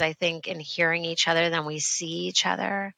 I 0.00 0.12
think 0.12 0.48
in 0.48 0.60
hearing 0.60 1.04
each 1.04 1.28
other, 1.28 1.50
then 1.50 1.66
we 1.66 1.78
see 1.78 2.26
each 2.26 2.46
other 2.46 2.94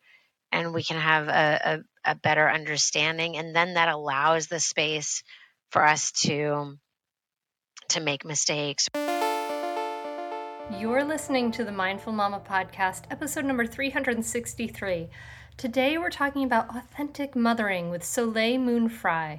and 0.53 0.73
we 0.73 0.83
mm. 0.83 0.89
can 0.89 1.01
have 1.01 1.29
a, 1.29 1.83
a, 2.05 2.13
a 2.13 2.15
better 2.15 2.49
understanding. 2.49 3.37
And 3.37 3.55
then 3.55 3.75
that 3.75 3.89
allows 3.89 4.47
the 4.47 4.61
space 4.61 5.23
for 5.71 5.85
us 5.85 6.13
to 6.23 6.77
to 7.91 8.01
make 8.01 8.25
mistakes. 8.25 8.89
You're 10.81 11.05
listening 11.05 11.53
to 11.53 11.65
the 11.65 11.71
Mindful 11.71 12.13
Mama 12.13 12.41
podcast, 12.41 13.03
episode 13.11 13.45
number 13.45 13.65
363. 13.65 15.09
Today 15.57 15.97
we're 15.97 16.11
talking 16.11 16.43
about 16.43 16.75
authentic 16.75 17.37
mothering 17.37 17.91
with 17.91 18.03
Soleil 18.03 18.59
Moon 18.59 18.89
Frye. 18.89 19.39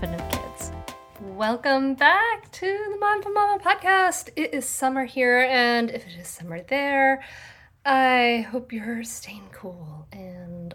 confident 0.01 0.31
kids. 0.31 0.71
Welcome 1.21 1.93
back 1.93 2.51
to 2.53 2.65
the 2.65 2.97
Mom 2.97 2.99
Mindful 2.99 3.33
Mama 3.33 3.63
podcast. 3.63 4.29
It 4.35 4.51
is 4.53 4.65
summer 4.65 5.05
here, 5.05 5.41
and 5.41 5.91
if 5.91 6.07
it 6.07 6.13
is 6.19 6.27
summer 6.27 6.63
there, 6.63 7.23
I 7.85 8.47
hope 8.49 8.73
you're 8.73 9.03
staying 9.03 9.49
cool 9.51 10.07
and 10.11 10.30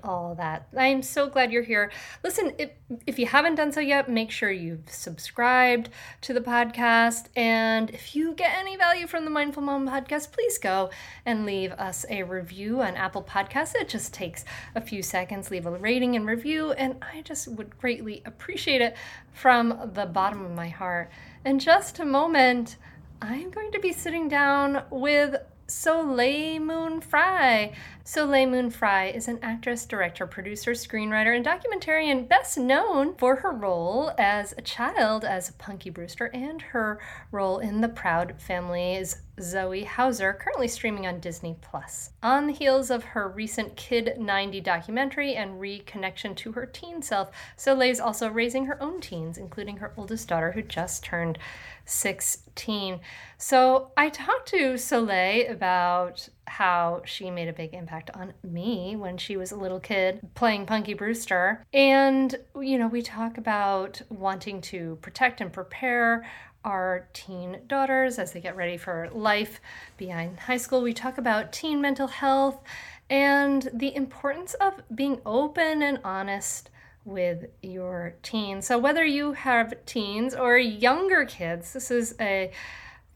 all 0.07 0.35
that. 0.37 0.69
I'm 0.77 1.03
so 1.03 1.29
glad 1.29 1.53
you're 1.53 1.63
here. 1.63 1.91
Listen, 2.23 2.53
if, 2.59 2.71
if 3.07 3.19
you 3.19 3.27
haven't 3.27 3.57
done 3.57 3.73
so 3.73 3.81
yet, 3.81 4.09
make 4.09 4.31
sure 4.31 4.51
you've 4.51 4.89
subscribed 4.89 5.91
to 6.23 6.33
the 6.33 6.41
podcast. 6.41 7.27
And 7.37 7.91
if 7.91 8.15
you 8.15 8.35
get 8.35 8.57
any 8.57 8.77
value 8.77 9.07
from 9.07 9.25
the 9.25 9.31
Mindful 9.31 9.63
Mom 9.63 9.89
podcast, 9.89 10.33
please 10.33 10.59
go 10.59 10.91
and 11.25 11.45
leave 11.45 11.73
us 11.73 12.07
a 12.09 12.23
review 12.23 12.81
on 12.83 12.97
Apple 12.97 13.23
Podcasts. 13.23 13.75
It 13.75 13.89
just 13.89 14.15
takes 14.15 14.45
a 14.75 14.81
few 14.81 15.03
seconds. 15.03 15.51
Leave 15.51 15.67
a 15.67 15.71
rating 15.71 16.17
and 16.17 16.27
review, 16.27 16.73
and 16.73 16.97
I 17.03 17.23
just 17.23 17.49
would 17.49 17.79
greatly 17.79 18.23
appreciate 18.25 18.81
it 18.81 18.97
from 19.33 19.91
the 19.95 20.07
bottom 20.07 20.45
of 20.45 20.53
my 20.53 20.69
heart. 20.69 21.11
In 21.45 21.59
just 21.59 21.99
a 21.99 22.05
moment, 22.05 22.77
I'm 23.21 23.51
going 23.51 23.73
to 23.73 23.81
be 23.81 23.93
sitting 23.93 24.29
down 24.29 24.83
with 24.91 25.37
Soleil 25.69 26.61
Moon 26.61 27.01
Frye. 27.01 27.73
Soleil 28.09 28.49
Moon 28.49 28.71
Frye 28.71 29.07
is 29.07 29.27
an 29.27 29.41
actress, 29.43 29.85
director, 29.85 30.29
producer, 30.29 30.75
screenwriter, 30.75 31.35
and 31.35 31.45
documentarian 31.45 32.29
best 32.29 32.57
known 32.57 33.17
for 33.17 33.35
her 33.35 33.51
role 33.51 34.13
as 34.17 34.55
a 34.57 34.63
child 34.63 35.25
as 35.25 35.51
Punky 35.59 35.91
Brewster 35.91 36.27
and 36.27 36.63
her 36.63 37.01
role 37.33 37.59
in 37.59 37.81
The 37.81 37.89
Proud 37.89 38.41
Family's 38.41 39.23
Zoey 39.41 39.85
Howzer, 39.85 40.35
currently 40.35 40.69
streaming 40.69 41.09
on 41.09 41.19
Disney 41.19 41.57
Plus. 41.61 42.11
On 42.23 42.47
the 42.47 42.53
heels 42.53 42.93
of 42.93 43.03
her 43.03 43.29
recent 43.29 43.75
Kid 43.75 44.15
90 44.17 44.61
documentary 44.61 45.35
and 45.35 45.61
reconnection 45.61 46.37
to 46.37 46.53
her 46.53 46.65
teen 46.65 47.03
self, 47.03 47.33
Soleil 47.57 47.91
is 47.91 47.99
also 47.99 48.31
raising 48.31 48.67
her 48.67 48.81
own 48.81 49.01
teens, 49.01 49.37
including 49.37 49.79
her 49.79 49.93
oldest 49.97 50.29
daughter, 50.29 50.53
who 50.53 50.63
just 50.63 51.03
turned 51.03 51.41
16. 51.87 53.01
So 53.37 53.91
I 53.97 54.11
talked 54.11 54.49
to 54.51 54.79
Soleil 54.79 55.51
about 55.51 56.29
how 56.47 57.03
she 57.05 57.31
made 57.31 57.49
a 57.49 57.53
big 57.53 57.75
impact 57.75 58.11
on 58.15 58.33
me 58.43 58.97
when 58.97 59.19
she 59.19 59.37
was 59.37 59.53
a 59.53 59.57
little 59.57 59.81
kid 59.81 60.21
playing 60.35 60.67
Punky 60.67 60.95
Brewster. 60.95 61.65
And, 61.73 62.35
you 62.61 62.79
know, 62.79 62.89
we 62.89 63.03
talk 63.03 63.39
about 63.39 64.01
wanting 64.09 64.61
to 64.63 64.99
protect 65.03 65.41
and 65.41 65.53
prepare 65.53 66.27
our 66.65 67.09
teen 67.13 67.61
daughters 67.67 68.19
as 68.19 68.33
they 68.33 68.41
get 68.41 68.57
ready 68.57 68.77
for 68.77 69.09
life 69.13 69.61
beyond 69.97 70.39
high 70.41 70.57
school. 70.57 70.83
We 70.83 70.93
talk 70.93 71.17
about 71.17 71.53
teen 71.53 71.81
mental 71.81 72.09
health 72.09 72.61
and 73.09 73.69
the 73.73 73.95
importance 73.95 74.55
of 74.55 74.83
being 74.95 75.21
open 75.25 75.83
and 75.83 76.01
honest 76.05 76.71
with 77.05 77.47
your 77.63 78.17
teens. 78.23 78.67
So, 78.67 78.79
whether 78.79 79.05
you 79.05 79.33
have 79.33 79.75
teens 79.87 80.35
or 80.35 80.59
younger 80.59 81.25
kids, 81.25 81.73
this 81.73 81.93
is 81.93 82.17
a 82.21 82.51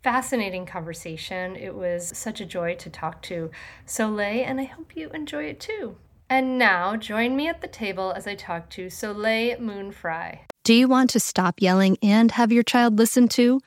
fascinating 0.03 0.67
conversation. 0.67 1.57
It 1.57 1.75
was 1.75 2.17
such 2.17 2.41
a 2.41 2.47
joy 2.47 2.75
to 2.77 2.91
talk 2.91 3.23
to 3.23 3.51
Soleil, 3.87 4.45
and 4.47 4.61
I 4.61 4.65
hope 4.65 4.97
you 4.97 5.11
enjoy 5.11 5.45
it 5.45 5.61
too. 5.61 5.97
And 6.29 6.59
now, 6.59 6.97
join 6.97 7.35
me 7.37 7.49
at 7.49 7.61
the 7.61 7.69
table 7.69 8.13
as 8.13 8.27
I 8.27 8.35
talk 8.37 8.71
to 8.71 8.89
Soleil 8.89 9.61
Moon 9.61 9.91
Frye. 9.91 10.43
Do 10.63 10.75
you 10.75 10.89
want 10.89 11.11
to 11.11 11.21
stop 11.21 11.57
yelling 11.61 11.97
and 12.03 12.31
have 12.33 12.53
your 12.53 12.63
child 12.63 12.99
listen 12.99 13.27
to? 13.29 13.61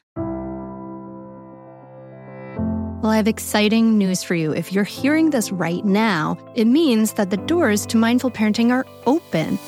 Well, 3.01 3.11
I 3.11 3.17
have 3.17 3.27
exciting 3.27 3.97
news 3.97 4.23
for 4.23 4.33
you. 4.33 4.53
If 4.53 4.71
you're 4.71 4.85
hearing 4.85 5.31
this 5.31 5.51
right 5.51 5.83
now, 5.83 6.38
it 6.55 6.65
means 6.65 7.13
that 7.13 7.31
the 7.31 7.38
doors 7.38 7.85
to 7.88 7.97
mindful 7.97 8.31
parenting 8.31 8.71
are 8.71 8.85
open 9.05 9.59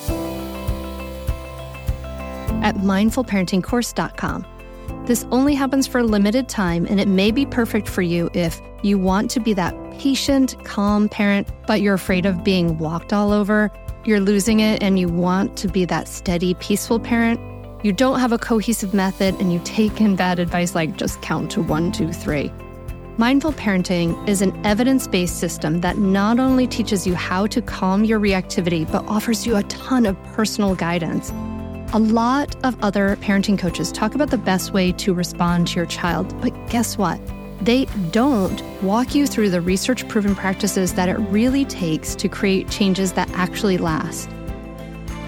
at 2.64 2.76
mindfulparentingcourse.com. 2.76 4.55
This 5.06 5.24
only 5.30 5.54
happens 5.54 5.86
for 5.86 6.00
a 6.00 6.04
limited 6.04 6.50
time, 6.50 6.88
and 6.90 7.00
it 7.00 7.08
may 7.08 7.30
be 7.30 7.46
perfect 7.46 7.88
for 7.88 8.02
you 8.02 8.32
if 8.34 8.60
you 8.82 8.98
want 8.98 9.30
to 9.32 9.40
be 9.40 9.54
that 9.54 9.76
patient, 10.00 10.56
calm 10.66 11.10
parent, 11.10 11.48
but 11.68 11.82
you're 11.82 11.94
afraid 11.94 12.26
of 12.26 12.44
being 12.44 12.80
walked 12.80 13.14
all 13.14 13.32
over, 13.32 13.72
you're 14.04 14.20
losing 14.20 14.62
it, 14.62 14.82
and 14.82 14.98
you 14.98 15.08
want 15.08 15.58
to 15.58 15.68
be 15.68 15.86
that 15.86 16.08
steady, 16.08 16.56
peaceful 16.56 17.00
parent. 17.00 17.40
You 17.86 17.94
don't 17.94 18.20
have 18.20 18.32
a 18.32 18.40
cohesive 18.40 18.96
method, 18.96 19.36
and 19.36 19.54
you 19.54 19.62
take 19.64 20.02
in 20.02 20.16
bad 20.16 20.40
advice 20.40 20.74
like 20.74 20.98
just 20.98 21.22
count 21.22 21.52
to 21.52 21.62
one, 21.62 21.92
two, 21.92 22.12
three. 22.12 22.52
Mindful 23.18 23.54
parenting 23.54 24.28
is 24.28 24.42
an 24.42 24.60
evidence 24.66 25.08
based 25.08 25.40
system 25.40 25.82
that 25.82 26.00
not 26.00 26.40
only 26.40 26.66
teaches 26.66 27.06
you 27.06 27.14
how 27.14 27.46
to 27.48 27.62
calm 27.62 28.06
your 28.06 28.20
reactivity, 28.20 28.92
but 28.92 29.06
offers 29.06 29.46
you 29.46 29.56
a 29.56 29.64
ton 29.64 30.08
of 30.08 30.22
personal 30.34 30.74
guidance. 30.74 31.32
A 31.96 32.00
lot 32.00 32.58
of 32.66 32.76
other 32.84 33.16
parenting 33.22 33.58
coaches 33.58 33.90
talk 33.90 34.16
about 34.16 34.30
the 34.30 34.38
best 34.38 34.74
way 34.74 34.92
to 34.92 35.14
respond 35.14 35.68
to 35.68 35.76
your 35.78 35.86
child, 35.86 36.38
but 36.42 36.52
guess 36.68 36.98
what? 36.98 37.22
They 37.62 37.86
don't 38.12 38.62
walk 38.84 39.16
you 39.16 39.26
through 39.26 39.50
the 39.50 39.62
research 39.62 40.06
proven 40.10 40.36
practices 40.36 40.96
that 40.96 41.08
it 41.08 41.14
really 41.14 41.64
takes 41.64 42.14
to 42.16 42.28
create 42.28 42.70
changes 42.70 43.14
that 43.14 43.30
actually 43.32 43.78
last. 43.78 44.30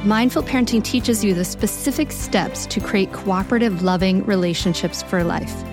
Mindful 0.04 0.44
parenting 0.44 0.84
teaches 0.84 1.24
you 1.24 1.34
the 1.34 1.46
specific 1.46 2.12
steps 2.12 2.66
to 2.66 2.82
create 2.82 3.14
cooperative, 3.14 3.82
loving 3.82 4.26
relationships 4.26 5.02
for 5.04 5.24
life. 5.24 5.64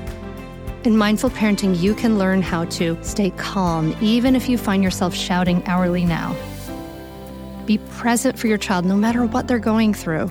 In 0.85 0.97
mindful 0.97 1.31
parenting, 1.31 1.77
you 1.77 1.97
can 1.97 2.21
learn 2.21 2.41
how 2.41 2.67
to 2.67 2.97
stay 3.03 3.31
calm 3.31 3.97
even 4.01 4.37
if 4.37 4.49
you 4.49 4.57
find 4.57 4.85
yourself 4.85 5.13
shouting 5.13 5.67
hourly 5.67 6.05
now. 6.05 6.37
Be 7.67 7.79
present 7.79 8.39
for 8.39 8.47
your 8.47 8.59
child 8.59 8.85
no 8.85 8.95
matter 8.95 9.27
what 9.27 9.49
they're 9.49 9.59
going 9.59 9.93
through. 9.93 10.31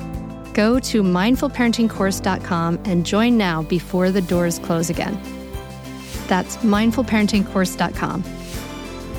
Go 0.53 0.79
to 0.79 1.01
mindfulparentingcourse.com 1.03 2.79
and 2.85 3.05
join 3.05 3.37
now 3.37 3.63
before 3.63 4.11
the 4.11 4.21
doors 4.21 4.59
close 4.59 4.89
again. 4.89 5.19
That's 6.27 6.57
mindfulparentingcourse.com. 6.57 8.23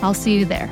I'll 0.02 0.14
see 0.14 0.38
you 0.38 0.44
there. 0.44 0.70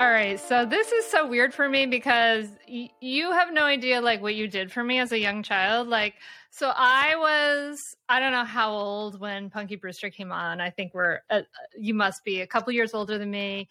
All 0.00 0.10
right, 0.10 0.40
so 0.40 0.64
this 0.64 0.92
is 0.92 1.04
so 1.04 1.26
weird 1.26 1.52
for 1.52 1.68
me 1.68 1.84
because 1.84 2.48
y- 2.66 2.88
you 3.00 3.32
have 3.32 3.52
no 3.52 3.64
idea 3.64 4.00
like 4.00 4.22
what 4.22 4.34
you 4.34 4.48
did 4.48 4.72
for 4.72 4.82
me 4.82 4.98
as 4.98 5.12
a 5.12 5.18
young 5.18 5.42
child. 5.42 5.88
Like 5.88 6.14
so 6.60 6.74
I 6.76 7.16
was, 7.16 7.96
I 8.10 8.20
don't 8.20 8.32
know 8.32 8.44
how 8.44 8.70
old 8.70 9.18
when 9.18 9.48
Punky 9.48 9.76
Brewster 9.76 10.10
came 10.10 10.30
on. 10.30 10.60
I 10.60 10.68
think 10.68 10.92
we're, 10.92 11.20
uh, 11.30 11.40
you 11.78 11.94
must 11.94 12.22
be 12.22 12.42
a 12.42 12.46
couple 12.46 12.70
years 12.74 12.92
older 12.92 13.16
than 13.16 13.30
me. 13.30 13.70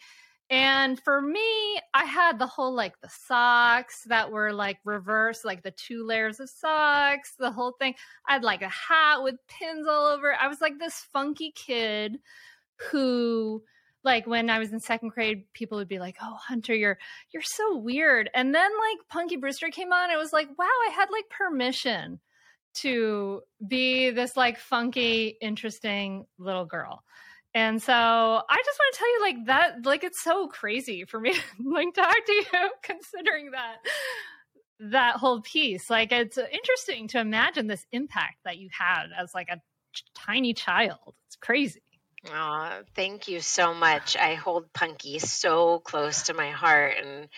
And 0.50 1.00
for 1.04 1.22
me, 1.22 1.80
I 1.94 2.06
had 2.06 2.40
the 2.40 2.48
whole 2.48 2.74
like 2.74 3.00
the 3.02 3.10
socks 3.28 4.06
that 4.08 4.32
were 4.32 4.52
like 4.52 4.80
reverse, 4.86 5.46
like 5.46 5.62
the 5.62 5.70
two 5.70 6.04
layers 6.04 6.40
of 6.40 6.50
socks, 6.50 7.36
the 7.38 7.52
whole 7.52 7.74
thing. 7.74 7.94
I 8.28 8.34
had 8.34 8.44
like 8.44 8.64
a 8.64 8.70
hat 8.70 9.22
with 9.22 9.36
pins 9.48 9.86
all 9.88 10.08
over. 10.08 10.34
I 10.34 10.48
was 10.48 10.60
like 10.60 10.80
this 10.80 11.06
funky 11.14 11.52
kid 11.52 12.18
who 12.90 13.62
like 14.04 14.26
when 14.26 14.50
I 14.50 14.58
was 14.58 14.74
in 14.74 14.80
second 14.80 15.10
grade, 15.10 15.44
people 15.54 15.78
would 15.78 15.88
be 15.88 16.00
like, 16.00 16.18
"Oh, 16.24 16.40
Hunter, 16.42 16.74
you're 16.74 16.98
you're 17.32 17.44
so 17.44 17.78
weird." 17.78 18.32
And 18.34 18.56
then 18.56 18.72
like 18.72 19.08
Punky 19.10 19.36
Brewster 19.36 19.70
came 19.70 19.94
on, 19.94 20.10
it 20.10 20.18
was 20.18 20.34
like, 20.34 20.48
"Wow, 20.58 20.66
I 20.66 20.92
had 20.96 21.12
like 21.12 21.30
permission 21.30 22.20
to 22.76 23.42
be 23.66 24.12
this 24.12 24.38
like 24.38 24.58
funky, 24.58 25.38
interesting 25.42 26.26
little 26.38 26.66
girl." 26.66 27.04
And 27.54 27.82
so 27.82 27.94
I 27.94 28.62
just 28.64 28.80
want 28.80 28.94
to 28.94 29.00
tell 29.00 29.10
you 29.10 29.22
like 29.22 29.46
that 29.48 29.86
like 29.86 30.04
it's 30.04 30.24
so 30.24 30.48
crazy 30.48 31.06
for 31.06 31.20
me 31.20 31.34
to 31.58 31.70
like 31.70 31.94
talk 31.94 32.26
to 32.26 32.32
you 32.34 32.70
considering 32.84 33.52
that 33.52 33.78
that 34.80 35.18
whole 35.18 35.42
piece. 35.42 35.90
Like 35.90 36.12
it's 36.12 36.38
interesting 36.38 37.08
to 37.10 37.20
imagine 37.20 37.68
this 37.68 37.86
impact 37.92 38.38
that 38.46 38.58
you 38.58 38.70
had 38.72 39.08
as 39.18 39.32
like 39.34 39.50
a 39.50 39.60
tiny 40.16 40.54
child. 40.54 41.16
It's 41.28 41.36
crazy. 41.36 41.82
Oh, 42.28 42.82
thank 42.96 43.28
you 43.28 43.40
so 43.40 43.74
much. 43.74 44.18
I 44.18 44.34
hold 44.34 44.72
Punky 44.74 45.20
so 45.20 45.80
close 45.80 46.24
to 46.24 46.34
my 46.34 46.52
heart 46.52 46.96
and 47.02 47.30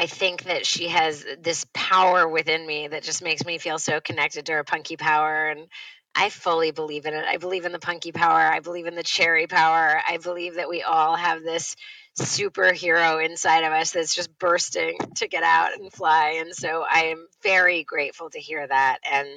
I 0.00 0.06
think 0.06 0.44
that 0.44 0.64
she 0.64 0.88
has 0.88 1.26
this 1.42 1.66
power 1.74 2.26
within 2.26 2.66
me 2.66 2.88
that 2.88 3.02
just 3.02 3.22
makes 3.22 3.44
me 3.44 3.58
feel 3.58 3.78
so 3.78 4.00
connected 4.00 4.46
to 4.46 4.52
her 4.52 4.64
punky 4.64 4.96
power 4.96 5.48
and 5.48 5.68
I 6.14 6.30
fully 6.30 6.70
believe 6.70 7.04
in 7.04 7.12
it. 7.12 7.26
I 7.26 7.36
believe 7.36 7.66
in 7.66 7.72
the 7.72 7.78
punky 7.78 8.10
power. 8.10 8.40
I 8.40 8.60
believe 8.60 8.86
in 8.86 8.94
the 8.94 9.02
cherry 9.02 9.46
power. 9.46 10.00
I 10.08 10.16
believe 10.16 10.54
that 10.54 10.70
we 10.70 10.82
all 10.82 11.16
have 11.16 11.42
this 11.42 11.76
superhero 12.18 13.22
inside 13.22 13.64
of 13.64 13.74
us 13.74 13.90
that's 13.92 14.14
just 14.14 14.38
bursting 14.38 14.96
to 15.16 15.28
get 15.28 15.42
out 15.42 15.78
and 15.78 15.92
fly. 15.92 16.38
And 16.40 16.54
so 16.54 16.82
I 16.90 17.08
am 17.08 17.26
very 17.42 17.84
grateful 17.84 18.30
to 18.30 18.40
hear 18.40 18.66
that. 18.66 19.00
And 19.04 19.28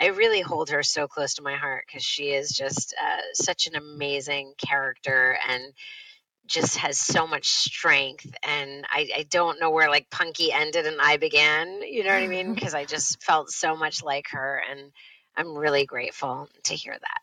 I 0.00 0.06
really 0.06 0.40
hold 0.40 0.70
her 0.70 0.82
so 0.82 1.06
close 1.06 1.34
to 1.34 1.42
my 1.42 1.56
heart 1.56 1.84
because 1.86 2.02
she 2.02 2.30
is 2.30 2.50
just 2.50 2.94
uh, 2.98 3.20
such 3.34 3.66
an 3.66 3.76
amazing 3.76 4.54
character 4.56 5.36
and 5.46 5.62
just 6.48 6.78
has 6.78 6.98
so 6.98 7.26
much 7.26 7.46
strength 7.46 8.26
and 8.42 8.84
I, 8.90 9.08
I 9.18 9.26
don't 9.30 9.60
know 9.60 9.70
where 9.70 9.88
like 9.88 10.10
punky 10.10 10.52
ended 10.52 10.86
and 10.86 11.00
i 11.00 11.16
began 11.16 11.82
you 11.82 12.02
know 12.02 12.10
what 12.10 12.22
i 12.22 12.26
mean 12.26 12.46
mm-hmm. 12.46 12.54
because 12.54 12.74
i 12.74 12.84
just 12.84 13.22
felt 13.22 13.50
so 13.50 13.76
much 13.76 14.02
like 14.02 14.28
her 14.30 14.62
and 14.70 14.90
I'm 15.38 15.56
really 15.56 15.86
grateful 15.86 16.48
to 16.64 16.74
hear 16.74 16.92
that. 16.92 17.20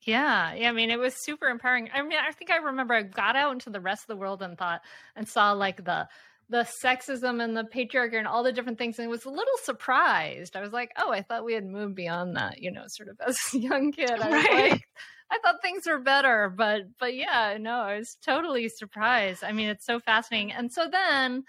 Yeah, 0.00 0.54
yeah. 0.54 0.70
I 0.70 0.72
mean, 0.72 0.90
it 0.90 0.98
was 0.98 1.14
super 1.14 1.48
empowering. 1.48 1.90
I 1.94 2.02
mean, 2.02 2.18
I 2.18 2.32
think 2.32 2.50
I 2.50 2.56
remember 2.56 2.94
I 2.94 3.02
got 3.02 3.36
out 3.36 3.52
into 3.52 3.70
the 3.70 3.80
rest 3.80 4.02
of 4.04 4.06
the 4.08 4.16
world 4.16 4.42
and 4.42 4.56
thought 4.56 4.80
and 5.14 5.28
saw 5.28 5.52
like 5.52 5.84
the 5.84 6.08
the 6.50 6.66
sexism 6.84 7.42
and 7.42 7.56
the 7.56 7.64
patriarchy 7.64 8.18
and 8.18 8.26
all 8.26 8.42
the 8.42 8.52
different 8.52 8.76
things 8.76 8.98
and 8.98 9.08
was 9.08 9.24
a 9.24 9.30
little 9.30 9.56
surprised. 9.62 10.56
I 10.56 10.60
was 10.60 10.72
like, 10.72 10.90
oh, 10.98 11.10
I 11.10 11.22
thought 11.22 11.44
we 11.44 11.54
had 11.54 11.64
moved 11.64 11.94
beyond 11.94 12.36
that, 12.36 12.60
you 12.60 12.70
know, 12.70 12.84
sort 12.86 13.08
of 13.08 13.18
as 13.26 13.38
a 13.54 13.58
young 13.58 13.92
kid. 13.92 14.10
I 14.10 14.28
was 14.28 14.44
right. 14.44 14.70
like, 14.72 14.88
I 15.34 15.38
thought 15.42 15.62
things 15.62 15.86
were 15.86 15.98
better, 15.98 16.52
but 16.56 16.82
but 17.00 17.16
yeah, 17.16 17.56
no, 17.60 17.80
I 17.80 17.98
was 17.98 18.16
totally 18.24 18.68
surprised. 18.68 19.42
I 19.42 19.50
mean, 19.50 19.68
it's 19.68 19.84
so 19.84 19.98
fascinating. 19.98 20.52
And 20.52 20.72
so 20.72 20.86
then 20.90 21.42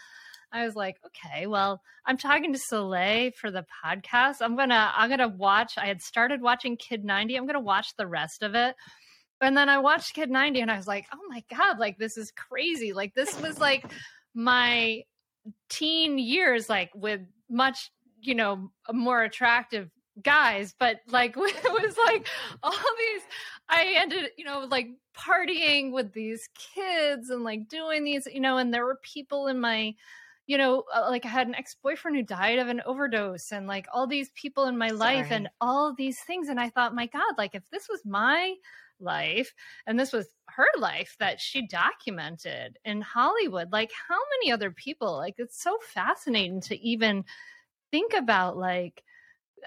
I 0.51 0.65
was 0.65 0.75
like, 0.75 0.95
okay, 1.05 1.45
well, 1.45 1.81
I'm 2.07 2.17
talking 2.17 2.51
to 2.51 2.59
Soleil 2.59 3.31
for 3.39 3.51
the 3.51 3.63
podcast. 3.85 4.37
I'm 4.41 4.55
gonna 4.55 4.91
I'm 4.95 5.09
gonna 5.09 5.27
watch. 5.27 5.73
I 5.77 5.85
had 5.85 6.01
started 6.01 6.41
watching 6.41 6.77
Kid 6.77 7.05
90. 7.05 7.35
I'm 7.35 7.45
gonna 7.45 7.59
watch 7.59 7.95
the 7.95 8.07
rest 8.07 8.41
of 8.41 8.55
it. 8.55 8.75
And 9.39 9.55
then 9.55 9.69
I 9.69 9.77
watched 9.77 10.15
Kid 10.15 10.31
90 10.31 10.61
and 10.61 10.71
I 10.71 10.77
was 10.77 10.87
like, 10.87 11.05
oh 11.13 11.19
my 11.29 11.43
God, 11.55 11.77
like 11.77 11.99
this 11.99 12.17
is 12.17 12.31
crazy. 12.31 12.91
Like 12.91 13.13
this 13.13 13.39
was 13.39 13.59
like 13.59 13.85
my 14.33 15.03
teen 15.69 16.17
years, 16.17 16.69
like 16.69 16.89
with 16.95 17.21
much, 17.51 17.91
you 18.19 18.33
know, 18.33 18.71
more 18.91 19.21
attractive 19.21 19.91
guys, 20.21 20.73
but 20.77 21.01
like 21.07 21.31
it 21.37 21.71
was 21.71 21.97
like 22.05 22.27
all 22.63 22.71
these 22.71 23.21
I 23.69 23.95
ended, 23.97 24.31
you 24.37 24.45
know, 24.45 24.67
like 24.69 24.89
partying 25.17 25.91
with 25.91 26.13
these 26.13 26.49
kids 26.73 27.29
and 27.29 27.43
like 27.43 27.67
doing 27.67 28.03
these, 28.03 28.27
you 28.31 28.39
know, 28.39 28.57
and 28.57 28.73
there 28.73 28.85
were 28.85 28.99
people 29.01 29.47
in 29.47 29.59
my 29.59 29.95
you 30.47 30.59
know, 30.59 30.83
uh, 30.93 31.07
like 31.09 31.25
I 31.25 31.29
had 31.29 31.47
an 31.47 31.55
ex 31.55 31.75
boyfriend 31.81 32.17
who 32.17 32.23
died 32.23 32.59
of 32.59 32.67
an 32.67 32.81
overdose 32.85 33.51
and 33.51 33.65
like 33.65 33.87
all 33.91 34.05
these 34.05 34.29
people 34.35 34.65
in 34.65 34.77
my 34.77 34.89
Sorry. 34.89 34.99
life 34.99 35.31
and 35.31 35.49
all 35.59 35.93
these 35.93 36.19
things. 36.19 36.49
And 36.49 36.59
I 36.59 36.69
thought, 36.69 36.93
my 36.93 37.07
God, 37.07 37.33
like 37.37 37.55
if 37.55 37.67
this 37.71 37.89
was 37.89 38.05
my 38.05 38.53
life 38.99 39.53
and 39.87 39.99
this 39.99 40.13
was 40.13 40.27
her 40.49 40.67
life 40.77 41.15
that 41.19 41.41
she 41.41 41.67
documented 41.67 42.77
in 42.85 43.01
Hollywood, 43.01 43.71
like 43.71 43.91
how 44.07 44.19
many 44.39 44.51
other 44.51 44.69
people? 44.69 45.17
Like 45.17 45.35
it's 45.39 45.61
so 45.61 45.79
fascinating 45.81 46.61
to 46.61 46.79
even 46.79 47.25
think 47.89 48.13
about, 48.13 48.57
like, 48.57 49.03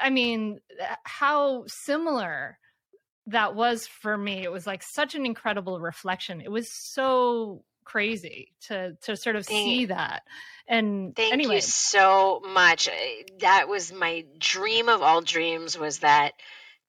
I 0.00 0.10
mean, 0.10 0.60
uh, 0.80 0.94
how 1.04 1.64
similar 1.66 2.58
that 3.28 3.54
was 3.54 3.86
for 3.86 4.16
me. 4.16 4.42
It 4.42 4.52
was 4.52 4.66
like 4.66 4.82
such 4.82 5.14
an 5.14 5.26
incredible 5.26 5.80
reflection. 5.80 6.40
It 6.40 6.50
was 6.50 6.68
so 6.72 7.64
crazy 7.84 8.52
to 8.68 8.94
to 9.02 9.16
sort 9.16 9.36
of 9.36 9.46
Thank, 9.46 9.64
see 9.64 9.84
that. 9.86 10.22
And 10.66 11.14
thank 11.16 11.32
anyway. 11.32 11.56
you 11.56 11.60
so 11.62 12.42
much. 12.52 12.88
Eh, 12.88 13.22
that 13.40 13.68
was 13.68 13.92
my 13.92 14.24
dream 14.38 14.88
of 14.88 15.02
all 15.02 15.20
dreams 15.20 15.78
was 15.78 16.00
that 16.00 16.32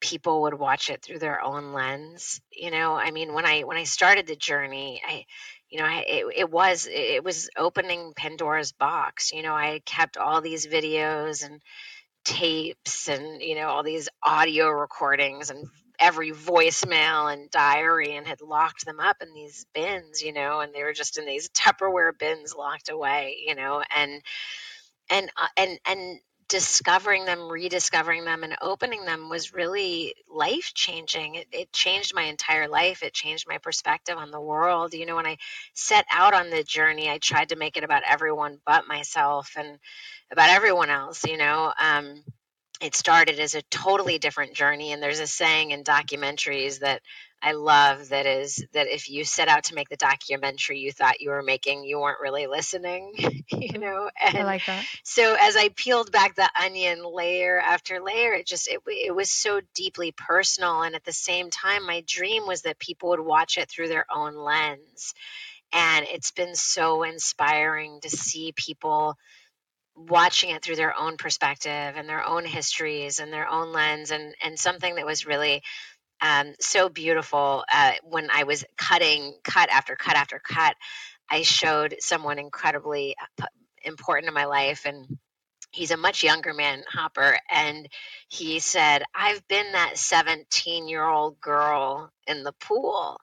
people 0.01 0.44
would 0.44 0.53
watch 0.53 0.89
it 0.89 1.01
through 1.01 1.19
their 1.19 1.41
own 1.41 1.73
lens. 1.73 2.41
You 2.51 2.71
know, 2.71 2.95
I 2.95 3.12
mean, 3.12 3.33
when 3.33 3.45
I 3.45 3.62
when 3.62 3.77
I 3.77 3.83
started 3.83 4.27
the 4.27 4.35
journey, 4.35 5.01
I 5.07 5.25
you 5.69 5.79
know, 5.79 5.85
I, 5.85 6.03
it, 6.07 6.25
it 6.35 6.51
was 6.51 6.88
it 6.89 7.23
was 7.23 7.50
opening 7.57 8.13
Pandora's 8.15 8.71
box. 8.71 9.31
You 9.31 9.44
know, 9.44 9.53
I 9.53 9.81
kept 9.85 10.17
all 10.17 10.41
these 10.41 10.67
videos 10.67 11.45
and 11.45 11.62
tapes 12.25 13.07
and 13.10 13.42
you 13.42 13.56
know 13.56 13.68
all 13.69 13.83
these 13.83 14.10
audio 14.24 14.69
recordings 14.69 15.50
and 15.50 15.68
every 16.00 16.31
voicemail 16.31 17.31
and 17.31 17.51
diary 17.51 18.16
and 18.16 18.25
had 18.25 18.42
locked 18.42 18.86
them 18.86 19.00
up 19.00 19.18
in 19.21 19.33
these 19.33 19.66
bins, 19.74 20.24
you 20.24 20.33
know, 20.33 20.62
and 20.62 20.74
they 20.74 20.83
were 20.83 20.94
just 20.94 21.18
in 21.18 21.25
these 21.25 21.50
Tupperware 21.50 22.18
bins 22.18 22.56
locked 22.57 22.89
away, 22.89 23.38
you 23.45 23.56
know, 23.56 23.83
and 23.95 24.21
and 25.10 25.30
uh, 25.38 25.48
and 25.57 25.80
and 25.86 26.19
discovering 26.50 27.25
them, 27.25 27.48
rediscovering 27.48 28.25
them, 28.25 28.44
and 28.44 28.57
opening 28.62 29.06
them 29.06 29.30
was 29.30 29.54
really 29.54 30.16
life 30.30 30.72
changing. 30.74 31.36
It, 31.36 31.48
it, 31.51 31.72
changed 31.72 32.13
my 32.13 32.24
entire 32.24 32.68
life. 32.68 33.04
It 33.04 33.13
changed 33.13 33.46
my 33.48 33.60
perspective 33.60 34.18
on 34.18 34.31
the 34.31 34.42
world. 34.42 34.94
You 34.94 35.06
know, 35.06 35.16
when 35.16 35.28
I 35.28 35.38
set 35.75 36.06
out 36.12 36.34
on 36.34 36.50
the 36.50 36.63
journey, 36.63 37.10
I 37.10 37.19
tried 37.19 37.50
to 37.50 37.56
make 37.56 37.78
it 37.78 37.84
about 37.84 38.04
everyone 38.06 38.60
but 38.66 38.88
myself 38.88 39.54
and 39.56 39.78
about 40.31 40.50
everyone 40.50 40.89
else. 40.89 41.24
You 41.24 41.38
know, 41.38 41.72
um, 41.79 42.24
it 42.82 42.96
started 42.96 43.39
as 43.39 43.56
a 43.56 43.62
totally 43.63 44.18
different 44.18 44.56
journey 44.56 44.91
and 44.91 45.03
there's 45.03 45.20
a 45.20 45.27
saying 45.27 45.72
in 45.72 45.84
documentaries 45.84 46.79
that 46.79 47.01
I 47.41 47.53
love 47.53 48.10
that 48.10 48.25
is 48.25 48.65
that 48.74 48.88
if 48.88 49.10
you 49.10 49.24
set 49.24 49.48
out 49.48 49.65
to 49.65 49.75
make 49.75 49.89
the 49.89 49.96
documentary 49.96 50.79
you 50.79 50.91
thought 50.91 51.22
you 51.22 51.29
were 51.29 51.43
making 51.43 51.84
you 51.84 52.00
weren't 52.00 52.19
really 52.22 52.48
listening 52.48 53.13
you 53.51 53.77
mm, 53.77 53.79
know? 53.79 54.10
And 54.22 54.38
I 54.38 54.43
like 54.43 54.65
that. 54.65 54.88
so 55.03 55.36
as 55.39 55.55
I 55.55 55.69
peeled 55.69 56.12
back 56.12 56.36
the 56.36 56.50
onion 56.62 57.03
layer 57.03 57.60
after 57.60 58.01
layer 58.01 58.34
it 58.34 58.46
just 58.48 58.67
it, 58.67 58.81
it 58.88 59.15
was 59.15 59.31
so 59.31 59.62
deeply 59.75 60.12
personal. 60.12 60.81
And 60.81 60.96
at 60.96 61.03
the 61.03 61.13
same 61.13 61.50
time 61.50 61.86
my 61.86 62.03
dream 62.05 62.46
was 62.48 62.63
that 62.63 62.79
people 62.79 63.10
would 63.10 63.19
watch 63.19 63.58
it 63.58 63.69
through 63.69 63.88
their 63.88 64.05
own 64.13 64.36
lens. 64.36 65.13
And 65.72 66.05
it's 66.10 66.31
been 66.31 66.55
so 66.55 67.03
inspiring 67.03 68.00
to 68.01 68.10
see 68.10 68.53
people 68.55 69.17
watching 69.96 70.51
it 70.51 70.63
through 70.63 70.77
their 70.77 70.98
own 70.98 71.17
perspective 71.17 71.72
and 71.72 72.08
their 72.08 72.25
own 72.25 72.46
histories 72.46 73.19
and 73.19 73.34
their 73.34 73.48
own 73.48 73.74
lens 73.74 74.12
and 74.12 74.34
and 74.41 74.58
something 74.58 74.96
that 74.96 75.05
was 75.05 75.25
really 75.25 75.62
um, 76.21 76.53
so 76.59 76.89
beautiful 76.89 77.63
uh, 77.71 77.93
when 78.03 78.29
I 78.31 78.43
was 78.43 78.65
cutting 78.77 79.33
cut 79.43 79.69
after 79.69 79.95
cut 79.95 80.15
after 80.15 80.39
cut 80.39 80.75
I 81.29 81.43
showed 81.43 81.95
someone 81.99 82.39
incredibly 82.39 83.15
uh, 83.41 83.45
important 83.83 84.27
in 84.27 84.33
my 84.33 84.45
life 84.45 84.85
and 84.85 85.17
he's 85.71 85.91
a 85.91 85.97
much 85.97 86.23
younger 86.23 86.53
man 86.53 86.83
hopper 86.91 87.38
and 87.49 87.88
he 88.27 88.59
said 88.59 89.03
I've 89.13 89.47
been 89.47 89.71
that 89.73 89.97
17 89.97 90.88
year 90.88 91.03
old 91.03 91.39
girl 91.39 92.11
in 92.27 92.43
the 92.43 92.53
pool 92.53 93.19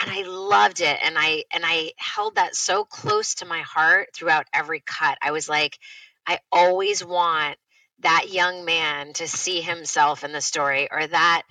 and 0.00 0.10
I 0.10 0.22
loved 0.22 0.80
it 0.80 0.98
and 1.02 1.16
I 1.18 1.44
and 1.52 1.62
I 1.64 1.92
held 1.96 2.36
that 2.36 2.56
so 2.56 2.84
close 2.84 3.36
to 3.36 3.46
my 3.46 3.60
heart 3.60 4.08
throughout 4.14 4.46
every 4.52 4.82
cut. 4.84 5.18
I 5.22 5.30
was 5.30 5.48
like 5.48 5.78
I 6.26 6.40
always 6.50 7.04
want 7.04 7.58
that 8.00 8.30
young 8.30 8.64
man 8.64 9.12
to 9.14 9.28
see 9.28 9.60
himself 9.60 10.24
in 10.24 10.32
the 10.32 10.40
story 10.40 10.88
or 10.90 11.06
that 11.06 11.42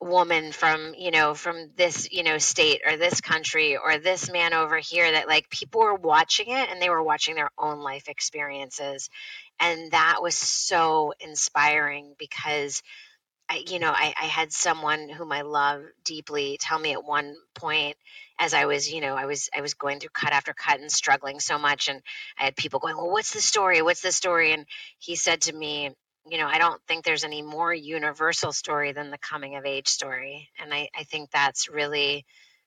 woman 0.00 0.52
from 0.52 0.94
you 0.96 1.10
know 1.10 1.34
from 1.34 1.70
this 1.76 2.08
you 2.12 2.22
know 2.22 2.38
state 2.38 2.82
or 2.86 2.96
this 2.96 3.20
country 3.20 3.76
or 3.76 3.98
this 3.98 4.30
man 4.30 4.54
over 4.54 4.78
here 4.78 5.10
that 5.10 5.26
like 5.26 5.50
people 5.50 5.80
were 5.80 5.94
watching 5.94 6.50
it 6.50 6.70
and 6.70 6.80
they 6.80 6.88
were 6.88 7.02
watching 7.02 7.34
their 7.34 7.50
own 7.58 7.80
life 7.80 8.08
experiences 8.08 9.10
and 9.58 9.90
that 9.90 10.18
was 10.22 10.36
so 10.36 11.12
inspiring 11.20 12.14
because 12.18 12.82
I, 13.50 13.64
you 13.66 13.78
know, 13.78 13.90
I, 13.90 14.12
I 14.20 14.26
had 14.26 14.52
someone 14.52 15.08
whom 15.08 15.32
I 15.32 15.40
love 15.40 15.82
deeply 16.04 16.58
tell 16.60 16.78
me 16.78 16.92
at 16.92 17.02
one 17.02 17.34
point, 17.54 17.96
as 18.38 18.52
I 18.52 18.66
was, 18.66 18.92
you 18.92 19.00
know, 19.00 19.14
I 19.14 19.24
was 19.24 19.48
I 19.56 19.62
was 19.62 19.74
going 19.74 20.00
through 20.00 20.10
cut 20.10 20.32
after 20.32 20.52
cut 20.52 20.80
and 20.80 20.92
struggling 20.92 21.40
so 21.40 21.58
much 21.58 21.88
and 21.88 22.02
I 22.38 22.44
had 22.44 22.56
people 22.56 22.78
going, 22.78 22.96
"Well, 22.96 23.10
what's 23.10 23.32
the 23.32 23.40
story? 23.40 23.80
What's 23.80 24.02
the 24.02 24.12
story?" 24.12 24.52
and 24.52 24.66
he 24.98 25.16
said 25.16 25.42
to 25.42 25.52
me, 25.54 25.90
you 26.30 26.38
know, 26.38 26.46
I 26.46 26.58
don't 26.58 26.80
think 26.86 27.04
there's 27.04 27.24
any 27.24 27.42
more 27.42 27.72
universal 27.72 28.52
story 28.52 28.92
than 28.92 29.10
the 29.10 29.18
coming 29.18 29.56
of 29.56 29.64
age 29.64 29.88
story. 29.88 30.48
And 30.60 30.72
I, 30.72 30.88
I 30.96 31.04
think 31.04 31.30
that's 31.30 31.68
really 31.68 32.24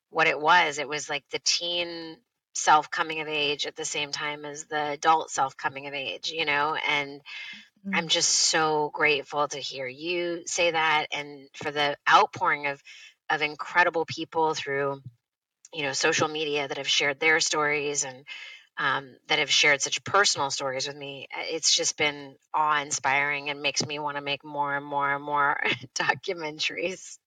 what 0.09 0.27
it 0.27 0.39
was. 0.39 0.77
It 0.77 0.87
was 0.87 1.09
like 1.09 1.23
the 1.31 1.41
teen 1.43 2.17
self 2.53 2.91
coming 2.91 3.21
of 3.21 3.27
age 3.27 3.65
at 3.65 3.75
the 3.75 3.85
same 3.85 4.11
time 4.11 4.45
as 4.45 4.65
the 4.65 4.91
adult 4.91 5.31
self 5.31 5.55
coming 5.55 5.87
of 5.87 5.93
age, 5.93 6.31
you 6.31 6.45
know, 6.45 6.75
and 6.87 7.21
mm-hmm. 7.21 7.95
I'm 7.95 8.07
just 8.07 8.29
so 8.29 8.91
grateful 8.93 9.47
to 9.47 9.57
hear 9.57 9.87
you 9.87 10.43
say 10.45 10.71
that 10.71 11.07
and 11.13 11.47
for 11.53 11.71
the 11.71 11.97
outpouring 12.09 12.67
of 12.67 12.81
of 13.29 13.41
incredible 13.41 14.05
people 14.05 14.53
through 14.53 15.01
you 15.73 15.83
know 15.83 15.93
social 15.93 16.27
media 16.27 16.67
that 16.67 16.77
have 16.77 16.89
shared 16.89 17.19
their 17.19 17.39
stories 17.39 18.03
and 18.03 18.25
um, 18.81 19.15
that 19.27 19.37
have 19.37 19.51
shared 19.51 19.79
such 19.79 20.03
personal 20.03 20.49
stories 20.49 20.87
with 20.87 20.97
me. 20.97 21.27
Uh, 21.31 21.43
it's 21.43 21.75
just 21.75 21.97
been 21.97 22.35
awe 22.51 22.81
inspiring 22.81 23.51
and 23.51 23.61
makes 23.61 23.85
me 23.85 23.99
want 23.99 24.17
to 24.17 24.23
make 24.23 24.43
more 24.43 24.75
and 24.75 24.83
more 24.83 25.13
and 25.13 25.23
more 25.23 25.61
documentaries. 25.95 27.19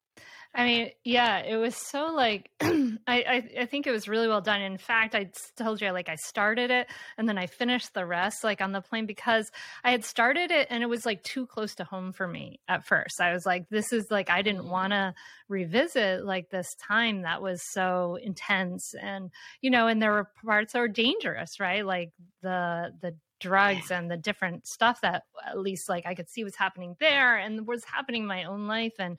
I 0.57 0.65
mean, 0.65 0.91
yeah, 1.03 1.39
it 1.39 1.57
was 1.57 1.75
so 1.75 2.13
like 2.15 2.49
I, 2.61 2.95
I, 3.09 3.49
I 3.63 3.67
think 3.67 3.89
it 3.89 3.91
was 3.91 4.07
really 4.07 4.29
well 4.29 4.41
done. 4.41 4.63
In 4.63 4.79
fact, 4.79 5.17
I 5.17 5.31
told 5.57 5.81
you 5.81 5.91
like 5.91 6.09
I 6.09 6.15
started 6.15 6.71
it 6.71 6.87
and 7.19 7.29
then 7.29 7.39
I 7.39 7.47
finished 7.47 7.93
the 7.93 8.07
rest 8.07 8.45
like 8.45 8.61
on 8.61 8.71
the 8.71 8.81
plane 8.81 9.07
because 9.07 9.51
I 9.83 9.91
had 9.91 10.05
started 10.05 10.53
it 10.53 10.69
and 10.71 10.85
it 10.85 10.89
was 10.89 11.05
like 11.05 11.25
too 11.25 11.47
close 11.47 11.75
to 11.77 11.85
home 11.85 12.13
for 12.13 12.29
me 12.29 12.61
at 12.69 12.87
first. 12.87 13.21
I 13.21 13.33
was 13.33 13.45
like, 13.45 13.69
this 13.69 13.93
is 13.93 14.13
like 14.13 14.31
I 14.31 14.43
didn't 14.43 14.69
want 14.69 14.93
to 14.93 15.15
revisit 15.49 16.25
like 16.25 16.51
this 16.51 16.77
time 16.77 17.23
that 17.23 17.43
was 17.43 17.61
so 17.73 18.17
intense 18.23 18.95
and 19.01 19.31
you 19.61 19.71
know, 19.71 19.89
and 19.89 20.01
there 20.01 20.13
were 20.13 20.31
parts 20.45 20.73
that 20.73 20.79
were 20.79 20.89
dangerous, 20.89 21.59
right? 21.59 21.85
Like 21.85 22.13
the 22.43 22.93
the 23.03 23.17
drugs 23.41 23.91
and 23.91 24.09
the 24.09 24.17
different 24.17 24.67
stuff 24.67 25.01
that 25.03 25.25
at 25.45 25.59
least 25.59 25.89
like 25.89 26.07
I 26.07 26.15
could 26.15 26.31
see 26.31 26.45
was 26.45 26.55
happening 26.55 26.95
there 27.01 27.37
and 27.37 27.67
was 27.67 27.85
happening 27.85 28.23
in 28.23 28.29
my 28.29 28.45
own 28.45 28.69
life 28.69 28.95
and 29.01 29.19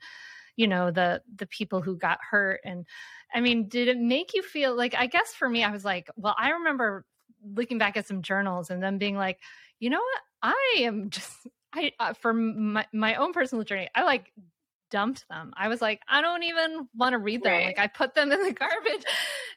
you 0.56 0.66
know 0.66 0.90
the 0.90 1.22
the 1.36 1.46
people 1.46 1.80
who 1.80 1.96
got 1.96 2.18
hurt 2.30 2.60
and 2.64 2.86
i 3.34 3.40
mean 3.40 3.68
did 3.68 3.88
it 3.88 3.98
make 3.98 4.34
you 4.34 4.42
feel 4.42 4.74
like 4.76 4.94
i 4.94 5.06
guess 5.06 5.32
for 5.32 5.48
me 5.48 5.62
i 5.62 5.70
was 5.70 5.84
like 5.84 6.08
well 6.16 6.34
i 6.38 6.50
remember 6.50 7.04
looking 7.54 7.78
back 7.78 7.96
at 7.96 8.06
some 8.06 8.22
journals 8.22 8.70
and 8.70 8.82
then 8.82 8.98
being 8.98 9.16
like 9.16 9.38
you 9.78 9.90
know 9.90 10.00
what 10.00 10.20
i 10.42 10.76
am 10.78 11.10
just 11.10 11.46
i 11.72 11.92
uh, 12.00 12.12
for 12.12 12.32
my, 12.32 12.86
my 12.92 13.14
own 13.16 13.32
personal 13.32 13.64
journey 13.64 13.88
i 13.94 14.02
like 14.02 14.32
dumped 14.90 15.28
them. 15.28 15.52
I 15.56 15.68
was 15.68 15.80
like, 15.80 16.00
I 16.08 16.20
don't 16.20 16.42
even 16.42 16.88
want 16.94 17.12
to 17.12 17.18
read 17.18 17.42
them. 17.42 17.52
Right. 17.52 17.66
Like 17.66 17.78
I 17.78 17.86
put 17.86 18.14
them 18.14 18.32
in 18.32 18.42
the 18.42 18.52
garbage. 18.58 19.04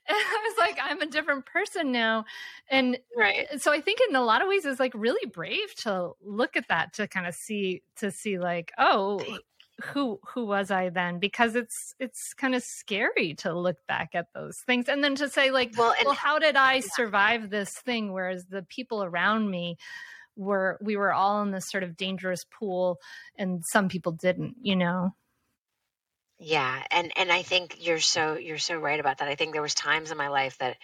And 0.07 0.17
I 0.17 0.49
was 0.49 0.57
like, 0.57 0.79
I'm 0.81 1.01
a 1.01 1.05
different 1.05 1.45
person 1.45 1.91
now. 1.91 2.25
And 2.71 2.97
right. 3.15 3.45
so 3.61 3.71
I 3.71 3.79
think 3.79 3.99
in 4.09 4.15
a 4.15 4.23
lot 4.23 4.41
of 4.41 4.47
ways 4.47 4.65
it's 4.65 4.79
like 4.79 4.93
really 4.95 5.29
brave 5.29 5.75
to 5.83 6.13
look 6.23 6.55
at 6.55 6.67
that 6.69 6.93
to 6.93 7.07
kind 7.07 7.27
of 7.27 7.35
see 7.35 7.83
to 7.97 8.09
see 8.09 8.39
like, 8.39 8.71
oh, 8.79 9.21
who 9.83 10.19
who 10.25 10.45
was 10.45 10.71
I 10.71 10.89
then? 10.89 11.19
Because 11.19 11.55
it's 11.55 11.93
it's 11.99 12.33
kind 12.33 12.55
of 12.55 12.63
scary 12.63 13.33
to 13.35 13.53
look 13.53 13.77
back 13.87 14.09
at 14.13 14.27
those 14.33 14.55
things 14.65 14.87
and 14.87 15.03
then 15.03 15.15
to 15.15 15.29
say 15.29 15.51
like, 15.51 15.73
well, 15.77 15.93
well 16.03 16.13
how 16.13 16.39
did 16.39 16.55
I 16.55 16.81
survive 16.81 17.49
this 17.49 17.71
thing? 17.85 18.13
Whereas 18.13 18.45
the 18.45 18.63
people 18.63 19.03
around 19.03 19.49
me 19.49 19.77
were 20.35 20.77
we 20.81 20.97
were 20.97 21.13
all 21.13 21.41
in 21.41 21.51
this 21.51 21.69
sort 21.69 21.83
of 21.83 21.97
dangerous 21.97 22.45
pool, 22.45 22.99
and 23.37 23.63
some 23.71 23.89
people 23.89 24.11
didn't. 24.13 24.55
You 24.61 24.75
know. 24.75 25.15
Yeah, 26.39 26.83
and 26.89 27.11
and 27.17 27.31
I 27.31 27.41
think 27.41 27.85
you're 27.85 27.99
so 27.99 28.35
you're 28.35 28.57
so 28.57 28.77
right 28.77 28.99
about 28.99 29.17
that. 29.17 29.27
I 29.27 29.35
think 29.35 29.51
there 29.51 29.61
was 29.61 29.75
times 29.75 30.09
in 30.09 30.17
my 30.17 30.29
life 30.29 30.57
that 30.59 30.77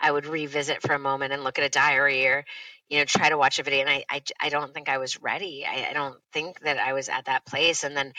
I 0.00 0.10
would 0.12 0.24
revisit 0.26 0.82
for 0.82 0.94
a 0.94 1.00
moment 1.00 1.32
and 1.32 1.42
look 1.42 1.58
at 1.58 1.64
a 1.64 1.68
diary 1.68 2.26
or 2.26 2.44
you 2.90 2.98
know 2.98 3.04
try 3.04 3.28
to 3.28 3.38
watch 3.38 3.58
a 3.58 3.62
video 3.62 3.80
and 3.80 3.90
I 3.90 4.04
I, 4.10 4.22
I 4.40 4.48
don't 4.50 4.74
think 4.74 4.88
I 4.88 4.98
was 4.98 5.20
ready. 5.22 5.64
I, 5.66 5.88
I 5.90 5.92
don't 5.94 6.16
think 6.32 6.60
that 6.60 6.78
I 6.78 6.92
was 6.92 7.08
at 7.08 7.26
that 7.26 7.46
place. 7.46 7.84
And 7.84 7.96
then 7.96 8.12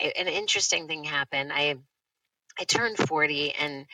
I, 0.00 0.12
an 0.16 0.28
interesting 0.28 0.86
thing 0.86 1.04
happened. 1.04 1.50
I 1.52 1.76
I 2.58 2.64
turned 2.64 2.98
40 2.98 3.54
and 3.54 3.86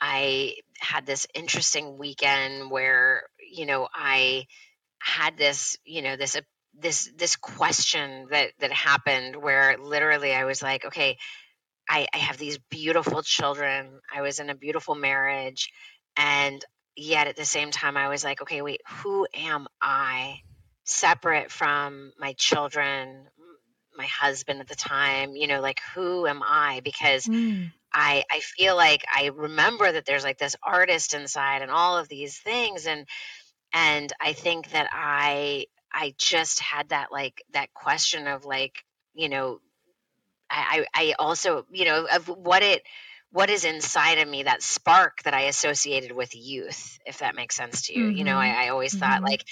I 0.00 0.54
had 0.78 1.06
this 1.06 1.26
interesting 1.34 1.98
weekend 1.98 2.70
where 2.70 3.24
you 3.52 3.66
know 3.66 3.88
I 3.92 4.46
had 5.00 5.36
this 5.36 5.76
you 5.84 6.02
know 6.02 6.16
this 6.16 6.36
uh, 6.36 6.42
this 6.78 7.10
this 7.16 7.36
question 7.36 8.28
that 8.30 8.52
that 8.60 8.72
happened 8.72 9.34
where 9.36 9.76
literally 9.78 10.32
I 10.34 10.44
was 10.44 10.62
like 10.62 10.84
okay 10.84 11.16
I, 11.90 12.06
I 12.14 12.18
have 12.18 12.38
these 12.38 12.58
beautiful 12.70 13.20
children. 13.22 14.00
I 14.14 14.22
was 14.22 14.38
in 14.38 14.48
a 14.48 14.54
beautiful 14.54 14.94
marriage. 14.94 15.72
And 16.16 16.64
yet 16.96 17.26
at 17.26 17.36
the 17.36 17.44
same 17.44 17.70
time, 17.70 17.96
I 17.96 18.08
was 18.08 18.24
like, 18.24 18.42
okay, 18.42 18.62
wait, 18.62 18.82
who 18.86 19.26
am 19.34 19.68
I 19.80 20.40
separate 20.84 21.50
from 21.50 22.12
my 22.18 22.34
children, 22.34 23.26
my 23.96 24.06
husband 24.06 24.60
at 24.60 24.68
the 24.68 24.74
time? 24.74 25.36
You 25.36 25.46
know, 25.46 25.60
like, 25.60 25.80
who 25.94 26.26
am 26.26 26.42
I? 26.42 26.80
Because 26.84 27.26
mm. 27.26 27.72
I, 27.92 28.24
I 28.30 28.40
feel 28.40 28.76
like 28.76 29.04
I 29.12 29.30
remember 29.34 29.90
that 29.90 30.04
there's 30.06 30.24
like 30.24 30.38
this 30.38 30.56
artist 30.62 31.14
inside 31.14 31.62
and 31.62 31.70
all 31.70 31.98
of 31.98 32.08
these 32.08 32.38
things. 32.38 32.86
And, 32.86 33.06
and 33.72 34.12
I 34.20 34.32
think 34.32 34.70
that 34.72 34.88
I, 34.92 35.66
I 35.92 36.14
just 36.18 36.60
had 36.60 36.90
that 36.90 37.10
like, 37.10 37.42
that 37.52 37.72
question 37.74 38.26
of 38.26 38.44
like, 38.44 38.84
you 39.14 39.28
know, 39.28 39.60
I, 40.48 40.86
I 40.92 41.14
also, 41.18 41.64
you 41.70 41.84
know, 41.84 42.06
of 42.12 42.28
what 42.28 42.62
it, 42.62 42.82
what 43.32 43.50
is 43.50 43.64
inside 43.64 44.18
of 44.18 44.28
me, 44.28 44.42
that 44.42 44.62
spark 44.62 45.22
that 45.22 45.34
I 45.34 45.42
associated 45.42 46.12
with 46.12 46.34
youth, 46.34 46.98
if 47.06 47.18
that 47.18 47.36
makes 47.36 47.54
sense 47.54 47.86
to 47.86 47.96
you. 47.96 48.06
Mm-hmm. 48.06 48.16
You 48.16 48.24
know, 48.24 48.36
I, 48.36 48.48
mm-hmm. 48.48 48.60
I 48.60 48.68
always 48.70 48.92
mm-hmm. 48.92 49.00
thought 49.00 49.22
like, 49.22 49.44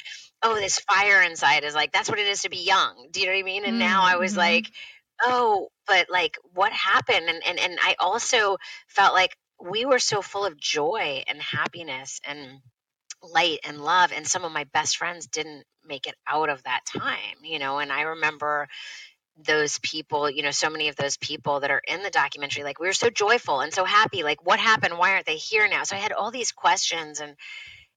oh, 0.42 0.56
this 0.56 0.80
fire 0.80 1.23
inside 1.23 1.64
is 1.64 1.75
like, 1.75 1.92
that's 1.92 2.08
what 2.08 2.18
it 2.18 2.26
is 2.26 2.42
to 2.42 2.50
be 2.50 2.64
young. 2.64 3.08
Do 3.12 3.20
you 3.20 3.26
know 3.26 3.32
what 3.32 3.38
I 3.38 3.42
mean? 3.42 3.64
And 3.64 3.75
mm-hmm. 3.75 3.80
now 3.80 4.02
I 4.02 4.16
was 4.16 4.32
mm-hmm. 4.32 4.40
like, 4.40 4.66
oh, 5.23 5.68
but 5.87 6.06
like 6.11 6.37
what 6.54 6.73
happened? 6.73 7.28
And, 7.28 7.42
and, 7.47 7.58
and 7.58 7.78
I 7.80 7.94
also 7.99 8.56
felt 8.88 9.14
like 9.14 9.37
we 9.61 9.85
were 9.85 9.99
so 9.99 10.23
full 10.23 10.44
of 10.44 10.58
joy 10.58 11.23
and 11.26 11.40
happiness 11.40 12.20
and 12.26 12.61
light 13.23 13.58
and 13.64 13.80
love. 13.80 14.12
And 14.14 14.26
some 14.26 14.44
of 14.44 14.52
my 14.52 14.64
best 14.73 14.97
friends 14.97 15.26
didn't 15.26 15.64
make 15.85 16.06
it 16.06 16.14
out 16.26 16.50
of 16.50 16.62
that 16.64 16.80
time, 16.85 17.42
you 17.42 17.58
know, 17.58 17.78
and 17.78 17.92
I 17.92 18.02
remember, 18.02 18.68
those 19.45 19.78
people, 19.78 20.28
you 20.28 20.42
know, 20.42 20.50
so 20.50 20.71
many 20.71 20.88
of 20.88 20.97
those 20.97 21.16
people 21.16 21.61
that 21.61 21.71
are 21.71 21.83
in 21.87 22.02
the 22.02 22.11
documentary, 22.11 22.64
like 22.64 22.80
we 22.80 22.87
were 22.87 22.92
so 22.92 23.11
joyful 23.11 23.61
and 23.61 23.73
so 23.73 23.85
happy. 23.85 24.23
Like, 24.23 24.45
what 24.45 24.59
happened? 24.59 24.99
Why 24.99 25.12
aren't 25.12 25.26
they 25.26 25.37
here 25.37 25.68
now? 25.68 25.85
So 25.85 25.97
I 25.97 26.00
had 26.00 26.12
all 26.12 26.30
these 26.30 26.52
questions, 26.52 27.21
and 27.21 27.37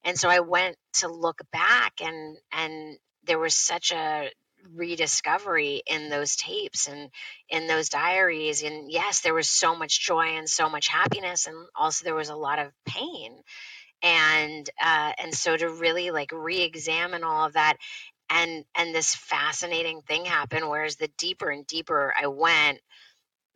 and 0.03 0.17
so 0.17 0.29
I 0.29 0.41
went 0.41 0.77
to 0.95 1.07
look 1.07 1.41
back, 1.51 2.01
and 2.01 2.37
and 2.51 2.97
there 3.25 3.39
was 3.39 3.55
such 3.55 3.91
a 3.91 4.29
rediscovery 4.75 5.81
in 5.87 6.09
those 6.09 6.35
tapes 6.35 6.87
and 6.87 7.09
in 7.49 7.65
those 7.65 7.89
diaries 7.89 8.61
and 8.61 8.91
yes 8.91 9.21
there 9.21 9.33
was 9.33 9.49
so 9.49 9.75
much 9.75 10.05
joy 10.05 10.37
and 10.37 10.47
so 10.47 10.69
much 10.69 10.87
happiness 10.87 11.47
and 11.47 11.55
also 11.75 12.05
there 12.05 12.13
was 12.13 12.29
a 12.29 12.35
lot 12.35 12.59
of 12.59 12.71
pain 12.85 13.33
and 14.03 14.69
uh, 14.83 15.11
and 15.19 15.33
so 15.33 15.55
to 15.55 15.69
really 15.69 16.11
like 16.11 16.31
re-examine 16.31 17.23
all 17.23 17.45
of 17.45 17.53
that 17.53 17.77
and 18.31 18.65
and 18.75 18.95
this 18.95 19.13
fascinating 19.15 20.01
thing 20.01 20.25
happened 20.25 20.67
whereas 20.69 20.95
the 20.95 21.09
deeper 21.17 21.49
and 21.49 21.67
deeper 21.67 22.13
i 22.19 22.27
went 22.27 22.79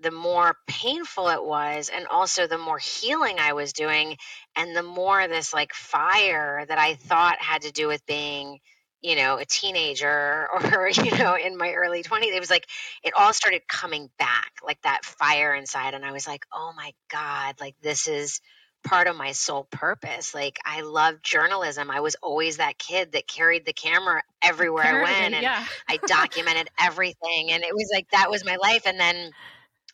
the 0.01 0.11
more 0.11 0.57
painful 0.67 1.29
it 1.29 1.43
was 1.43 1.89
and 1.93 2.05
also 2.07 2.47
the 2.47 2.57
more 2.57 2.77
healing 2.77 3.37
i 3.39 3.53
was 3.53 3.73
doing 3.73 4.17
and 4.55 4.75
the 4.75 4.83
more 4.83 5.27
this 5.27 5.53
like 5.53 5.73
fire 5.73 6.65
that 6.67 6.77
i 6.77 6.95
thought 6.95 7.37
had 7.39 7.61
to 7.63 7.71
do 7.71 7.87
with 7.87 8.05
being 8.05 8.59
you 9.01 9.15
know 9.15 9.37
a 9.37 9.45
teenager 9.45 10.47
or 10.73 10.89
you 10.89 11.17
know 11.17 11.35
in 11.35 11.57
my 11.57 11.71
early 11.73 12.03
20s 12.03 12.35
it 12.35 12.39
was 12.39 12.49
like 12.49 12.67
it 13.03 13.13
all 13.17 13.33
started 13.33 13.61
coming 13.67 14.09
back 14.19 14.51
like 14.65 14.81
that 14.81 15.05
fire 15.05 15.55
inside 15.55 15.93
and 15.93 16.03
i 16.05 16.11
was 16.11 16.27
like 16.27 16.45
oh 16.53 16.73
my 16.75 16.91
god 17.09 17.55
like 17.61 17.75
this 17.81 18.07
is 18.07 18.41
part 18.85 19.07
of 19.07 19.15
my 19.15 19.33
sole 19.33 19.65
purpose. 19.65 20.33
Like 20.33 20.57
I 20.65 20.81
love 20.81 21.21
journalism. 21.21 21.91
I 21.91 21.99
was 21.99 22.15
always 22.21 22.57
that 22.57 22.77
kid 22.77 23.11
that 23.13 23.27
carried 23.27 23.65
the 23.65 23.73
camera 23.73 24.21
everywhere 24.41 24.85
I 24.85 25.03
went 25.03 25.33
and 25.33 25.43
yeah. 25.43 25.65
I 25.89 25.97
documented 26.07 26.69
everything 26.79 27.51
and 27.51 27.63
it 27.63 27.73
was 27.73 27.89
like 27.93 28.09
that 28.11 28.29
was 28.29 28.45
my 28.45 28.55
life 28.55 28.83
and 28.85 28.99
then 28.99 29.31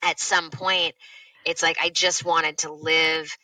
at 0.03 0.19
some 0.19 0.51
point 0.51 0.93
it's 1.45 1.63
like 1.63 1.77
I 1.81 1.89
just 1.89 2.25
wanted 2.25 2.59
to 2.59 2.71
live 2.71 3.35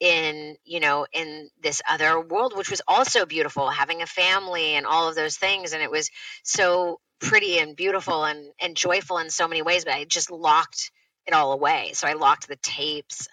in 0.00 0.56
you 0.64 0.80
know 0.80 1.06
in 1.12 1.48
this 1.62 1.80
other 1.88 2.20
world 2.20 2.56
which 2.56 2.70
was 2.70 2.82
also 2.88 3.26
beautiful 3.26 3.68
having 3.68 4.02
a 4.02 4.06
family 4.06 4.74
and 4.74 4.86
all 4.86 5.08
of 5.08 5.14
those 5.14 5.36
things 5.36 5.72
and 5.72 5.82
it 5.82 5.90
was 5.90 6.10
so 6.42 6.98
pretty 7.20 7.58
and 7.58 7.76
beautiful 7.76 8.24
and 8.24 8.52
and 8.60 8.76
joyful 8.76 9.18
in 9.18 9.30
so 9.30 9.46
many 9.46 9.62
ways 9.62 9.84
but 9.84 9.94
I 9.94 10.04
just 10.04 10.30
locked 10.30 10.90
it 11.26 11.32
all 11.32 11.52
away 11.52 11.92
so 11.94 12.08
I 12.08 12.14
locked 12.14 12.48
the 12.48 12.56
tapes 12.56 13.28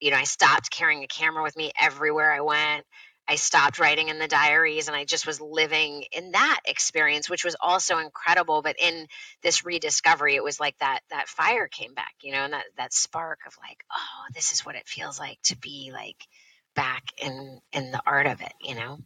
you 0.00 0.10
know, 0.10 0.16
I 0.16 0.24
stopped 0.24 0.70
carrying 0.70 1.04
a 1.04 1.08
camera 1.08 1.42
with 1.42 1.56
me 1.56 1.72
everywhere 1.78 2.32
I 2.32 2.40
went. 2.40 2.86
I 3.28 3.36
stopped 3.36 3.78
writing 3.78 4.08
in 4.08 4.18
the 4.18 4.26
diaries 4.26 4.88
and 4.88 4.96
I 4.96 5.04
just 5.04 5.26
was 5.26 5.40
living 5.40 6.04
in 6.10 6.32
that 6.32 6.60
experience, 6.66 7.30
which 7.30 7.44
was 7.44 7.54
also 7.60 7.98
incredible. 7.98 8.60
But 8.60 8.76
in 8.80 9.06
this 9.42 9.64
rediscovery, 9.64 10.34
it 10.34 10.42
was 10.42 10.58
like 10.58 10.76
that 10.78 11.00
that 11.10 11.28
fire 11.28 11.68
came 11.68 11.94
back, 11.94 12.14
you 12.22 12.32
know, 12.32 12.40
and 12.40 12.52
that 12.54 12.64
that 12.76 12.92
spark 12.92 13.40
of 13.46 13.54
like, 13.62 13.84
oh, 13.92 14.24
this 14.34 14.52
is 14.52 14.66
what 14.66 14.74
it 14.74 14.88
feels 14.88 15.20
like 15.20 15.38
to 15.44 15.56
be 15.56 15.90
like 15.92 16.26
back 16.74 17.04
in 17.18 17.60
in 17.72 17.90
the 17.90 18.00
art 18.06 18.26
of 18.26 18.40
it 18.40 18.52
you 18.62 18.74
know 18.74 18.98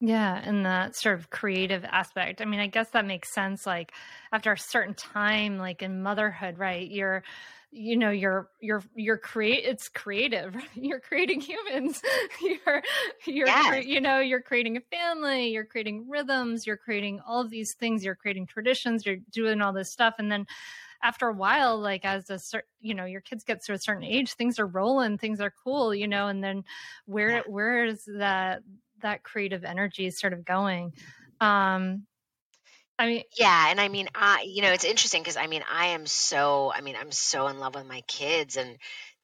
yeah, 0.00 0.40
and 0.44 0.64
that 0.64 0.94
sort 0.94 1.18
of 1.18 1.28
creative 1.28 1.84
aspect. 1.84 2.40
I 2.40 2.44
mean, 2.44 2.60
I 2.60 2.68
guess 2.68 2.90
that 2.90 3.04
makes 3.04 3.34
sense. 3.34 3.66
Like 3.66 3.92
after 4.30 4.52
a 4.52 4.58
certain 4.58 4.94
time, 4.94 5.58
like 5.58 5.82
in 5.82 6.02
motherhood, 6.02 6.56
right? 6.56 6.88
You're, 6.88 7.24
you 7.70 7.96
know, 7.96 8.10
you're 8.10 8.48
you're 8.60 8.82
you're 8.94 9.18
create. 9.18 9.64
It's 9.64 9.88
creative. 9.88 10.56
You're 10.74 11.00
creating 11.00 11.40
humans. 11.42 12.00
you're 12.42 12.82
you're 13.26 13.46
yes. 13.46 13.84
you 13.84 14.00
know 14.00 14.20
you're 14.20 14.40
creating 14.40 14.76
a 14.76 14.80
family. 14.80 15.48
You're 15.48 15.64
creating 15.64 16.08
rhythms. 16.08 16.66
You're 16.66 16.78
creating 16.78 17.20
all 17.26 17.40
of 17.42 17.50
these 17.50 17.74
things. 17.74 18.04
You're 18.04 18.14
creating 18.14 18.46
traditions. 18.46 19.04
You're 19.04 19.18
doing 19.30 19.60
all 19.60 19.72
this 19.72 19.90
stuff, 19.90 20.14
and 20.18 20.32
then 20.32 20.46
after 21.02 21.28
a 21.28 21.32
while, 21.32 21.78
like 21.78 22.04
as 22.04 22.30
a 22.30 22.38
certain, 22.38 22.68
you 22.80 22.94
know, 22.94 23.04
your 23.04 23.20
kids 23.20 23.44
get 23.44 23.62
to 23.64 23.72
a 23.72 23.78
certain 23.78 24.02
age, 24.02 24.32
things 24.32 24.58
are 24.58 24.66
rolling, 24.66 25.18
things 25.18 25.40
are 25.40 25.52
cool, 25.62 25.94
you 25.94 26.08
know, 26.08 26.28
and 26.28 26.42
then 26.42 26.64
where 27.06 27.30
yeah. 27.30 27.42
where 27.46 27.84
is 27.84 28.04
that 28.06 28.62
that 29.02 29.22
creative 29.22 29.64
energy 29.64 30.10
sort 30.10 30.32
of 30.32 30.44
going? 30.44 30.92
Um, 31.40 32.04
I 32.98 33.06
mean, 33.06 33.22
yeah, 33.38 33.68
and 33.70 33.80
I 33.80 33.88
mean, 33.88 34.08
I 34.14 34.42
you 34.42 34.62
know, 34.62 34.72
it's 34.72 34.84
interesting 34.84 35.22
because 35.22 35.36
I 35.36 35.46
mean, 35.46 35.62
I 35.70 35.88
am 35.88 36.06
so, 36.06 36.72
I 36.74 36.80
mean, 36.80 36.96
I'm 36.98 37.12
so 37.12 37.46
in 37.48 37.58
love 37.60 37.74
with 37.74 37.86
my 37.86 38.00
kids, 38.02 38.56
and 38.56 38.76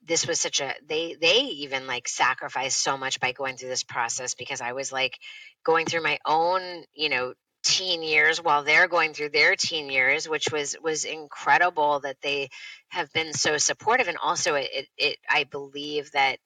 this 0.06 0.26
was 0.26 0.40
such 0.40 0.60
a 0.60 0.74
they 0.86 1.14
they 1.14 1.40
even 1.40 1.86
like 1.86 2.06
sacrificed 2.06 2.80
so 2.82 2.96
much 2.96 3.18
by 3.20 3.32
going 3.32 3.56
through 3.56 3.70
this 3.70 3.82
process 3.82 4.34
because 4.34 4.60
I 4.60 4.72
was 4.72 4.92
like 4.92 5.18
going 5.64 5.86
through 5.86 6.02
my 6.02 6.18
own, 6.24 6.84
you 6.94 7.08
know, 7.08 7.34
teen 7.64 8.02
years 8.02 8.40
while 8.42 8.62
they're 8.62 8.88
going 8.88 9.14
through 9.14 9.30
their 9.30 9.56
teen 9.56 9.88
years 9.88 10.28
which 10.28 10.52
was 10.52 10.76
was 10.82 11.04
incredible 11.06 12.00
that 12.00 12.20
they 12.20 12.50
have 12.88 13.10
been 13.14 13.32
so 13.32 13.56
supportive 13.56 14.06
and 14.06 14.18
also 14.22 14.54
it, 14.54 14.68
it, 14.70 14.86
it 14.98 15.16
i 15.30 15.44
believe 15.44 16.10
that 16.12 16.36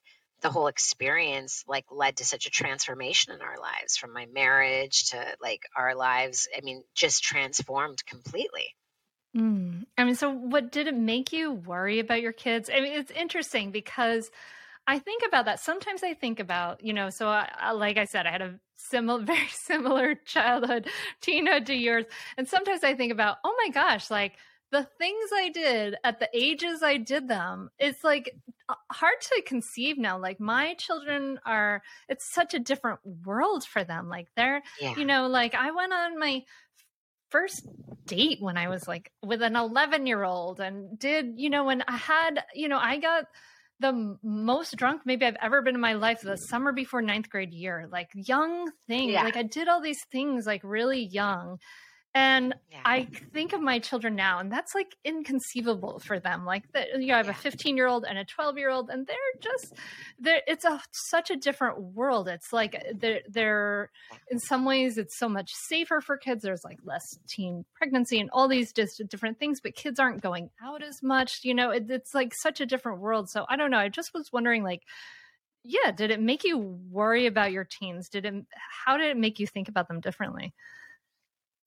the 0.40 0.50
whole 0.50 0.68
experience 0.68 1.64
like 1.66 1.84
led 1.90 2.16
to 2.16 2.24
such 2.24 2.46
a 2.46 2.50
transformation 2.50 3.32
in 3.32 3.40
our 3.40 3.58
lives 3.58 3.96
from 3.96 4.12
my 4.12 4.26
marriage 4.26 5.10
to 5.10 5.24
like 5.40 5.62
our 5.76 5.94
lives 5.94 6.48
i 6.56 6.60
mean 6.62 6.82
just 6.94 7.22
transformed 7.22 8.04
completely 8.06 8.74
mm. 9.36 9.84
i 9.96 10.04
mean 10.04 10.14
so 10.14 10.30
what 10.30 10.70
did 10.70 10.86
it 10.86 10.96
make 10.96 11.32
you 11.32 11.52
worry 11.52 11.98
about 11.98 12.22
your 12.22 12.32
kids 12.32 12.70
i 12.72 12.80
mean 12.80 12.92
it's 12.92 13.10
interesting 13.10 13.70
because 13.70 14.30
I 14.88 14.98
think 14.98 15.22
about 15.28 15.44
that. 15.44 15.60
Sometimes 15.60 16.02
I 16.02 16.14
think 16.14 16.40
about, 16.40 16.82
you 16.82 16.94
know, 16.94 17.10
so 17.10 17.28
I, 17.28 17.72
like 17.72 17.98
I 17.98 18.06
said, 18.06 18.26
I 18.26 18.30
had 18.30 18.40
a 18.40 18.58
similar, 18.76 19.22
very 19.22 19.48
similar 19.50 20.14
childhood, 20.14 20.88
teenhood 21.20 21.66
to 21.66 21.74
yours. 21.74 22.06
And 22.38 22.48
sometimes 22.48 22.82
I 22.82 22.94
think 22.94 23.12
about, 23.12 23.36
oh 23.44 23.54
my 23.62 23.70
gosh, 23.70 24.10
like 24.10 24.38
the 24.70 24.86
things 24.98 25.30
I 25.34 25.48
did 25.48 25.96
at 26.04 26.20
the 26.20 26.28
ages 26.34 26.82
I 26.82 26.98
did 26.98 27.28
them, 27.28 27.70
it's 27.78 28.04
like 28.04 28.36
hard 28.90 29.20
to 29.20 29.42
conceive 29.46 29.98
now. 29.98 30.18
Like 30.18 30.40
my 30.40 30.74
children 30.74 31.40
are, 31.46 31.82
it's 32.08 32.32
such 32.32 32.54
a 32.54 32.58
different 32.58 33.00
world 33.24 33.64
for 33.64 33.84
them. 33.84 34.08
Like 34.08 34.28
they're, 34.36 34.62
yeah. 34.80 34.94
you 34.96 35.04
know, 35.04 35.26
like 35.26 35.54
I 35.54 35.70
went 35.70 35.92
on 35.92 36.18
my 36.18 36.42
first 37.30 37.66
date 38.06 38.38
when 38.40 38.56
I 38.56 38.68
was 38.68 38.86
like 38.86 39.10
with 39.22 39.42
an 39.42 39.56
11 39.56 40.06
year 40.06 40.22
old 40.22 40.60
and 40.60 40.98
did, 40.98 41.34
you 41.36 41.50
know, 41.50 41.64
when 41.64 41.82
I 41.88 41.96
had, 41.96 42.44
you 42.54 42.68
know, 42.68 42.78
I 42.78 42.98
got, 42.98 43.24
the 43.80 44.16
most 44.22 44.76
drunk 44.76 45.02
maybe 45.04 45.24
I've 45.24 45.36
ever 45.40 45.62
been 45.62 45.76
in 45.76 45.80
my 45.80 45.92
life 45.92 46.20
the 46.20 46.36
summer 46.36 46.72
before 46.72 47.00
ninth 47.00 47.30
grade 47.30 47.54
year. 47.54 47.88
Like 47.90 48.10
young 48.14 48.70
thing. 48.88 49.10
Yeah. 49.10 49.22
Like 49.22 49.36
I 49.36 49.44
did 49.44 49.68
all 49.68 49.80
these 49.80 50.04
things 50.10 50.46
like 50.46 50.62
really 50.64 51.04
young. 51.04 51.58
And 52.18 52.52
yeah. 52.68 52.80
I 52.84 53.04
think 53.32 53.52
of 53.52 53.60
my 53.60 53.78
children 53.78 54.16
now, 54.16 54.40
and 54.40 54.50
that's 54.50 54.74
like 54.74 54.96
inconceivable 55.04 56.00
for 56.00 56.18
them. 56.18 56.44
Like, 56.44 56.64
the, 56.72 56.84
you 56.98 57.06
know, 57.06 57.14
I 57.14 57.18
have 57.18 57.26
yeah. 57.26 57.32
a 57.32 57.34
15 57.34 57.76
year 57.76 57.86
old 57.86 58.04
and 58.04 58.18
a 58.18 58.24
12 58.24 58.58
year 58.58 58.70
old, 58.70 58.90
and 58.90 59.06
they're 59.06 59.16
just, 59.40 59.74
they're, 60.18 60.42
it's 60.48 60.64
a 60.64 60.82
such 60.90 61.30
a 61.30 61.36
different 61.36 61.80
world. 61.80 62.26
It's 62.26 62.52
like 62.52 62.74
uh, 62.74 62.94
they're, 62.96 63.20
they're, 63.28 63.90
in 64.32 64.40
some 64.40 64.64
ways, 64.64 64.98
it's 64.98 65.16
so 65.16 65.28
much 65.28 65.52
safer 65.68 66.00
for 66.00 66.16
kids. 66.16 66.42
There's 66.42 66.64
like 66.64 66.80
less 66.84 67.04
teen 67.28 67.64
pregnancy 67.76 68.18
and 68.18 68.30
all 68.32 68.48
these 68.48 68.72
just 68.72 69.00
different 69.08 69.38
things, 69.38 69.60
but 69.60 69.76
kids 69.76 70.00
aren't 70.00 70.20
going 70.20 70.50
out 70.60 70.82
as 70.82 71.00
much. 71.00 71.44
You 71.44 71.54
know, 71.54 71.70
it, 71.70 71.88
it's 71.88 72.14
like 72.14 72.32
such 72.34 72.60
a 72.60 72.66
different 72.66 72.98
world. 73.00 73.30
So 73.30 73.46
I 73.48 73.54
don't 73.54 73.70
know. 73.70 73.78
I 73.78 73.90
just 73.90 74.12
was 74.12 74.32
wondering, 74.32 74.64
like, 74.64 74.82
yeah, 75.62 75.92
did 75.92 76.10
it 76.10 76.20
make 76.20 76.42
you 76.42 76.58
worry 76.90 77.26
about 77.26 77.52
your 77.52 77.64
teens? 77.64 78.08
Did 78.08 78.24
it, 78.24 78.34
how 78.84 78.96
did 78.96 79.08
it 79.10 79.16
make 79.16 79.38
you 79.38 79.46
think 79.46 79.68
about 79.68 79.86
them 79.86 80.00
differently? 80.00 80.52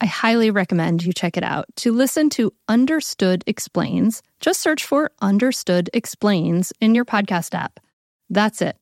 I 0.00 0.06
highly 0.06 0.50
recommend 0.50 1.04
you 1.04 1.12
check 1.12 1.36
it 1.36 1.44
out. 1.44 1.66
To 1.76 1.92
listen 1.92 2.28
to 2.30 2.52
Understood 2.68 3.44
Explains, 3.46 4.22
just 4.40 4.60
search 4.60 4.84
for 4.84 5.10
Understood 5.20 5.88
Explains 5.94 6.72
in 6.80 6.94
your 6.94 7.04
podcast 7.04 7.54
app. 7.54 7.80
That's 8.28 8.60
it. 8.60 8.76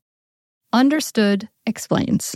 Understood 0.73 1.49
Explains. 1.65 2.35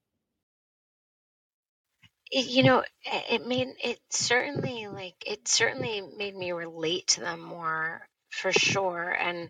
it, 2.31 2.47
you 2.47 2.63
know, 2.63 2.83
it 3.05 3.45
made 3.45 3.67
it 3.83 3.99
certainly 4.09 4.87
like 4.87 5.15
it 5.25 5.47
certainly 5.47 6.01
made 6.17 6.35
me 6.35 6.53
relate 6.53 7.07
to 7.07 7.19
them 7.21 7.41
more 7.41 8.07
for 8.29 8.51
sure. 8.51 9.09
And 9.11 9.49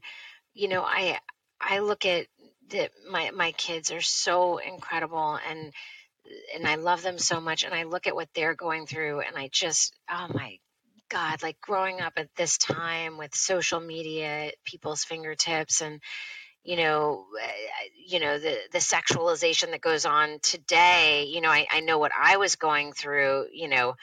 you 0.54 0.68
know, 0.68 0.84
I 0.84 1.20
I 1.60 1.80
look 1.80 2.06
at 2.06 2.28
that 2.70 2.92
my 3.10 3.32
my 3.32 3.52
kids 3.54 3.92
are 3.92 4.02
so 4.02 4.58
incredible 4.58 5.38
and 5.48 5.72
and 6.56 6.68
I 6.68 6.76
love 6.76 7.02
them 7.02 7.18
so 7.18 7.42
much 7.42 7.64
and 7.64 7.74
I 7.74 7.84
look 7.84 8.08
at 8.08 8.16
what 8.16 8.30
they're 8.34 8.56
going 8.56 8.88
through 8.88 9.22
and 9.22 9.38
I 9.38 9.50
just 9.52 9.94
oh 10.10 10.28
my 10.34 10.58
god 11.10 11.44
like 11.44 11.60
growing 11.62 12.00
up 12.02 12.14
at 12.18 12.30
this 12.38 12.58
time 12.58 13.18
with 13.18 13.36
social 13.36 13.80
media 13.82 14.48
at 14.48 14.56
people's 14.66 15.04
fingertips 15.04 15.82
and 15.82 16.02
you 16.64 16.76
know 16.76 17.26
uh, 17.42 17.48
you 18.08 18.20
know 18.20 18.38
the 18.38 18.58
the 18.72 18.80
sexualization 18.80 19.72
that 19.72 19.82
goes 19.82 20.06
on 20.06 20.40
today 20.42 21.26
you 21.28 21.42
know 21.42 21.50
I, 21.50 21.68
I 21.72 21.80
know 21.80 21.98
what 21.98 22.12
i 22.20 22.38
was 22.38 22.56
going 22.56 22.94
through 22.94 23.48
you 23.54 23.68
know 23.68 23.96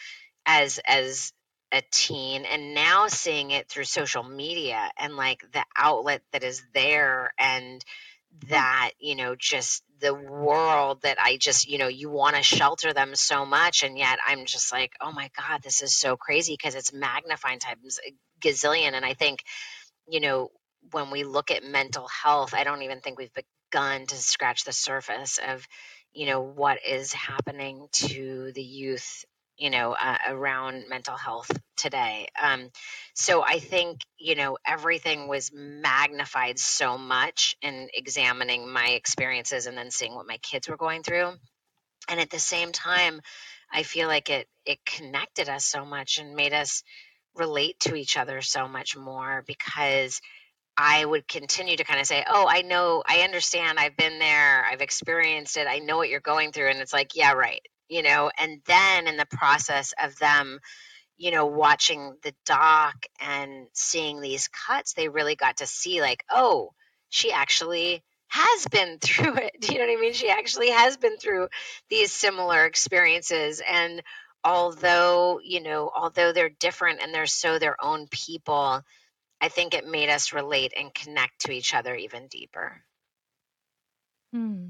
as 0.47 0.81
as 0.87 1.33
a 1.71 1.83
teen 1.91 2.45
and 2.45 2.75
now 2.75 3.09
seeing 3.09 3.51
it 3.51 3.69
through 3.69 3.85
social 3.85 4.23
media 4.23 4.91
and 4.99 5.17
like 5.17 5.45
the 5.53 5.65
outlet 5.77 6.23
that 6.33 6.43
is 6.43 6.63
there 6.73 7.33
and 7.39 7.85
hmm. 8.43 8.49
that 8.51 8.93
you 8.99 9.15
know 9.15 9.37
just 9.39 9.83
the 10.01 10.15
world 10.15 11.03
that 11.03 11.19
i 11.21 11.37
just 11.37 11.69
you 11.69 11.79
know 11.79 11.89
you 11.89 12.11
want 12.11 12.37
to 12.37 12.43
shelter 12.43 12.93
them 12.93 13.15
so 13.15 13.45
much 13.45 13.83
and 13.83 13.99
yet 13.99 14.19
i'm 14.27 14.47
just 14.47 14.73
like 14.73 14.93
oh 15.01 15.13
my 15.13 15.31
god 15.37 15.63
this 15.63 15.83
is 15.83 15.97
so 15.97 16.17
crazy 16.17 16.55
because 16.55 16.75
it's 16.75 16.93
magnifying 16.93 17.59
times 17.59 18.01
a 18.07 18.15
gazillion. 18.41 18.93
And 18.93 19.05
i 19.05 19.15
think 19.15 19.43
you 20.09 20.21
know 20.21 20.51
when 20.93 21.11
we 21.11 21.25
look 21.25 21.51
at 21.51 21.65
mental 21.65 22.09
health 22.09 22.55
i 22.55 22.65
don't 22.65 22.83
even 22.83 23.01
think 23.01 23.19
we've 23.19 23.33
begun 23.71 24.07
to 24.07 24.17
scratch 24.17 24.65
the 24.65 24.73
surface 24.73 25.39
of 25.47 25.67
you 26.13 26.27
know 26.27 26.41
what 26.41 26.79
is 26.87 27.13
happening 27.13 27.89
to 27.93 28.53
the 28.55 28.63
youth 28.63 29.25
you 29.59 29.71
know, 29.71 29.93
uh, 29.93 30.17
around 30.29 30.85
mental 30.89 31.17
health 31.17 31.51
today. 31.77 32.29
Um, 32.41 32.71
so 33.15 33.43
I 33.43 33.59
think, 33.59 34.01
you 34.17 34.37
know, 34.37 34.57
everything 34.65 35.27
was 35.27 35.51
magnified 35.53 36.61
so 36.61 36.97
much 36.97 37.57
in 37.61 37.89
examining 37.93 38.73
my 38.73 38.91
experiences 38.91 39.67
and 39.67 39.77
then 39.77 39.91
seeing 39.91 40.15
what 40.15 40.29
my 40.29 40.39
kids 40.39 40.69
were 40.69 40.77
going 40.77 41.03
through. 41.03 41.33
And 42.09 42.21
at 42.21 42.31
the 42.31 42.39
same 42.39 42.71
time, 42.71 43.21
I 43.71 43.83
feel 43.83 44.09
like 44.09 44.31
it 44.31 44.49
it 44.65 44.79
connected 44.87 45.49
us 45.49 45.67
so 45.67 45.85
much 45.85 46.19
and 46.19 46.37
made 46.37 46.55
us 46.55 46.83
relate 47.35 47.79
to 47.81 47.95
each 47.95 48.17
other 48.17 48.41
so 48.41 48.69
much 48.69 48.97
more 48.97 49.45
because 49.47 50.21
I 50.79 51.05
would 51.05 51.29
continue 51.29 51.77
to 51.77 51.85
kind 51.85 52.01
of 52.01 52.07
say, 52.07 52.25
"Oh, 52.27 52.47
I 52.49 52.63
know, 52.63 53.03
I 53.07 53.23
understand. 53.23 53.79
I've 53.81 53.97
been 53.97 54.19
there. 54.21 54.65
I've 54.65 54.81
experienced 54.81 55.57
it. 55.59 55.67
I 55.69 55.81
know 55.81 55.97
what 55.99 56.09
you're 56.09 56.21
going 56.21 56.53
through." 56.53 56.71
And 56.71 56.81
it's 56.81 56.93
like, 56.95 57.17
"Yeah, 57.17 57.33
right 57.33 57.63
you 57.89 58.03
know, 58.03 58.31
and 58.39 58.61
then 58.67 59.07
in 59.07 59.17
the 59.17 59.27
process 59.27 59.95
of 60.03 60.19
them, 60.19 60.61
you 61.17 61.31
know, 61.31 61.47
watching 61.47 62.17
the 62.23 62.35
doc 62.47 62.95
and 63.21 63.67
seeing 63.73 64.21
these 64.21 64.49
cuts, 64.49 64.95
they 64.95 65.09
really 65.09 65.37
got 65.37 65.59
to 65.59 65.67
see, 65.67 66.01
like, 66.01 66.25
oh, 66.31 66.73
she 67.09 67.33
actually 67.33 68.03
has 68.29 68.67
been 68.67 68.99
through 69.03 69.37
it. 69.37 69.53
Do 69.61 69.73
you 69.73 69.79
know 69.79 69.87
what 69.87 69.99
I 69.99 70.01
mean? 70.01 70.13
She 70.13 70.31
actually 70.31 70.71
has 70.71 70.97
been 70.97 71.17
through 71.19 71.49
these 71.91 72.13
similar 72.13 72.67
experiences. 72.67 73.63
And 73.69 74.03
although, 74.45 75.41
you 75.43 75.63
know, 75.63 75.91
although 75.95 76.33
they're 76.33 76.51
different 76.51 77.01
and 77.03 77.13
they're 77.13 77.27
so 77.27 77.59
their 77.59 77.77
own 77.83 78.07
people, 78.09 78.83
I 79.41 79.49
think 79.49 79.75
it 79.75 79.87
made 79.87 80.09
us 80.09 80.33
relate 80.33 80.73
and 80.77 80.93
connect 80.93 81.43
to 81.43 81.53
each 81.53 81.75
other 81.75 81.95
even 81.95 82.27
deeper. 82.29 82.83
Hmm. 84.33 84.69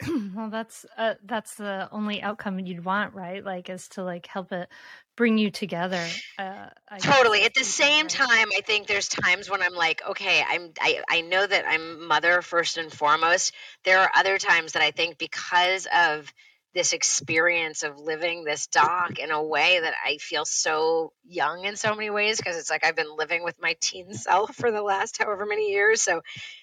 well 0.34 0.48
that's 0.48 0.86
uh, 0.96 1.14
that's 1.24 1.54
the 1.54 1.88
only 1.92 2.22
outcome 2.22 2.58
you'd 2.58 2.84
want 2.84 3.14
right 3.14 3.44
like 3.44 3.68
is 3.68 3.88
to 3.88 4.02
like 4.02 4.26
help 4.26 4.52
it 4.52 4.68
bring 5.16 5.36
you 5.36 5.50
together 5.50 6.06
uh, 6.38 6.68
totally 7.00 7.44
at 7.44 7.52
the 7.54 7.64
same 7.64 8.08
time 8.08 8.48
i 8.56 8.60
think 8.62 8.86
there's 8.86 9.08
times 9.08 9.50
when 9.50 9.60
i'm 9.60 9.74
like 9.74 10.00
okay 10.08 10.42
i'm 10.48 10.70
I, 10.80 11.02
I 11.08 11.20
know 11.20 11.46
that 11.46 11.64
i'm 11.68 12.06
mother 12.06 12.40
first 12.40 12.78
and 12.78 12.90
foremost 12.90 13.52
there 13.84 13.98
are 13.98 14.10
other 14.14 14.38
times 14.38 14.72
that 14.72 14.82
i 14.82 14.90
think 14.90 15.18
because 15.18 15.86
of 15.94 16.32
this 16.74 16.92
experience 16.92 17.82
of 17.82 17.98
living 17.98 18.44
this 18.44 18.68
doc 18.68 19.18
in 19.18 19.30
a 19.32 19.42
way 19.42 19.80
that 19.80 19.94
I 20.04 20.18
feel 20.18 20.44
so 20.44 21.12
young 21.24 21.64
in 21.64 21.76
so 21.76 21.94
many 21.94 22.10
ways 22.10 22.36
because 22.36 22.56
it's 22.56 22.70
like 22.70 22.84
I've 22.84 22.94
been 22.94 23.16
living 23.16 23.42
with 23.42 23.60
my 23.60 23.74
teen 23.80 24.12
self 24.14 24.54
for 24.54 24.70
the 24.70 24.82
last 24.82 25.18
however 25.18 25.46
many 25.46 25.72
years. 25.72 26.02
So 26.02 26.22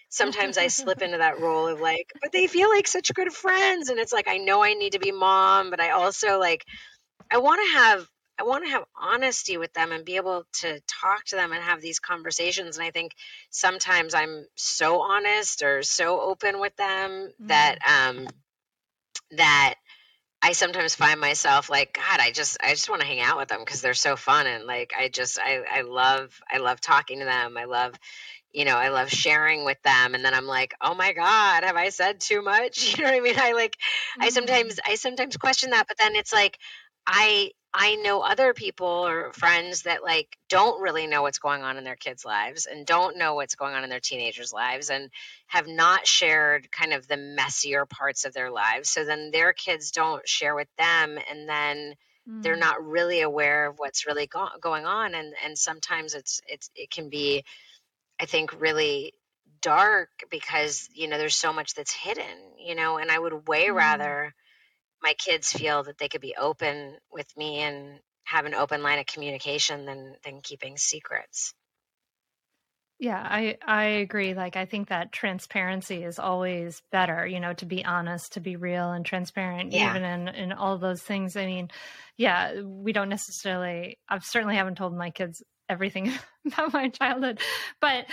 sometimes 0.10 0.58
I 0.58 0.68
slip 0.68 1.02
into 1.02 1.18
that 1.18 1.42
role 1.42 1.68
of 1.68 1.82
like, 1.82 2.12
but 2.22 2.32
they 2.32 2.48
feel 2.48 2.70
like 2.70 2.88
such 2.88 3.14
good 3.14 3.34
friends. 3.34 3.90
And 3.90 4.00
it's 4.00 4.14
like, 4.14 4.30
I 4.30 4.38
know 4.38 4.64
I 4.64 4.74
need 4.74 4.94
to 4.94 5.00
be 5.00 5.12
mom, 5.12 5.70
but 5.70 5.82
I 5.82 5.92
also 5.92 6.40
like, 6.40 6.66
I 7.30 7.40
want 7.40 7.62
to 7.66 7.78
have, 7.78 8.08
I 8.40 8.44
want 8.44 8.64
to 8.66 8.72
have 8.72 8.86
honesty 8.96 9.58
with 9.58 9.74
them 9.74 9.92
and 9.92 10.06
be 10.06 10.16
able 10.16 10.46
to 10.62 10.80
talk 10.88 11.26
to 11.26 11.36
them 11.36 11.52
and 11.52 11.62
have 11.62 11.82
these 11.82 12.00
conversations. 12.00 12.78
And 12.78 12.86
I 12.86 12.92
think 12.92 13.14
sometimes 13.50 14.14
I'm 14.14 14.46
so 14.56 15.02
honest 15.02 15.64
or 15.64 15.84
so 15.84 16.22
open 16.22 16.62
with 16.62 16.76
them 16.78 17.12
mm. 17.12 17.48
that, 17.48 17.80
um, 17.86 18.28
that 19.32 19.76
I 20.42 20.52
sometimes 20.52 20.96
find 20.96 21.20
myself 21.20 21.70
like, 21.70 21.94
God, 21.94 22.20
I 22.20 22.32
just, 22.32 22.58
I 22.62 22.70
just 22.72 22.90
want 22.90 23.02
to 23.02 23.08
hang 23.08 23.20
out 23.20 23.38
with 23.38 23.50
them 23.50 23.60
because 23.60 23.82
they're 23.82 23.94
so 23.94 24.16
fun 24.16 24.46
and 24.48 24.66
like, 24.66 24.94
I 24.98 25.10
just, 25.10 25.40
I, 25.40 25.62
I 25.72 25.82
love, 25.82 26.40
I 26.52 26.60
love 26.60 26.80
talking 26.80 27.20
to 27.20 27.26
them. 27.26 27.58
I 27.58 27.66
love, 27.66 27.96
you 28.52 28.64
know, 28.66 28.76
I 28.76 28.90
love 28.90 29.10
sharing 29.10 29.66
with 29.66 29.82
them. 29.84 30.14
And 30.16 30.24
then 30.24 30.34
I'm 30.34 30.46
like, 30.46 30.76
oh 30.80 30.94
my 30.94 31.14
God, 31.14 31.64
have 31.64 31.76
I 31.76 31.90
said 31.90 32.20
too 32.20 32.42
much? 32.42 32.96
You 32.98 33.04
know 33.04 33.10
what 33.10 33.18
I 33.18 33.22
mean? 33.22 33.40
I 33.40 33.54
like, 33.54 33.74
mm-hmm. 33.74 34.24
I 34.24 34.30
sometimes, 34.30 34.80
I 34.86 34.96
sometimes 34.96 35.38
question 35.38 35.72
that, 35.72 35.88
but 35.88 35.98
then 35.98 36.16
it's 36.16 36.34
like, 36.34 36.58
I, 37.06 37.52
I 37.80 37.94
know 37.98 38.22
other 38.22 38.56
people 38.56 38.88
or 38.88 39.32
friends 39.34 39.84
that 39.84 40.02
like 40.02 40.36
don't 40.50 40.82
really 40.82 41.06
know 41.06 41.22
what's 41.22 41.38
going 41.38 41.62
on 41.62 41.78
in 41.78 41.84
their 41.84 41.96
kids' 41.96 42.26
lives 42.26 42.66
and 42.66 42.88
don't 42.88 43.18
know 43.18 43.36
what's 43.36 43.54
going 43.54 43.76
on 43.76 43.84
in 43.84 43.92
their 43.92 44.00
teenagers' 44.00 44.52
lives 44.52 44.90
and 44.90 45.12
have 45.46 45.68
not 45.68 46.08
shared 46.08 46.72
kind 46.72 46.92
of 46.92 47.08
the 47.08 47.18
messier 47.18 47.86
parts 47.86 48.26
of 48.26 48.34
their 48.34 48.50
lives. 48.50 48.90
So 48.90 49.06
then 49.06 49.30
their 49.30 49.54
kids 49.54 49.92
don't 49.92 50.28
share 50.28 50.56
with 50.56 50.70
them 50.80 51.20
and 51.30 51.48
then 51.48 51.94
mm. 52.28 52.42
they're 52.42 52.56
not 52.56 52.84
really 52.84 53.22
aware 53.22 53.68
of 53.68 53.78
what's 53.78 54.08
really 54.08 54.26
go- 54.26 54.58
going 54.60 54.88
on 54.88 55.14
and 55.14 55.36
and 55.46 55.56
sometimes 55.56 56.16
it's 56.16 56.42
it's 56.48 56.72
it 56.74 56.90
can 56.90 57.10
be 57.10 57.44
I 58.20 58.26
think 58.26 58.60
really 58.60 59.14
dark 59.62 60.10
because 60.32 60.90
you 60.96 61.08
know 61.08 61.20
there's 61.20 61.36
so 61.36 61.54
much 61.54 61.76
that's 61.76 61.94
hidden, 61.94 62.26
you 62.58 62.74
know, 62.74 62.98
and 62.98 63.12
I 63.12 63.20
would 63.20 63.48
way 63.48 63.68
mm. 63.68 63.76
rather 63.76 64.34
my 65.02 65.14
kids 65.14 65.52
feel 65.52 65.84
that 65.84 65.98
they 65.98 66.10
could 66.10 66.22
be 66.22 66.36
open 66.36 66.98
with 67.12 67.28
me 67.38 67.60
and 67.60 68.00
have 68.24 68.46
an 68.46 68.54
open 68.54 68.84
line 68.84 69.00
of 69.00 69.06
communication 69.06 69.86
than 69.86 70.16
than 70.24 70.42
keeping 70.42 70.78
secrets. 70.78 71.54
Yeah, 73.00 73.22
I 73.22 73.58
I 73.66 73.84
agree. 73.86 74.34
Like 74.34 74.56
I 74.56 74.66
think 74.66 74.90
that 74.90 75.12
transparency 75.12 76.04
is 76.04 76.18
always 76.18 76.82
better, 76.92 77.28
you 77.28 77.40
know, 77.40 77.54
to 77.54 77.66
be 77.66 77.86
honest, 77.86 78.34
to 78.34 78.40
be 78.40 78.56
real 78.56 78.92
and 78.92 79.06
transparent 79.06 79.72
yeah. 79.72 79.92
even 79.92 80.04
in 80.04 80.28
in 80.30 80.52
all 80.52 80.78
those 80.80 81.02
things. 81.02 81.38
I 81.38 81.46
mean, 81.46 81.70
yeah, 82.18 82.62
we 82.62 82.94
don't 82.94 83.10
necessarily 83.10 84.00
I've 84.10 84.26
certainly 84.26 84.56
haven't 84.56 84.76
told 84.76 84.96
my 84.96 85.12
kids 85.12 85.44
everything 85.70 86.12
about 86.48 86.74
my 86.74 86.90
childhood. 86.90 87.40
But 87.80 88.06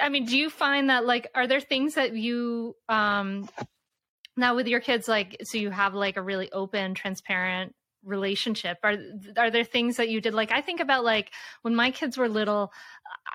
I 0.00 0.08
mean, 0.08 0.24
do 0.24 0.36
you 0.36 0.50
find 0.50 0.90
that 0.90 1.06
like 1.06 1.28
are 1.34 1.46
there 1.46 1.60
things 1.60 1.94
that 1.94 2.16
you 2.16 2.74
um 2.88 3.48
now 4.36 4.54
with 4.54 4.66
your 4.66 4.80
kids 4.80 5.08
like 5.08 5.36
so 5.44 5.58
you 5.58 5.70
have 5.70 5.94
like 5.94 6.16
a 6.16 6.22
really 6.22 6.50
open 6.52 6.94
transparent 6.94 7.74
relationship. 8.04 8.78
Are 8.82 8.96
are 9.36 9.50
there 9.50 9.64
things 9.64 9.96
that 9.96 10.08
you 10.08 10.20
did 10.20 10.34
like 10.34 10.52
i 10.52 10.60
think 10.60 10.80
about 10.80 11.04
like 11.04 11.32
when 11.62 11.74
my 11.74 11.90
kids 11.90 12.16
were 12.16 12.28
little 12.28 12.72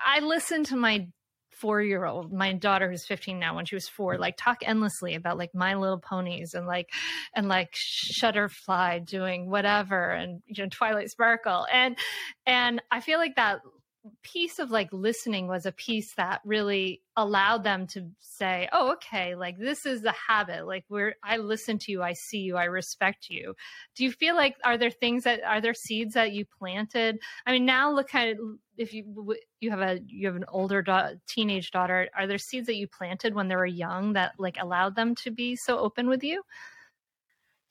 i 0.06 0.20
listened 0.20 0.66
to 0.66 0.76
my 0.76 1.08
four 1.50 1.82
year 1.82 2.06
old 2.06 2.32
my 2.32 2.54
daughter 2.54 2.90
who's 2.90 3.04
15 3.04 3.38
now 3.38 3.54
when 3.54 3.66
she 3.66 3.74
was 3.74 3.86
four 3.86 4.16
like 4.16 4.34
talk 4.38 4.58
endlessly 4.62 5.14
about 5.14 5.36
like 5.36 5.54
my 5.54 5.74
little 5.74 5.98
ponies 5.98 6.54
and 6.54 6.66
like 6.66 6.88
and 7.34 7.48
like 7.48 7.74
Fluttershy 7.74 9.04
doing 9.04 9.50
whatever 9.50 10.10
and 10.10 10.40
you 10.46 10.62
know 10.62 10.68
twilight 10.70 11.10
sparkle. 11.10 11.66
And 11.70 11.98
and 12.46 12.80
i 12.90 13.00
feel 13.00 13.18
like 13.18 13.36
that 13.36 13.60
piece 14.22 14.58
of 14.58 14.70
like 14.70 14.88
listening 14.92 15.46
was 15.46 15.66
a 15.66 15.72
piece 15.72 16.14
that 16.14 16.40
really 16.44 17.02
allowed 17.16 17.62
them 17.64 17.86
to 17.86 18.08
say 18.18 18.66
oh 18.72 18.92
okay 18.92 19.34
like 19.34 19.58
this 19.58 19.84
is 19.84 20.00
the 20.00 20.14
habit 20.28 20.66
like 20.66 20.84
where 20.88 21.16
i 21.22 21.36
listen 21.36 21.76
to 21.76 21.92
you 21.92 22.02
i 22.02 22.14
see 22.14 22.38
you 22.38 22.56
i 22.56 22.64
respect 22.64 23.28
you. 23.28 23.54
Do 23.94 24.04
you 24.04 24.10
feel 24.10 24.34
like 24.34 24.56
are 24.64 24.78
there 24.78 24.90
things 24.90 25.24
that 25.24 25.42
are 25.42 25.60
there 25.60 25.74
seeds 25.74 26.14
that 26.14 26.32
you 26.32 26.46
planted? 26.46 27.18
I 27.46 27.52
mean 27.52 27.66
now 27.66 27.92
look 27.92 28.14
at 28.14 28.36
if 28.78 28.94
you 28.94 29.36
you 29.60 29.70
have 29.70 29.80
a 29.80 30.00
you 30.06 30.26
have 30.26 30.36
an 30.36 30.46
older 30.48 30.82
teenage 31.26 31.70
daughter 31.70 32.08
are 32.16 32.26
there 32.26 32.38
seeds 32.38 32.66
that 32.66 32.76
you 32.76 32.88
planted 32.88 33.34
when 33.34 33.48
they 33.48 33.56
were 33.56 33.66
young 33.66 34.14
that 34.14 34.32
like 34.38 34.56
allowed 34.58 34.96
them 34.96 35.14
to 35.16 35.30
be 35.30 35.56
so 35.56 35.78
open 35.78 36.08
with 36.08 36.24
you 36.24 36.42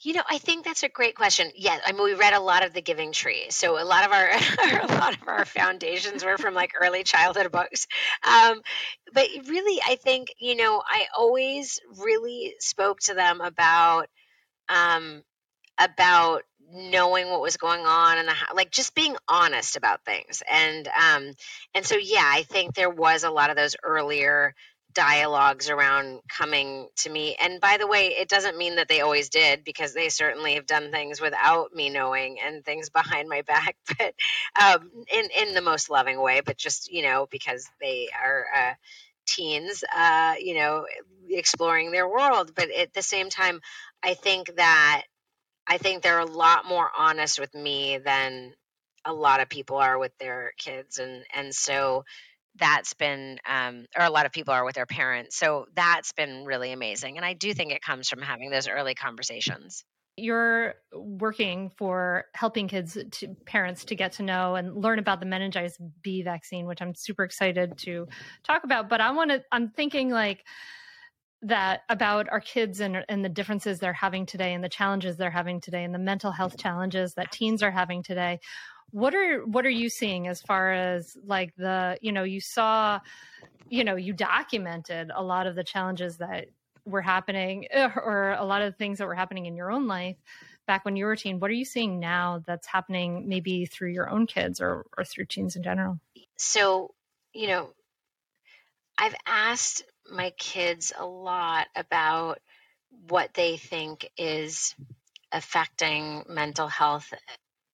you 0.01 0.13
know, 0.13 0.23
I 0.29 0.38
think 0.38 0.63
that's 0.63 0.83
a 0.83 0.89
great 0.89 1.15
question. 1.15 1.51
Yeah, 1.55 1.77
I 1.85 1.91
mean, 1.91 2.03
we 2.03 2.13
read 2.13 2.33
a 2.33 2.39
lot 2.39 2.65
of 2.65 2.73
The 2.73 2.81
Giving 2.81 3.12
Tree, 3.12 3.47
so 3.49 3.81
a 3.81 3.83
lot 3.83 4.05
of 4.05 4.12
our 4.12 4.29
a 4.83 4.88
lot 4.99 5.13
of 5.13 5.27
our 5.27 5.45
foundations 5.45 6.23
were 6.23 6.38
from 6.38 6.53
like 6.53 6.71
early 6.79 7.03
childhood 7.03 7.51
books. 7.51 7.88
Um, 8.23 8.62
but 9.13 9.27
really, 9.47 9.81
I 9.85 9.95
think 9.95 10.29
you 10.39 10.55
know, 10.55 10.81
I 10.85 11.07
always 11.17 11.79
really 11.97 12.55
spoke 12.59 13.01
to 13.01 13.13
them 13.13 13.41
about 13.41 14.07
um, 14.69 15.23
about 15.79 16.43
knowing 16.71 17.29
what 17.29 17.41
was 17.41 17.57
going 17.57 17.85
on 17.85 18.17
and 18.19 18.27
the 18.27 18.35
like 18.55 18.71
just 18.71 18.95
being 18.95 19.15
honest 19.27 19.75
about 19.75 20.05
things 20.05 20.43
and 20.51 20.88
um 20.88 21.31
and 21.73 21.85
so 21.85 21.97
yeah 21.97 22.23
i 22.25 22.43
think 22.43 22.75
there 22.75 22.91
was 22.91 23.23
a 23.23 23.29
lot 23.31 23.49
of 23.49 23.55
those 23.55 23.75
earlier 23.83 24.53
dialogues 24.93 25.69
around 25.69 26.21
coming 26.28 26.88
to 26.97 27.10
me. 27.10 27.36
And 27.39 27.62
by 27.62 27.78
the 27.78 27.88
way, 27.88 28.08
it 28.08 28.28
doesn't 28.28 28.58
mean 28.58 28.75
that 28.78 28.88
they 28.88 29.02
always 29.02 29.30
did 29.30 29.63
because 29.63 29.93
they 29.93 30.10
certainly 30.10 30.56
have 30.56 30.65
done 30.65 30.91
things 30.91 31.21
without 31.21 31.73
me 31.73 31.89
knowing 31.89 32.38
and 32.43 32.63
things 32.63 32.89
behind 32.99 33.30
my 33.30 33.41
back, 33.43 33.75
but 33.97 34.13
um, 34.62 34.89
in 35.12 35.30
in 35.47 35.54
the 35.54 35.62
most 35.62 35.89
loving 35.89 36.21
way. 36.21 36.41
But 36.45 36.58
just 36.58 36.91
you 36.91 37.04
know 37.04 37.28
because 37.30 37.69
they 37.82 38.10
are. 38.23 38.45
Uh, 38.56 38.73
teens, 39.28 39.84
uh, 39.95 40.34
you 40.39 40.56
know, 40.56 40.88
exploring 41.30 41.91
their 41.91 42.08
world. 42.08 42.54
But 42.56 42.71
at 42.71 42.93
the 42.93 43.04
same 43.04 43.30
time, 43.30 43.62
I 44.02 44.15
think 44.15 44.56
that 44.56 45.04
I 45.67 45.78
think 45.78 46.02
they're 46.02 46.19
a 46.19 46.25
lot 46.25 46.65
more 46.65 46.89
honest 46.97 47.39
with 47.39 47.54
me 47.54 47.99
than 47.99 48.54
a 49.06 49.13
lot 49.13 49.39
of 49.39 49.49
people 49.49 49.78
are 49.78 49.99
with 49.99 50.17
their 50.17 50.54
kids, 50.58 50.97
and 50.97 51.23
and 51.34 51.54
so 51.54 52.06
that's 52.60 52.93
been 52.93 53.39
um, 53.48 53.86
or 53.98 54.06
a 54.06 54.10
lot 54.10 54.26
of 54.26 54.32
people 54.32 54.54
are 54.54 54.65
with 54.65 54.76
their 54.76 54.86
parents 54.86 55.38
so 55.38 55.65
that's 55.76 56.12
been 56.13 56.45
really 56.45 56.72
amazing 56.72 57.17
and 57.17 57.26
i 57.26 57.34
do 57.34 57.54
think 57.54 57.72
it 57.72 57.82
comes 57.82 58.10
from 58.10 58.22
having 58.22 58.50
those 58.50 58.67
early 58.67 58.95
conversations. 58.95 59.84
You're 60.17 60.76
working 60.93 61.72
for 61.78 62.26
helping 62.34 62.67
kids 62.67 62.98
to 63.12 63.36
parents 63.45 63.86
to 63.86 63.95
get 63.95 64.13
to 64.13 64.24
know 64.24 64.56
and 64.56 64.76
learn 64.76 65.00
about 65.00 65.22
the 65.22 65.26
meningitis 65.26 65.78
b 66.02 66.24
vaccine 66.24 66.65
which 66.65 66.82
i'm 66.82 66.93
super 66.93 67.24
excited 67.24 67.78
to 67.78 68.08
talk 68.43 68.65
about 68.65 68.89
but 68.89 69.00
i 69.00 69.12
want 69.12 69.32
to 69.32 69.41
i'm 69.52 69.69
thinking 69.69 70.10
like 70.10 70.43
that 71.41 71.82
about 71.88 72.28
our 72.30 72.41
kids 72.41 72.82
and, 72.82 73.06
and 73.08 73.24
the 73.24 73.30
differences 73.30 73.80
they're 73.80 73.93
having 73.93 74.26
today 74.26 74.54
and 74.54 74.62
the 74.62 74.67
challenges 74.67 75.15
they're 75.15 75.32
having 75.32 75.62
today 75.62 75.86
and 75.86 75.95
the 75.95 76.00
mental 76.00 76.32
health 76.32 76.58
challenges 76.58 77.13
that 77.13 77.32
teens 77.32 77.63
are 77.63 77.72
having 77.72 78.04
today 78.04 78.39
what 78.91 79.15
are 79.15 79.45
what 79.45 79.65
are 79.65 79.69
you 79.69 79.89
seeing 79.89 80.28
as 80.28 80.41
far 80.41 80.71
as 80.71 81.17
like 81.25 81.56
the 81.56 81.97
you 82.02 82.12
know 82.12 82.23
you 82.23 82.41
saw 82.41 82.99
you 83.69 83.84
know 83.84 83.95
you 83.95 84.13
documented 84.13 85.12
a 85.13 85.23
lot 85.23 85.47
of 85.47 85.56
the 85.56 85.63
challenges 85.63 86.17
that 86.17 86.47
were 86.86 87.02
happening 87.02 87.67
eh, 87.71 87.89
or 87.95 88.32
a 88.34 88.45
lot 88.45 88.62
of 88.62 88.75
things 88.75 88.97
that 88.97 89.08
were 89.08 89.15
happening 89.15 89.45
in 89.45 89.56
your 89.56 89.71
own 89.71 89.88
life 89.88 90.17
back 90.65 90.86
when 90.86 90.95
you 90.95 91.06
were 91.06 91.13
a 91.13 91.17
teen? 91.17 91.39
What 91.39 91.49
are 91.49 91.56
you 91.56 91.65
seeing 91.65 91.99
now 91.99 92.43
that's 92.45 92.67
happening 92.67 93.28
maybe 93.28 93.65
through 93.65 93.91
your 93.91 94.10
own 94.10 94.28
kids 94.28 94.62
or, 94.62 94.86
or 94.97 95.04
through 95.04 95.25
teens 95.25 95.56
in 95.56 95.63
general? 95.63 95.99
So 96.38 96.93
you 97.34 97.47
know 97.47 97.69
i've 98.97 99.15
asked 99.25 99.84
my 100.12 100.32
kids 100.32 100.91
a 100.97 101.06
lot 101.06 101.67
about 101.75 102.39
what 103.08 103.34
they 103.34 103.58
think 103.58 104.10
is 104.17 104.75
affecting 105.32 106.23
mental 106.28 106.67
health 106.67 107.13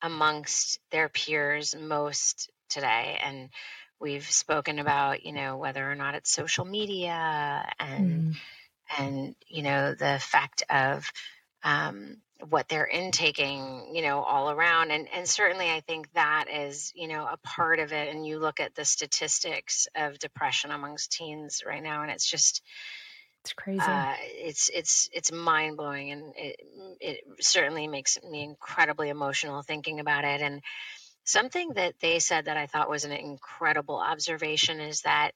amongst 0.06 0.80
their 0.91 1.10
peers 1.10 1.76
most 1.76 2.52
today 2.70 3.20
and 3.24 3.50
we've 4.00 4.30
spoken 4.30 4.78
about 4.78 5.26
you 5.26 5.32
know 5.32 5.58
whether 5.58 5.89
or 5.89 5.96
not 5.96 6.13
it's 6.13 6.32
social 6.32 6.63
media 6.63 7.68
and 7.80 8.36
mm. 8.36 8.36
and 9.00 9.36
you 9.48 9.63
know 9.63 9.96
the 9.96 10.15
effect 10.15 10.63
of 10.70 11.10
um, 11.63 12.18
what 12.50 12.68
they're 12.68 12.86
intaking 12.86 13.89
you 13.94 14.04
know 14.04 14.22
all 14.22 14.52
around 14.52 14.91
and 14.91 15.08
and 15.12 15.28
certainly 15.28 15.72
i 15.72 15.80
think 15.80 16.12
that 16.13 16.46
is 16.52 16.91
you 16.96 17.08
know 17.08 17.26
a 17.26 17.38
part 17.38 17.80
of 17.80 17.91
it 17.91 18.13
and 18.13 18.28
you 18.28 18.38
look 18.38 18.60
at 18.60 18.76
the 18.76 18.86
statistics 18.86 19.88
of 19.96 20.20
depression 20.20 20.70
amongst 20.70 21.13
teens 21.13 21.63
right 21.65 21.82
now 21.82 22.04
and 22.04 22.12
it's 22.12 22.30
just 22.30 22.62
it's 23.45 23.53
crazy. 23.53 23.79
Uh, 23.79 24.15
it's 24.19 24.71
it's 24.73 25.08
it's 25.13 25.31
mind 25.31 25.77
blowing, 25.77 26.12
and 26.12 26.34
it 26.36 26.55
it 26.99 27.19
certainly 27.41 27.88
makes 27.88 28.17
me 28.27 28.43
incredibly 28.43 29.10
emotional 29.10 29.62
thinking 29.62 29.99
about 29.99 30.23
it. 30.25 30.41
And 30.41 30.63
something 31.25 31.73
that 31.75 31.93
they 32.01 32.17
said 32.17 32.45
that 32.45 32.58
I 32.58 32.65
thought 32.65 32.89
was 32.89 33.05
an 33.05 33.12
incredible 33.12 33.97
observation 33.97 34.79
is 34.79 35.01
that 35.01 35.31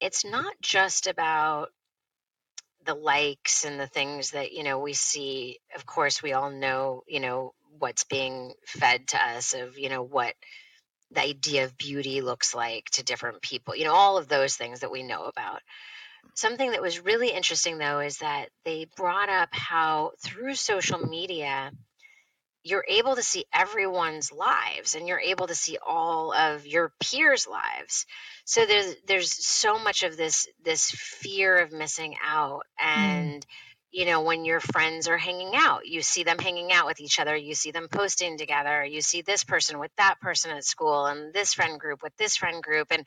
it's 0.00 0.24
not 0.24 0.54
just 0.60 1.06
about 1.06 1.68
the 2.86 2.94
likes 2.94 3.64
and 3.64 3.78
the 3.78 3.86
things 3.86 4.32
that 4.32 4.50
you 4.50 4.64
know 4.64 4.80
we 4.80 4.92
see. 4.92 5.60
Of 5.76 5.86
course, 5.86 6.24
we 6.24 6.32
all 6.32 6.50
know 6.50 7.04
you 7.06 7.20
know 7.20 7.54
what's 7.78 8.02
being 8.02 8.52
fed 8.66 9.06
to 9.08 9.24
us 9.24 9.54
of 9.54 9.78
you 9.78 9.90
know 9.90 10.02
what 10.02 10.34
the 11.12 11.20
idea 11.20 11.64
of 11.64 11.78
beauty 11.78 12.20
looks 12.20 12.52
like 12.52 12.86
to 12.94 13.04
different 13.04 13.42
people. 13.42 13.76
You 13.76 13.84
know 13.84 13.94
all 13.94 14.18
of 14.18 14.26
those 14.26 14.56
things 14.56 14.80
that 14.80 14.90
we 14.90 15.04
know 15.04 15.22
about 15.22 15.60
Something 16.34 16.72
that 16.72 16.82
was 16.82 17.04
really 17.04 17.30
interesting, 17.30 17.78
though, 17.78 18.00
is 18.00 18.18
that 18.18 18.48
they 18.64 18.86
brought 18.96 19.28
up 19.28 19.50
how 19.52 20.12
through 20.22 20.54
social 20.54 20.98
media, 20.98 21.70
you're 22.64 22.84
able 22.88 23.14
to 23.14 23.22
see 23.22 23.44
everyone's 23.52 24.32
lives 24.32 24.94
and 24.94 25.06
you're 25.06 25.20
able 25.20 25.46
to 25.46 25.54
see 25.54 25.76
all 25.86 26.32
of 26.32 26.66
your 26.66 26.92
peers' 26.98 27.46
lives. 27.46 28.06
So 28.46 28.64
there's 28.64 28.94
there's 29.06 29.46
so 29.46 29.78
much 29.78 30.02
of 30.02 30.16
this 30.16 30.48
this 30.64 30.90
fear 30.90 31.58
of 31.58 31.72
missing 31.72 32.16
out 32.24 32.62
mm. 32.80 32.86
and 32.86 33.42
mm. 33.42 33.48
you 33.92 34.06
know 34.06 34.22
when 34.22 34.46
your 34.46 34.60
friends 34.60 35.08
are 35.08 35.18
hanging 35.18 35.52
out, 35.54 35.86
you 35.86 36.00
see 36.00 36.24
them 36.24 36.38
hanging 36.38 36.72
out 36.72 36.86
with 36.86 37.00
each 37.00 37.20
other, 37.20 37.36
you 37.36 37.54
see 37.54 37.70
them 37.70 37.86
posting 37.90 38.38
together, 38.38 38.82
you 38.82 39.02
see 39.02 39.20
this 39.20 39.44
person 39.44 39.78
with 39.78 39.92
that 39.98 40.18
person 40.22 40.50
at 40.50 40.64
school 40.64 41.04
and 41.04 41.34
this 41.34 41.52
friend 41.52 41.78
group 41.78 42.02
with 42.02 42.16
this 42.16 42.36
friend 42.36 42.62
group 42.62 42.88
and 42.90 43.04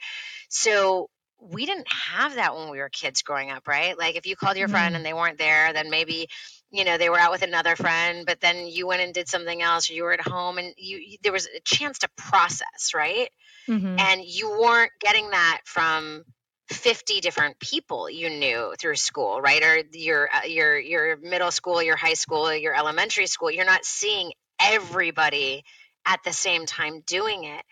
so 0.50 1.10
we 1.40 1.66
didn't 1.66 1.88
have 1.92 2.36
that 2.36 2.56
when 2.56 2.70
we 2.70 2.80
were 2.80 2.90
kids 2.90 3.22
growing 3.22 3.52
up, 3.52 3.68
right? 3.68 3.98
Like 3.98 4.16
if 4.16 4.26
you 4.26 4.36
called 4.36 4.58
your 4.58 4.68
mm-hmm. 4.68 4.76
friend 4.76 4.96
and 4.96 5.06
they 5.06 5.14
weren't 5.14 5.38
there, 5.38 5.74
then 5.74 5.90
maybe 5.90 6.28
you 6.72 6.84
know 6.84 6.98
they 6.98 7.10
were 7.10 7.20
out 7.20 7.32
with 7.32 7.44
another 7.44 7.76
friend, 7.76 8.26
but 8.26 8.42
then 8.42 8.68
you 8.68 8.88
went 8.88 9.02
and 9.02 9.14
did 9.14 9.28
something 9.28 9.62
else, 9.62 9.90
or 9.90 9.94
you 9.94 10.04
were 10.04 10.14
at 10.14 10.22
home, 10.22 10.58
and 10.58 10.74
you, 10.78 10.98
you 10.98 11.18
there 11.24 11.32
was 11.32 11.48
a 11.48 11.60
chance 11.64 12.00
to 12.00 12.10
process, 12.18 12.94
right? 12.94 13.30
Mm-hmm. 13.68 14.00
And 14.00 14.22
you 14.26 14.50
weren't 14.50 14.92
getting 15.00 15.30
that 15.30 15.62
from 15.66 16.24
50 16.70 17.22
different 17.22 17.60
people 17.60 18.10
you 18.10 18.30
knew 18.30 18.74
through 18.78 18.96
school, 18.96 19.42
right? 19.42 19.64
Or 19.64 19.84
your 19.94 20.30
uh, 20.34 20.46
your 20.46 20.78
your 20.78 21.18
middle 21.18 21.52
school, 21.52 21.82
your 21.82 21.96
high 21.96 22.16
school, 22.16 22.54
your 22.54 22.76
elementary 22.76 23.28
school. 23.28 23.52
You're 23.52 23.66
not 23.66 23.86
seeing 23.86 24.32
everybody 24.62 25.64
at 26.06 26.24
the 26.24 26.34
same 26.34 26.66
time 26.66 27.02
doing 27.06 27.44
it. 27.44 27.64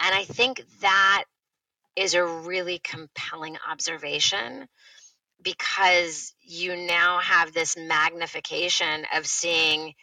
And 0.00 0.14
I 0.14 0.24
think 0.24 0.62
that 0.80 1.24
is 1.96 2.14
a 2.14 2.24
really 2.24 2.78
compelling 2.78 3.56
observation 3.70 4.66
because 5.42 6.34
you 6.40 6.76
now 6.76 7.18
have 7.18 7.52
this 7.52 7.76
magnification 7.76 9.04
of 9.14 9.26
seeing 9.26 9.94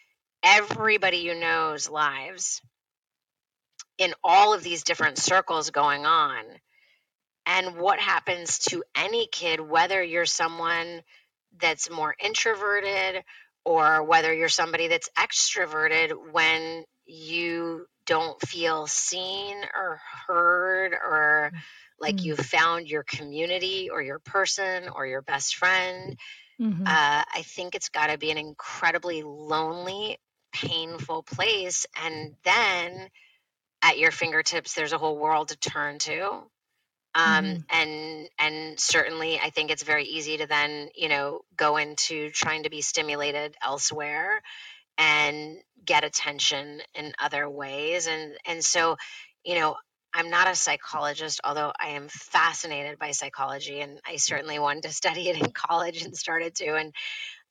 everybody 0.44 1.18
you 1.18 1.36
know's 1.36 1.90
lives 1.90 2.62
in 3.98 4.14
all 4.24 4.54
of 4.54 4.64
these 4.64 4.84
different 4.84 5.18
circles 5.18 5.70
going 5.70 6.06
on. 6.06 6.44
And 7.46 7.78
what 7.78 8.00
happens 8.00 8.60
to 8.70 8.84
any 8.96 9.28
kid 9.32 9.60
whether 9.60 10.02
you're 10.02 10.26
someone 10.26 11.02
that's 11.60 11.90
more 11.90 12.16
introverted 12.24 13.24
or 13.66 14.04
whether 14.04 14.34
you're 14.34 14.50
somebody 14.50 14.88
that's 14.88 15.10
extroverted 15.18 16.12
when 16.32 16.84
you 17.06 17.86
don't 18.06 18.40
feel 18.42 18.88
seen 18.88 19.58
or 19.76 20.00
heard 20.28 20.94
or 20.94 21.52
like 22.00 22.16
mm-hmm. 22.16 22.28
you 22.28 22.36
found 22.36 22.88
your 22.88 23.04
community 23.04 23.90
or 23.92 24.02
your 24.02 24.20
person 24.20 24.90
or 24.90 25.06
your 25.06 25.22
best 25.22 25.56
friend. 25.56 26.18
Mm-hmm. 26.60 26.84
Uh, 26.86 27.24
I 27.36 27.44
think 27.44 27.76
it's 27.76 27.90
got 27.90 28.08
to 28.08 28.18
be 28.18 28.32
an 28.32 28.38
incredibly 28.38 29.24
lonely, 29.24 30.18
painful 30.52 31.24
place. 31.24 31.86
And 32.04 32.36
then 32.44 33.10
at 33.82 33.98
your 33.98 34.12
fingertips, 34.12 34.74
there's 34.74 34.94
a 34.94 34.98
whole 34.98 35.18
world 35.18 35.50
to 35.50 35.58
turn 35.58 36.00
to. 36.00 36.44
Um, 37.14 37.46
mm-hmm. 37.46 37.58
and 37.72 38.30
and 38.40 38.80
certainly 38.80 39.38
I 39.38 39.50
think 39.50 39.70
it's 39.70 39.84
very 39.84 40.06
easy 40.06 40.38
to 40.38 40.48
then 40.48 40.88
you 40.96 41.10
know 41.10 41.42
go 41.58 41.76
into 41.76 42.30
trying 42.30 42.64
to 42.64 42.70
be 42.70 42.80
stimulated 42.80 43.58
elsewhere 43.62 44.42
and 45.02 45.58
get 45.86 46.06
attention 46.06 46.82
in 46.96 47.14
other 47.20 47.50
ways 47.50 48.08
and 48.08 48.34
and 48.48 48.64
so 48.64 48.98
you 49.46 49.56
know 49.56 49.76
I'm 50.14 50.30
not 50.30 50.50
a 50.50 50.56
psychologist, 50.56 51.42
although 51.44 51.72
I 51.80 51.90
am 51.90 52.08
fascinated 52.10 53.00
by 53.00 53.12
psychology, 53.12 53.80
and 53.82 54.00
I 54.06 54.18
certainly 54.18 54.60
wanted 54.60 54.84
to 54.84 54.94
study 54.94 55.30
it 55.30 55.42
in 55.42 55.52
college 55.52 56.04
and 56.04 56.18
started 56.18 56.56
to. 56.58 56.76
And 56.76 56.94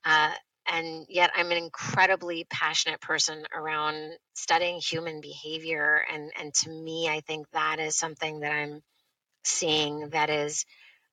uh, 0.05 0.31
and 0.71 1.07
yet, 1.09 1.31
I'm 1.35 1.51
an 1.51 1.57
incredibly 1.57 2.45
passionate 2.49 3.01
person 3.01 3.45
around 3.55 4.13
studying 4.35 4.79
human 4.79 5.21
behavior, 5.21 6.01
and 6.13 6.31
and 6.39 6.53
to 6.55 6.71
me, 6.71 7.09
I 7.09 7.21
think 7.21 7.47
that 7.53 7.79
is 7.79 7.97
something 7.97 8.41
that 8.41 8.53
I'm 8.53 8.81
seeing 9.45 10.09
that 10.11 10.29
is 10.29 10.65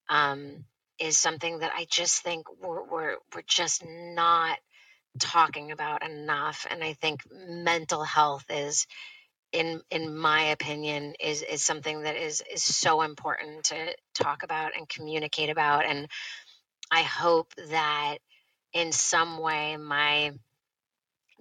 um, 0.09 0.65
is 1.01 1.19
something 1.19 1.61
that 1.61 1.73
I 1.75 1.87
just 1.91 2.23
think 2.23 2.47
we're 2.61 2.85
we're 2.85 3.17
we're 3.35 3.43
just 3.47 3.85
not 3.87 4.59
talking 5.19 5.73
about 5.73 6.05
enough. 6.05 6.67
And 6.71 6.83
I 6.83 6.95
think 6.95 7.23
mental 7.31 8.03
health 8.05 8.45
is 8.51 8.87
in 9.53 9.81
in 9.91 10.17
my 10.17 10.45
opinion 10.51 11.15
is 11.21 11.43
is 11.43 11.65
something 11.65 12.03
that 12.03 12.17
is 12.17 12.43
is 12.53 12.63
so 12.63 13.03
important 13.03 13.65
to 13.65 13.95
talk 14.15 14.43
about 14.43 14.73
and 14.77 14.89
communicate 14.89 15.49
about 15.49 15.87
and 15.87 16.07
i 16.91 17.01
hope 17.01 17.55
that 17.71 18.19
in 18.75 18.93
some 18.93 19.39
way 19.39 19.77
my 19.77 20.33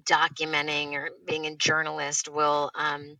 documenting 0.03 0.93
or 0.93 1.09
being 1.25 1.45
a 1.45 1.55
journalist 1.55 2.29
will 2.29 2.71
um, 2.75 3.17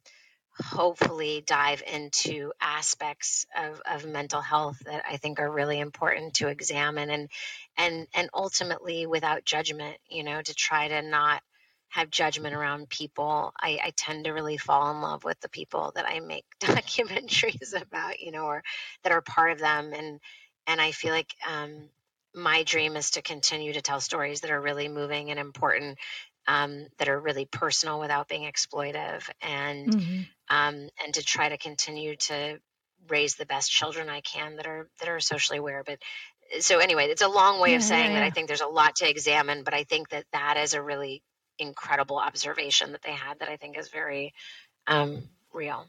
hopefully 0.59 1.43
dive 1.45 1.83
into 1.85 2.51
aspects 2.59 3.45
of, 3.55 3.81
of 3.89 4.05
mental 4.05 4.41
health 4.41 4.77
that 4.85 5.03
I 5.09 5.17
think 5.17 5.39
are 5.39 5.51
really 5.51 5.79
important 5.79 6.35
to 6.35 6.47
examine 6.47 7.09
and 7.09 7.29
and 7.77 8.07
and 8.13 8.29
ultimately 8.33 9.05
without 9.05 9.45
judgment, 9.45 9.97
you 10.09 10.23
know, 10.23 10.41
to 10.41 10.53
try 10.53 10.87
to 10.87 11.01
not 11.01 11.41
have 11.89 12.09
judgment 12.09 12.55
around 12.55 12.89
people. 12.89 13.53
I, 13.59 13.79
I, 13.81 13.93
tend 13.95 14.25
to 14.25 14.31
really 14.31 14.57
fall 14.57 14.91
in 14.91 15.01
love 15.01 15.23
with 15.23 15.39
the 15.39 15.49
people 15.49 15.93
that 15.95 16.05
I 16.05 16.19
make 16.19 16.45
documentaries 16.59 17.79
about, 17.79 18.19
you 18.19 18.31
know, 18.31 18.45
or 18.45 18.63
that 19.03 19.13
are 19.13 19.21
part 19.21 19.51
of 19.51 19.59
them. 19.59 19.93
And 19.93 20.19
and 20.65 20.81
I 20.81 20.91
feel 20.91 21.13
like 21.13 21.33
um, 21.47 21.89
my 22.35 22.63
dream 22.63 22.95
is 22.95 23.11
to 23.11 23.21
continue 23.21 23.73
to 23.73 23.81
tell 23.81 24.01
stories 24.01 24.41
that 24.41 24.51
are 24.51 24.61
really 24.61 24.89
moving 24.89 25.31
and 25.31 25.39
important, 25.39 25.97
um, 26.47 26.87
that 26.97 27.09
are 27.09 27.19
really 27.19 27.45
personal 27.45 27.99
without 27.99 28.27
being 28.27 28.49
exploitive, 28.49 29.29
and 29.41 29.89
mm-hmm. 29.89 30.21
um, 30.49 30.89
and 31.03 31.13
to 31.13 31.23
try 31.23 31.49
to 31.49 31.57
continue 31.57 32.15
to 32.15 32.59
raise 33.09 33.35
the 33.35 33.45
best 33.45 33.71
children 33.71 34.09
I 34.09 34.21
can 34.21 34.55
that 34.57 34.67
are 34.67 34.87
that 34.99 35.09
are 35.09 35.19
socially 35.19 35.59
aware. 35.59 35.83
But 35.85 35.99
so 36.59 36.79
anyway, 36.79 37.07
it's 37.07 37.21
a 37.21 37.27
long 37.27 37.59
way 37.59 37.71
yeah, 37.71 37.77
of 37.77 37.83
saying 37.83 38.05
yeah, 38.05 38.13
yeah. 38.13 38.19
that 38.19 38.25
I 38.25 38.29
think 38.29 38.47
there's 38.47 38.61
a 38.61 38.67
lot 38.67 38.97
to 38.97 39.09
examine, 39.09 39.63
but 39.63 39.73
I 39.73 39.83
think 39.83 40.09
that 40.09 40.25
that 40.31 40.57
is 40.57 40.73
a 40.73 40.81
really 40.81 41.21
incredible 41.59 42.17
observation 42.17 42.93
that 42.93 43.01
they 43.01 43.11
had 43.11 43.39
that 43.39 43.49
I 43.49 43.57
think 43.57 43.77
is 43.77 43.89
very 43.89 44.33
um, 44.87 45.23
real. 45.53 45.85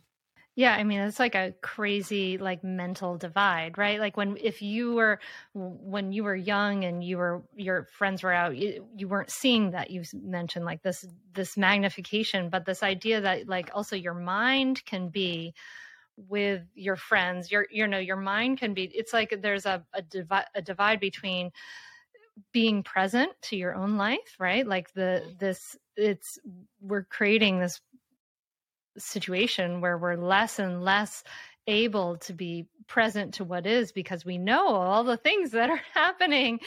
Yeah, 0.59 0.75
I 0.75 0.83
mean 0.83 0.99
it's 0.99 1.21
like 1.21 1.37
a 1.37 1.55
crazy 1.62 2.37
like 2.37 2.64
mental 2.64 3.16
divide, 3.16 3.79
right? 3.79 4.01
Like 4.01 4.16
when 4.16 4.37
if 4.40 4.61
you 4.61 4.94
were 4.94 5.21
when 5.55 6.11
you 6.11 6.25
were 6.25 6.35
young 6.35 6.83
and 6.83 7.05
you 7.05 7.16
were 7.18 7.44
your 7.55 7.85
friends 7.85 8.25
were 8.25 8.33
out, 8.33 8.57
you, 8.57 8.85
you 8.97 9.07
weren't 9.07 9.31
seeing 9.31 9.71
that. 9.71 9.92
You 9.92 10.03
mentioned 10.12 10.64
like 10.64 10.83
this 10.83 11.07
this 11.33 11.57
magnification, 11.57 12.51
but 12.51 12.66
this 12.66 12.83
idea 12.83 13.21
that 13.21 13.47
like 13.47 13.71
also 13.73 13.94
your 13.94 14.14
mind 14.14 14.85
can 14.85 15.11
be 15.11 15.55
with 16.16 16.62
your 16.75 16.97
friends. 16.97 17.53
Your 17.53 17.68
you 17.71 17.87
know 17.87 18.01
your 18.01 18.16
mind 18.16 18.59
can 18.59 18.75
be. 18.75 18.90
It's 18.92 19.12
like 19.12 19.38
there's 19.40 19.64
a 19.64 19.85
a, 19.94 20.03
divi- 20.03 20.51
a 20.57 20.61
divide 20.61 20.99
between 20.99 21.53
being 22.53 22.83
present 22.83 23.31
to 23.42 23.57
your 23.57 23.75
own 23.75 23.97
life, 23.97 24.37
right? 24.38 24.66
Like 24.66 24.92
the 24.92 25.23
mm-hmm. 25.23 25.31
this 25.38 25.77
it's 25.97 26.38
we're 26.81 27.05
creating 27.05 27.59
this 27.59 27.81
situation 28.98 29.80
where 29.80 29.98
we're 29.98 30.16
less 30.16 30.58
and 30.58 30.82
less 30.82 31.24
able 31.66 32.16
to 32.16 32.32
be 32.32 32.66
present 32.87 33.34
to 33.34 33.44
what 33.44 33.66
is 33.66 33.92
because 33.92 34.24
we 34.24 34.38
know 34.38 34.68
all 34.68 35.04
the 35.04 35.18
things 35.18 35.50
that 35.50 35.68
are 35.68 35.80
happening 35.94 36.58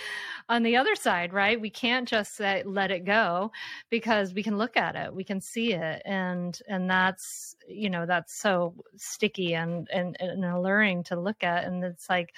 on 0.48 0.62
the 0.62 0.78
other 0.78 0.96
side 0.96 1.34
right? 1.34 1.60
We 1.60 1.72
can't 1.72 2.08
just 2.08 2.36
say 2.36 2.62
let 2.65 2.91
it 2.91 3.04
go 3.04 3.52
because 3.89 4.34
we 4.34 4.44
can 4.44 4.58
look 4.58 4.78
at 4.78 4.96
it 4.96 5.13
we 5.13 5.24
can 5.24 5.41
see 5.41 5.74
it 5.74 6.02
and 6.06 6.58
and 6.67 6.89
that's 6.89 7.56
you 7.67 7.89
know 7.89 8.06
that's 8.06 8.39
so 8.39 8.76
sticky 8.96 9.56
and 9.56 9.89
and, 9.91 10.15
and 10.20 10.46
alluring 10.46 11.04
to 11.06 11.20
look 11.20 11.44
at 11.44 11.63
and 11.63 11.84
it's 11.84 12.08
like 12.08 12.36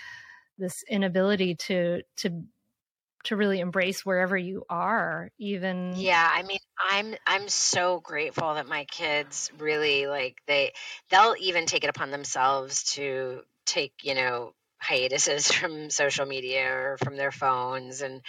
this 0.58 0.84
inability 0.90 1.56
to 1.56 2.02
to 2.16 2.44
to 3.24 3.36
really 3.36 3.60
embrace 3.60 4.06
wherever 4.06 4.38
you 4.38 4.64
are 4.70 5.32
even 5.38 5.94
yeah 5.96 6.30
i 6.34 6.44
mean 6.44 6.60
i'm 6.90 7.16
i'm 7.26 7.48
so 7.48 8.00
grateful 8.00 8.56
that 8.56 8.68
my 8.68 8.86
kids 8.86 9.52
really 9.58 10.08
like 10.08 10.38
they 10.48 10.74
they'll 11.10 11.36
even 11.40 11.66
take 11.66 11.84
it 11.84 11.90
upon 11.90 12.12
themselves 12.12 12.84
to 12.84 13.42
take 13.66 13.94
you 14.02 14.16
know 14.16 14.54
hiatuses 14.80 15.52
from 15.52 15.90
social 15.90 16.26
media 16.26 16.70
or 16.70 16.98
from 16.98 17.16
their 17.16 17.32
phones 17.32 18.02
and 18.02 18.22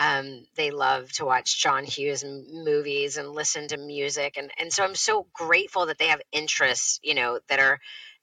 um, 0.00 0.46
they 0.54 0.70
love 0.70 1.10
to 1.14 1.24
watch 1.24 1.60
John 1.60 1.82
Hughes 1.82 2.24
movies 2.24 3.16
and 3.16 3.32
listen 3.32 3.66
to 3.66 3.76
music 3.76 4.36
and 4.36 4.52
and 4.56 4.72
so 4.72 4.84
I'm 4.84 4.94
so 4.94 5.26
grateful 5.32 5.86
that 5.86 5.98
they 5.98 6.06
have 6.06 6.20
interests 6.30 7.00
you 7.02 7.14
know 7.14 7.40
that 7.48 7.58
are 7.58 7.80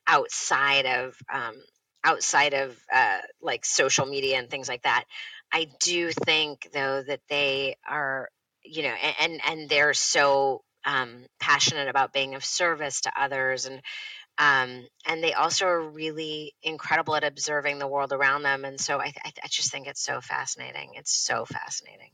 outside 0.07 0.85
of 0.85 1.17
um, 1.31 1.55
outside 2.03 2.53
of 2.53 2.77
uh, 2.93 3.17
like 3.41 3.65
social 3.65 4.05
media 4.05 4.38
and 4.38 4.49
things 4.49 4.69
like 4.69 4.83
that 4.83 5.03
I 5.51 5.67
do 5.79 6.12
think 6.12 6.69
though 6.73 7.03
that 7.03 7.21
they 7.29 7.77
are, 7.88 8.29
you 8.63 8.84
know, 8.84 8.93
and 9.19 9.41
and 9.47 9.69
they're 9.69 9.93
so 9.93 10.63
um, 10.86 11.25
passionate 11.39 11.88
about 11.88 12.13
being 12.13 12.36
of 12.36 12.45
service 12.45 13.01
to 13.01 13.12
others 13.19 13.65
and 13.65 13.81
um, 14.38 14.86
and 15.08 15.23
they 15.23 15.34
also 15.34 15.65
are 15.67 15.81
really 15.81 16.53
incredible 16.62 17.15
at 17.15 17.23
observing 17.23 17.79
the 17.79 17.88
world 17.88 18.12
around 18.12 18.43
them. 18.43 18.65
And 18.65 18.79
so 18.79 18.99
I, 18.99 19.13
I, 19.23 19.31
I 19.43 19.47
just 19.49 19.71
think 19.71 19.88
it's 19.88 20.03
so 20.03 20.19
fascinating. 20.19 20.91
It's 20.95 21.13
so 21.13 21.45
fascinating 21.45 22.12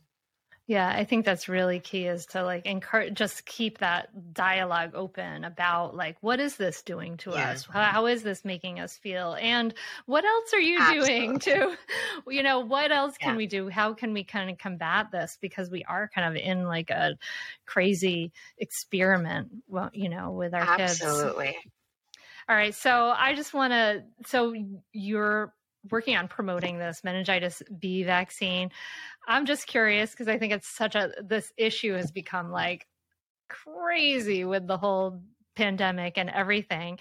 yeah, 0.72 0.88
I 0.88 1.04
think 1.04 1.26
that's 1.26 1.50
really 1.50 1.82
key 1.82 2.06
is 2.06 2.28
to 2.28 2.46
like 2.46 2.66
encourage, 2.66 3.14
just 3.16 3.46
keep 3.46 3.80
that 3.80 4.34
dialogue 4.34 4.92
open 4.94 5.44
about 5.44 5.98
like, 5.98 6.16
what 6.22 6.40
is 6.40 6.56
this 6.56 6.82
doing 6.82 7.18
to 7.18 7.32
yeah. 7.32 7.50
us? 7.50 7.66
How, 7.66 7.84
how 7.84 8.06
is 8.06 8.24
this 8.24 8.46
making 8.46 8.80
us 8.80 8.96
feel? 8.96 9.36
And 9.38 9.74
what 10.06 10.24
else 10.24 10.54
are 10.54 10.62
you 10.62 10.80
Absolutely. 10.80 11.20
doing 11.20 11.40
to, 11.40 11.78
you 12.30 12.42
know, 12.42 12.62
what 12.62 12.90
else 12.90 13.18
can 13.18 13.32
yeah. 13.32 13.38
we 13.38 13.48
do? 13.48 13.68
How 13.68 13.94
can 13.94 14.14
we 14.14 14.24
kind 14.24 14.50
of 14.50 14.60
combat 14.60 15.08
this? 15.12 15.38
Because 15.42 15.70
we 15.70 15.84
are 15.84 16.10
kind 16.16 16.34
of 16.34 16.42
in 16.42 16.64
like 16.64 16.90
a 16.90 17.18
crazy 17.66 18.32
experiment, 18.58 19.50
well, 19.68 19.90
you 19.92 20.08
know, 20.08 20.32
with 20.32 20.54
our 20.54 20.62
Absolutely. 20.62 20.88
kids. 20.88 21.02
Absolutely. 21.02 21.58
All 22.48 22.56
right. 22.56 22.74
So 22.74 23.14
I 23.14 23.36
just 23.36 23.54
want 23.54 23.74
to, 23.74 24.04
so 24.26 24.56
you're 24.94 25.54
working 25.90 26.16
on 26.16 26.28
promoting 26.28 26.78
this 26.78 27.04
meningitis 27.04 27.64
B 27.80 28.04
vaccine. 28.04 28.70
I'm 29.28 29.46
just 29.46 29.68
curious 29.68 30.12
because 30.12 30.28
I 30.28 30.38
think 30.38 30.54
it's 30.54 30.68
such 30.68 30.96
a 30.96 31.12
this 31.24 31.52
issue 31.58 31.94
has 31.94 32.12
become 32.12 32.52
like 32.52 32.88
crazy 33.50 34.46
with 34.46 34.68
the 34.68 34.78
whole 34.78 35.22
pandemic 35.56 36.18
and 36.18 36.30
everything. 36.30 37.00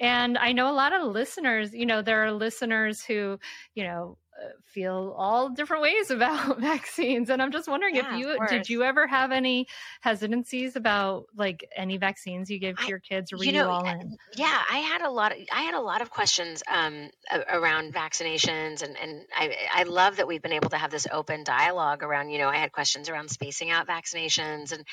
And 0.00 0.36
I 0.36 0.52
know 0.52 0.70
a 0.70 0.74
lot 0.74 0.92
of 0.92 1.04
listeners, 1.04 1.72
you 1.72 1.86
know, 1.86 2.02
there 2.02 2.24
are 2.24 2.32
listeners 2.32 3.02
who, 3.04 3.38
you 3.74 3.84
know, 3.84 4.18
feel 4.66 5.14
all 5.16 5.50
different 5.50 5.82
ways 5.82 6.10
about 6.10 6.60
vaccines 6.60 7.30
and 7.30 7.42
i'm 7.42 7.52
just 7.52 7.68
wondering 7.68 7.96
yeah, 7.96 8.14
if 8.14 8.20
you 8.20 8.36
did 8.48 8.68
you 8.68 8.82
ever 8.82 9.06
have 9.06 9.30
any 9.30 9.66
hesitancies 10.00 10.76
about 10.76 11.26
like 11.36 11.68
any 11.76 11.96
vaccines 11.96 12.50
you 12.50 12.58
give 12.58 12.76
to 12.76 12.86
your 12.86 12.98
kids 12.98 13.32
or 13.32 13.38
were 13.38 13.44
you, 13.44 13.52
know, 13.52 13.64
you 13.64 13.70
all 13.70 13.86
in? 13.86 14.16
yeah 14.36 14.62
i 14.70 14.78
had 14.78 15.02
a 15.02 15.10
lot 15.10 15.32
of 15.32 15.38
i 15.52 15.62
had 15.62 15.74
a 15.74 15.80
lot 15.80 16.00
of 16.00 16.10
questions 16.10 16.62
um, 16.68 17.08
around 17.50 17.92
vaccinations 17.94 18.82
and 18.82 18.96
and 18.98 19.22
i 19.36 19.54
i 19.74 19.82
love 19.84 20.16
that 20.16 20.26
we've 20.26 20.42
been 20.42 20.52
able 20.52 20.70
to 20.70 20.78
have 20.78 20.90
this 20.90 21.06
open 21.12 21.44
dialogue 21.44 22.02
around 22.02 22.30
you 22.30 22.38
know 22.38 22.48
i 22.48 22.56
had 22.56 22.72
questions 22.72 23.08
around 23.08 23.30
spacing 23.30 23.70
out 23.70 23.86
vaccinations 23.86 24.72
and 24.72 24.84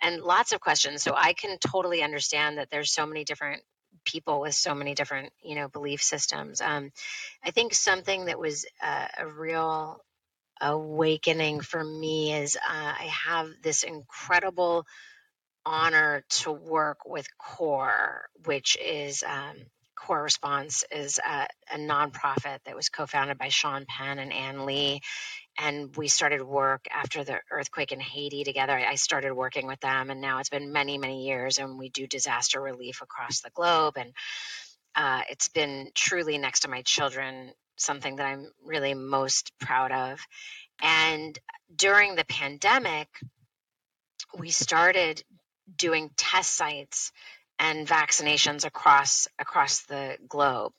and 0.00 0.22
lots 0.22 0.52
of 0.52 0.60
questions 0.60 1.02
so 1.02 1.14
i 1.16 1.32
can 1.32 1.58
totally 1.58 2.02
understand 2.02 2.58
that 2.58 2.70
there's 2.70 2.92
so 2.92 3.06
many 3.06 3.24
different 3.24 3.62
people 4.04 4.40
with 4.40 4.54
so 4.54 4.74
many 4.74 4.94
different 4.94 5.32
you 5.42 5.54
know 5.54 5.68
belief 5.68 6.02
systems. 6.02 6.60
Um, 6.60 6.92
i 7.44 7.50
think 7.50 7.74
something 7.74 8.26
that 8.26 8.38
was 8.38 8.66
uh, 8.82 9.06
a 9.18 9.26
real 9.26 10.00
awakening 10.60 11.60
for 11.60 11.82
me 11.82 12.34
is 12.34 12.56
uh, 12.56 12.60
i 13.00 13.10
have 13.26 13.48
this 13.62 13.82
incredible 13.82 14.86
honor 15.66 16.24
to 16.28 16.52
work 16.52 16.98
with 17.06 17.26
core 17.38 18.26
which 18.44 18.76
is 18.84 19.22
um, 19.24 19.56
core 19.96 20.22
response 20.22 20.84
is 20.90 21.20
a, 21.20 21.46
a 21.74 21.78
nonprofit 21.78 22.58
that 22.66 22.76
was 22.76 22.88
co-founded 22.88 23.38
by 23.38 23.48
sean 23.48 23.86
penn 23.88 24.18
and 24.18 24.32
ann 24.32 24.66
lee 24.66 25.00
and 25.58 25.94
we 25.96 26.08
started 26.08 26.42
work 26.42 26.86
after 26.90 27.24
the 27.24 27.40
earthquake 27.50 27.92
in 27.92 28.00
Haiti 28.00 28.44
together. 28.44 28.72
I 28.72 28.94
started 28.94 29.32
working 29.32 29.66
with 29.66 29.80
them, 29.80 30.10
and 30.10 30.20
now 30.20 30.38
it's 30.38 30.48
been 30.48 30.72
many, 30.72 30.98
many 30.98 31.26
years, 31.26 31.58
and 31.58 31.78
we 31.78 31.88
do 31.88 32.06
disaster 32.06 32.60
relief 32.60 33.02
across 33.02 33.40
the 33.40 33.50
globe. 33.50 33.94
And 33.96 34.12
uh, 34.94 35.22
it's 35.30 35.48
been 35.48 35.90
truly 35.94 36.38
next 36.38 36.60
to 36.60 36.68
my 36.68 36.82
children 36.82 37.52
something 37.76 38.16
that 38.16 38.26
I'm 38.26 38.50
really 38.64 38.94
most 38.94 39.52
proud 39.58 39.92
of. 39.92 40.20
And 40.80 41.38
during 41.74 42.14
the 42.14 42.24
pandemic, 42.24 43.08
we 44.38 44.50
started 44.50 45.22
doing 45.76 46.10
test 46.16 46.54
sites 46.54 47.12
and 47.58 47.86
vaccinations 47.86 48.64
across 48.64 49.28
across 49.38 49.82
the 49.82 50.16
globe. 50.28 50.72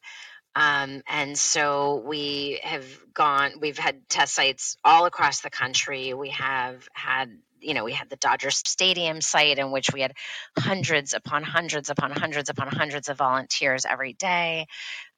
Um, 0.55 1.01
and 1.07 1.37
so 1.37 2.03
we 2.05 2.59
have 2.63 2.85
gone, 3.13 3.53
we've 3.59 3.77
had 3.77 4.07
test 4.09 4.35
sites 4.35 4.77
all 4.83 5.05
across 5.05 5.41
the 5.41 5.49
country. 5.49 6.13
We 6.13 6.29
have 6.29 6.87
had, 6.93 7.37
you 7.59 7.73
know, 7.73 7.83
we 7.83 7.93
had 7.93 8.09
the 8.09 8.17
Dodger 8.17 8.51
Stadium 8.51 9.21
site 9.21 9.57
in 9.57 9.71
which 9.71 9.91
we 9.91 10.01
had 10.01 10.13
hundreds 10.57 11.13
upon 11.13 11.43
hundreds 11.43 11.89
upon 11.89 12.11
hundreds 12.11 12.49
upon 12.49 12.67
hundreds 12.67 13.09
of 13.09 13.17
volunteers 13.17 13.85
every 13.89 14.13
day. 14.13 14.67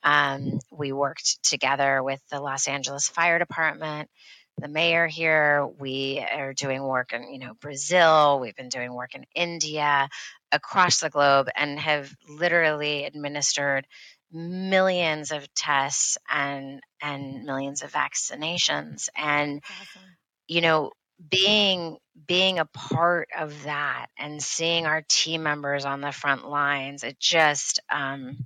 Um, 0.04 0.60
we 0.72 0.92
worked 0.94 1.44
together 1.44 2.02
with 2.04 2.22
the 2.30 2.40
Los 2.40 2.68
Angeles 2.68 3.10
Fire 3.10 3.40
Department, 3.40 4.10
the 4.58 4.68
mayor 4.68 5.08
here. 5.08 5.68
We 5.80 6.20
are 6.20 6.54
doing 6.54 6.82
work 6.84 7.12
in, 7.12 7.34
you 7.34 7.40
know, 7.40 7.56
Brazil. 7.60 8.40
We've 8.40 8.56
been 8.56 8.70
doing 8.70 8.94
work 8.94 9.16
in 9.16 9.26
India, 9.34 10.08
across 10.52 11.00
the 11.00 11.10
globe, 11.10 11.50
and 11.56 11.80
have 11.80 12.14
literally 12.30 13.06
administered 13.06 13.86
millions 14.32 15.32
of 15.32 15.54
tests 15.54 16.18
and 16.30 16.82
and 17.02 17.44
millions 17.44 17.84
of 17.84 17.92
vaccinations. 17.92 19.10
And 19.16 19.62
awesome. 19.70 20.02
you 20.48 20.62
know 20.62 20.92
being 21.30 21.98
being 22.28 22.60
a 22.60 22.66
part 22.66 23.30
of 23.38 23.64
that 23.64 24.08
and 24.20 24.44
seeing 24.44 24.86
our 24.86 25.04
team 25.08 25.44
members 25.44 25.86
on 25.86 26.02
the 26.02 26.12
front 26.12 26.46
lines 26.46 27.06
it 27.06 27.18
just 27.18 27.80
um, 27.90 28.46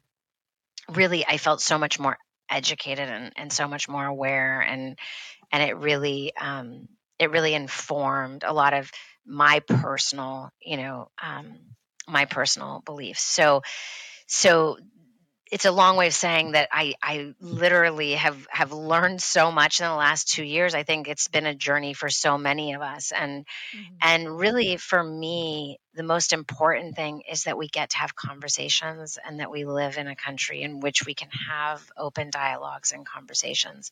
really 0.93 1.25
i 1.25 1.37
felt 1.37 1.61
so 1.61 1.79
much 1.79 1.99
more 1.99 2.15
educated 2.49 3.09
and, 3.09 3.31
and 3.35 3.53
so 3.53 3.67
much 3.67 3.87
more 3.87 4.05
aware. 4.05 4.61
And 4.61 4.97
and 5.51 5.63
it 5.63 5.77
really 5.77 6.33
um, 6.39 6.87
it 7.17 7.31
really 7.31 7.53
informed 7.53 8.43
a 8.45 8.53
lot 8.53 8.73
of 8.73 8.91
my 9.25 9.59
personal 9.59 10.49
you 10.61 10.77
know 10.77 11.09
um, 11.21 11.57
my 12.07 12.25
personal 12.25 12.81
beliefs. 12.85 13.23
So 13.23 13.61
so 14.27 14.77
it's 15.51 15.65
a 15.65 15.71
long 15.71 15.97
way 15.97 16.07
of 16.07 16.13
saying 16.13 16.51
that 16.51 16.69
I, 16.71 16.93
I 17.01 17.33
literally 17.41 18.13
have, 18.13 18.47
have 18.51 18.71
learned 18.71 19.21
so 19.21 19.51
much 19.51 19.79
in 19.79 19.87
the 19.87 19.95
last 19.95 20.27
two 20.27 20.43
years. 20.43 20.75
I 20.75 20.83
think 20.83 21.07
it's 21.07 21.27
been 21.27 21.47
a 21.47 21.55
journey 21.55 21.93
for 21.93 22.09
so 22.09 22.37
many 22.37 22.73
of 22.73 22.81
us. 22.81 23.11
And, 23.11 23.45
mm-hmm. 23.75 23.95
and 24.01 24.39
really 24.39 24.77
for 24.77 25.03
me, 25.03 25.79
the 25.95 26.03
most 26.03 26.33
important 26.33 26.95
thing 26.95 27.23
is 27.29 27.45
that 27.45 27.57
we 27.57 27.67
get 27.67 27.91
to 27.91 27.97
have 27.97 28.15
conversations 28.15 29.17
and 29.25 29.39
that 29.39 29.49
we 29.49 29.65
live 29.65 29.97
in 29.97 30.07
a 30.07 30.15
country 30.15 30.61
in 30.61 30.81
which 30.81 31.05
we 31.05 31.15
can 31.15 31.29
have 31.49 31.83
open 31.97 32.29
dialogues 32.29 32.91
and 32.91 33.05
conversations. 33.05 33.89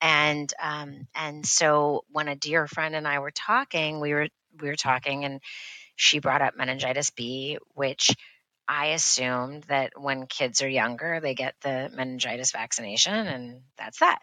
And, 0.00 0.50
um, 0.62 1.06
and 1.14 1.44
so 1.44 2.04
when 2.12 2.28
a 2.28 2.36
dear 2.36 2.66
friend 2.66 2.94
and 2.94 3.06
I 3.06 3.18
were 3.18 3.30
talking, 3.30 4.00
we 4.00 4.14
were, 4.14 4.28
we 4.58 4.68
were 4.68 4.76
talking 4.76 5.26
and 5.26 5.40
she 5.96 6.18
brought 6.18 6.40
up 6.40 6.56
meningitis 6.56 7.10
B, 7.10 7.58
which 7.74 8.14
I 8.68 8.88
assumed 8.88 9.62
that 9.64 9.92
when 9.96 10.26
kids 10.26 10.60
are 10.60 10.68
younger, 10.68 11.20
they 11.20 11.34
get 11.34 11.54
the 11.62 11.90
meningitis 11.94 12.52
vaccination, 12.52 13.14
and 13.14 13.62
that's 13.78 14.00
that. 14.00 14.18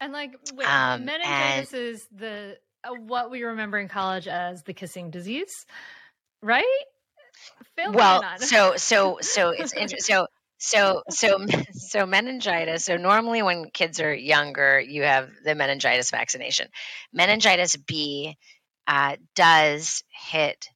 And 0.00 0.12
like, 0.12 0.34
wait, 0.54 0.68
um, 0.68 1.04
meningitis 1.04 1.72
and, 1.72 1.82
is 1.82 2.08
the 2.14 2.58
uh, 2.84 2.94
what 2.94 3.30
we 3.30 3.42
remember 3.42 3.78
in 3.78 3.88
college 3.88 4.28
as 4.28 4.62
the 4.62 4.72
kissing 4.72 5.10
disease, 5.10 5.66
right? 6.42 6.64
Well, 7.76 8.22
so 8.38 8.76
so 8.76 9.18
so 9.20 9.50
it's 9.50 9.72
interesting. 9.72 10.14
So 10.14 10.26
so 10.58 11.02
so 11.10 11.46
so 11.72 12.06
meningitis. 12.06 12.84
So 12.84 12.96
normally 12.96 13.42
when 13.42 13.70
kids 13.70 14.00
are 14.00 14.14
younger, 14.14 14.78
you 14.80 15.02
have 15.02 15.30
the 15.44 15.54
meningitis 15.54 16.10
vaccination. 16.10 16.68
Meningitis 17.12 17.76
B 17.76 18.36
uh, 18.86 19.16
does 19.34 20.04
hit 20.30 20.68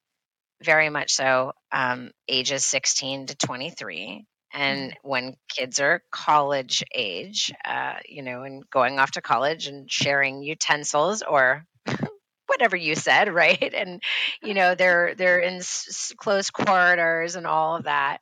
very 0.63 0.91
much 0.91 1.13
so 1.13 1.53
um, 1.73 2.11
ages 2.29 2.65
16 2.65 3.27
to 3.27 3.37
23 3.37 4.27
and 4.53 4.91
mm-hmm. 4.91 5.09
when 5.09 5.37
kids 5.49 5.81
are 5.81 6.03
college 6.11 6.85
age 6.95 7.53
uh, 7.65 7.95
you 8.09 8.23
know 8.23 8.43
and 8.43 8.69
going 8.71 8.99
off 8.99 9.13
to 9.13 9.23
college 9.23 9.67
and 9.67 9.91
sharing 9.91 10.43
utensils 10.43 11.23
or 11.23 11.65
whatever 12.47 12.77
you 12.77 12.95
said 12.95 13.33
right? 13.35 13.73
And 13.75 14.03
you 14.43 14.55
know 14.55 14.75
they're 14.75 15.15
they're 15.15 15.41
in 15.41 15.57
s- 15.57 16.13
close 16.17 16.51
quarters 16.51 17.37
and 17.37 17.47
all 17.47 17.77
of 17.77 17.85
that 17.85 18.19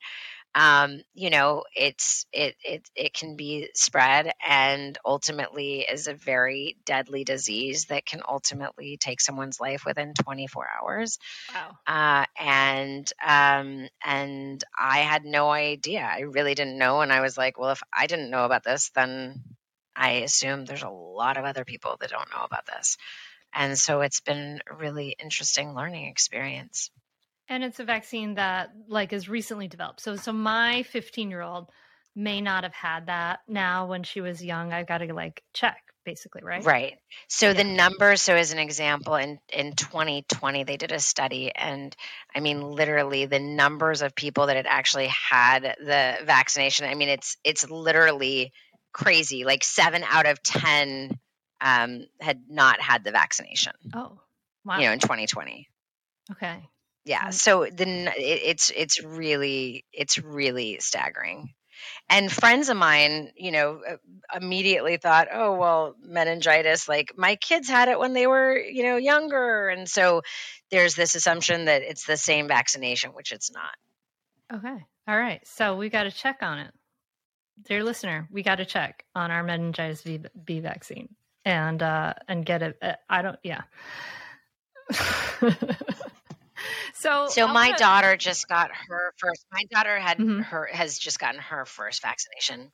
um, 0.54 1.02
you 1.14 1.30
know, 1.30 1.64
it's 1.76 2.26
it 2.32 2.56
it 2.64 2.88
it 2.96 3.14
can 3.14 3.36
be 3.36 3.68
spread 3.74 4.32
and 4.46 4.98
ultimately 5.04 5.80
is 5.80 6.08
a 6.08 6.14
very 6.14 6.76
deadly 6.84 7.22
disease 7.22 7.86
that 7.86 8.04
can 8.04 8.22
ultimately 8.28 8.96
take 8.96 9.20
someone's 9.20 9.60
life 9.60 9.84
within 9.86 10.12
24 10.14 10.66
hours. 10.80 11.18
Wow. 11.54 11.76
Uh, 11.86 12.26
and 12.38 13.12
um, 13.24 13.88
and 14.04 14.64
I 14.76 14.98
had 14.98 15.24
no 15.24 15.50
idea. 15.50 16.00
I 16.00 16.20
really 16.20 16.54
didn't 16.54 16.78
know, 16.78 17.00
and 17.00 17.12
I 17.12 17.20
was 17.20 17.38
like, 17.38 17.58
well, 17.58 17.70
if 17.70 17.82
I 17.92 18.08
didn't 18.08 18.30
know 18.30 18.44
about 18.44 18.64
this, 18.64 18.90
then 18.94 19.42
I 19.94 20.22
assume 20.22 20.64
there's 20.64 20.82
a 20.82 20.90
lot 20.90 21.36
of 21.36 21.44
other 21.44 21.64
people 21.64 21.96
that 22.00 22.10
don't 22.10 22.30
know 22.30 22.44
about 22.44 22.66
this. 22.66 22.96
And 23.52 23.78
so 23.78 24.00
it's 24.00 24.20
been 24.20 24.60
a 24.70 24.74
really 24.74 25.16
interesting 25.20 25.74
learning 25.74 26.06
experience. 26.06 26.90
And 27.50 27.64
it's 27.64 27.80
a 27.80 27.84
vaccine 27.84 28.34
that 28.34 28.70
like 28.88 29.12
is 29.12 29.28
recently 29.28 29.66
developed. 29.66 30.00
So 30.00 30.16
so 30.16 30.32
my 30.32 30.84
15 30.84 31.30
year 31.30 31.42
old 31.42 31.68
may 32.14 32.40
not 32.40 32.62
have 32.62 32.72
had 32.74 33.06
that 33.06 33.40
now 33.48 33.86
when 33.86 34.04
she 34.04 34.20
was 34.20 34.42
young. 34.42 34.72
I've 34.72 34.86
got 34.86 34.98
to 34.98 35.12
like 35.12 35.42
check 35.52 35.82
basically, 36.04 36.42
right? 36.42 36.64
Right. 36.64 36.98
So 37.28 37.48
yeah. 37.48 37.54
the 37.54 37.64
numbers, 37.64 38.22
so 38.22 38.34
as 38.34 38.52
an 38.52 38.58
example, 38.58 39.16
in, 39.16 39.38
in 39.52 39.74
2020, 39.74 40.64
they 40.64 40.76
did 40.76 40.92
a 40.92 40.98
study, 40.98 41.52
and 41.54 41.94
I 42.34 42.40
mean, 42.40 42.62
literally, 42.62 43.26
the 43.26 43.38
numbers 43.38 44.00
of 44.00 44.14
people 44.14 44.46
that 44.46 44.56
had 44.56 44.66
actually 44.66 45.08
had 45.08 45.62
the 45.62 46.18
vaccination. 46.24 46.86
I 46.86 46.94
mean, 46.94 47.08
it's 47.08 47.36
it's 47.44 47.68
literally 47.68 48.52
crazy. 48.92 49.44
Like 49.44 49.62
seven 49.62 50.02
out 50.04 50.26
of 50.26 50.42
ten 50.42 51.18
um, 51.60 52.06
had 52.20 52.42
not 52.48 52.80
had 52.80 53.04
the 53.04 53.12
vaccination. 53.12 53.74
Oh, 53.94 54.18
wow! 54.64 54.78
You 54.78 54.86
know, 54.86 54.92
in 54.92 55.00
2020. 55.00 55.68
Okay 56.32 56.60
yeah 57.04 57.30
so 57.30 57.66
then 57.72 58.10
it's 58.16 58.70
it's 58.74 59.02
really 59.02 59.84
it's 59.92 60.18
really 60.18 60.78
staggering. 60.80 61.54
And 62.08 62.30
friends 62.30 62.68
of 62.68 62.76
mine 62.76 63.30
you 63.36 63.52
know 63.52 63.80
uh, 63.88 63.96
immediately 64.36 64.96
thought 64.96 65.28
oh 65.32 65.56
well 65.56 65.94
meningitis 66.02 66.88
like 66.88 67.12
my 67.16 67.36
kids 67.36 67.68
had 67.68 67.88
it 67.88 67.98
when 67.98 68.12
they 68.12 68.26
were 68.26 68.56
you 68.58 68.82
know 68.82 68.96
younger. 68.96 69.68
And 69.68 69.88
so 69.88 70.22
there's 70.70 70.94
this 70.94 71.14
assumption 71.14 71.66
that 71.66 71.82
it's 71.82 72.04
the 72.06 72.16
same 72.16 72.48
vaccination 72.48 73.10
which 73.12 73.32
it's 73.32 73.50
not. 73.50 73.74
Okay 74.52 74.84
all 75.08 75.18
right 75.18 75.40
so 75.46 75.76
we 75.76 75.88
got 75.88 76.04
to 76.04 76.10
check 76.10 76.38
on 76.42 76.58
it. 76.58 76.74
Dear 77.62 77.82
listener 77.84 78.28
we 78.30 78.42
got 78.42 78.56
to 78.56 78.66
check 78.66 79.04
on 79.14 79.30
our 79.30 79.42
meningitis 79.42 80.02
b, 80.02 80.20
b 80.44 80.60
vaccine 80.60 81.08
and 81.44 81.82
uh 81.82 82.14
and 82.28 82.44
get 82.44 82.62
it 82.62 82.76
uh, 82.82 82.92
i 83.08 83.22
don't 83.22 83.38
yeah 83.42 83.62
So 86.94 87.28
So 87.28 87.48
my 87.48 87.72
daughter 87.72 88.16
just 88.16 88.48
got 88.48 88.70
her 88.88 89.14
first 89.18 89.44
my 89.52 89.64
daughter 89.70 89.98
had 89.98 90.18
mm-hmm. 90.18 90.40
her 90.40 90.68
has 90.72 90.98
just 90.98 91.18
gotten 91.18 91.40
her 91.40 91.64
first 91.64 92.02
vaccination 92.02 92.70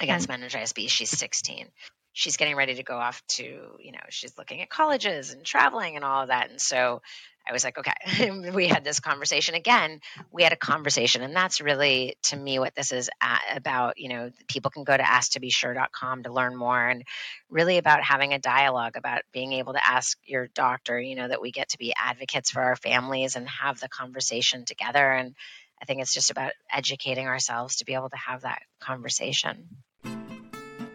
against 0.00 0.28
meningitis 0.28 0.72
B. 0.72 0.88
She's 0.88 1.10
16. 1.10 1.68
She's 2.12 2.36
getting 2.36 2.56
ready 2.56 2.74
to 2.74 2.82
go 2.82 2.96
off 2.96 3.22
to, 3.28 3.44
you 3.44 3.92
know, 3.92 3.98
she's 4.10 4.36
looking 4.36 4.60
at 4.60 4.70
colleges 4.70 5.32
and 5.32 5.44
traveling 5.44 5.96
and 5.96 6.04
all 6.04 6.22
of 6.22 6.28
that. 6.28 6.50
And 6.50 6.60
so 6.60 7.00
I 7.48 7.52
was 7.52 7.64
like, 7.64 7.78
okay, 7.78 8.30
we 8.52 8.66
had 8.66 8.84
this 8.84 9.00
conversation 9.00 9.54
again. 9.54 10.00
We 10.30 10.42
had 10.42 10.52
a 10.52 10.56
conversation, 10.56 11.22
and 11.22 11.34
that's 11.34 11.60
really 11.60 12.16
to 12.24 12.36
me 12.36 12.58
what 12.58 12.74
this 12.74 12.92
is 12.92 13.08
uh, 13.22 13.38
about. 13.56 13.98
You 13.98 14.10
know, 14.10 14.30
people 14.48 14.70
can 14.70 14.84
go 14.84 14.96
to 14.96 15.02
asktobesure.com 15.02 16.24
to 16.24 16.32
learn 16.32 16.56
more, 16.56 16.86
and 16.86 17.04
really 17.48 17.78
about 17.78 18.02
having 18.02 18.34
a 18.34 18.38
dialogue 18.38 18.96
about 18.96 19.22
being 19.32 19.54
able 19.54 19.72
to 19.72 19.86
ask 19.86 20.18
your 20.24 20.48
doctor. 20.48 21.00
You 21.00 21.16
know, 21.16 21.28
that 21.28 21.40
we 21.40 21.50
get 21.50 21.70
to 21.70 21.78
be 21.78 21.94
advocates 21.96 22.50
for 22.50 22.60
our 22.60 22.76
families 22.76 23.36
and 23.36 23.48
have 23.48 23.80
the 23.80 23.88
conversation 23.88 24.64
together. 24.64 25.12
And 25.12 25.34
I 25.80 25.84
think 25.84 26.02
it's 26.02 26.12
just 26.12 26.30
about 26.30 26.52
educating 26.70 27.28
ourselves 27.28 27.76
to 27.76 27.84
be 27.84 27.94
able 27.94 28.10
to 28.10 28.16
have 28.16 28.42
that 28.42 28.60
conversation. 28.80 29.68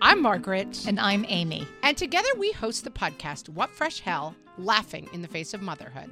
I'm 0.01 0.22
Margaret. 0.22 0.86
And 0.86 0.99
I'm 0.99 1.26
Amy. 1.30 1.66
And 1.82 1.97
together 1.97 2.28
we 2.38 2.51
host 2.51 2.84
the 2.84 2.91
podcast, 2.91 3.47
What 3.47 3.70
Fresh 3.70 4.01
Hell 4.01 4.36
Laughing 4.58 5.10
in 5.14 5.22
the 5.22 5.30
Face 5.30 5.54
of 5.54 5.62
Motherhood. 5.62 6.12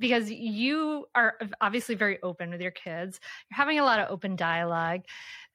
because 0.00 0.30
you 0.30 1.06
are 1.14 1.34
obviously 1.60 1.94
very 1.94 2.20
open 2.22 2.50
with 2.50 2.60
your 2.60 2.70
kids. 2.72 3.20
You're 3.50 3.56
having 3.56 3.78
a 3.78 3.84
lot 3.84 4.00
of 4.00 4.10
open 4.10 4.34
dialogue. 4.34 5.02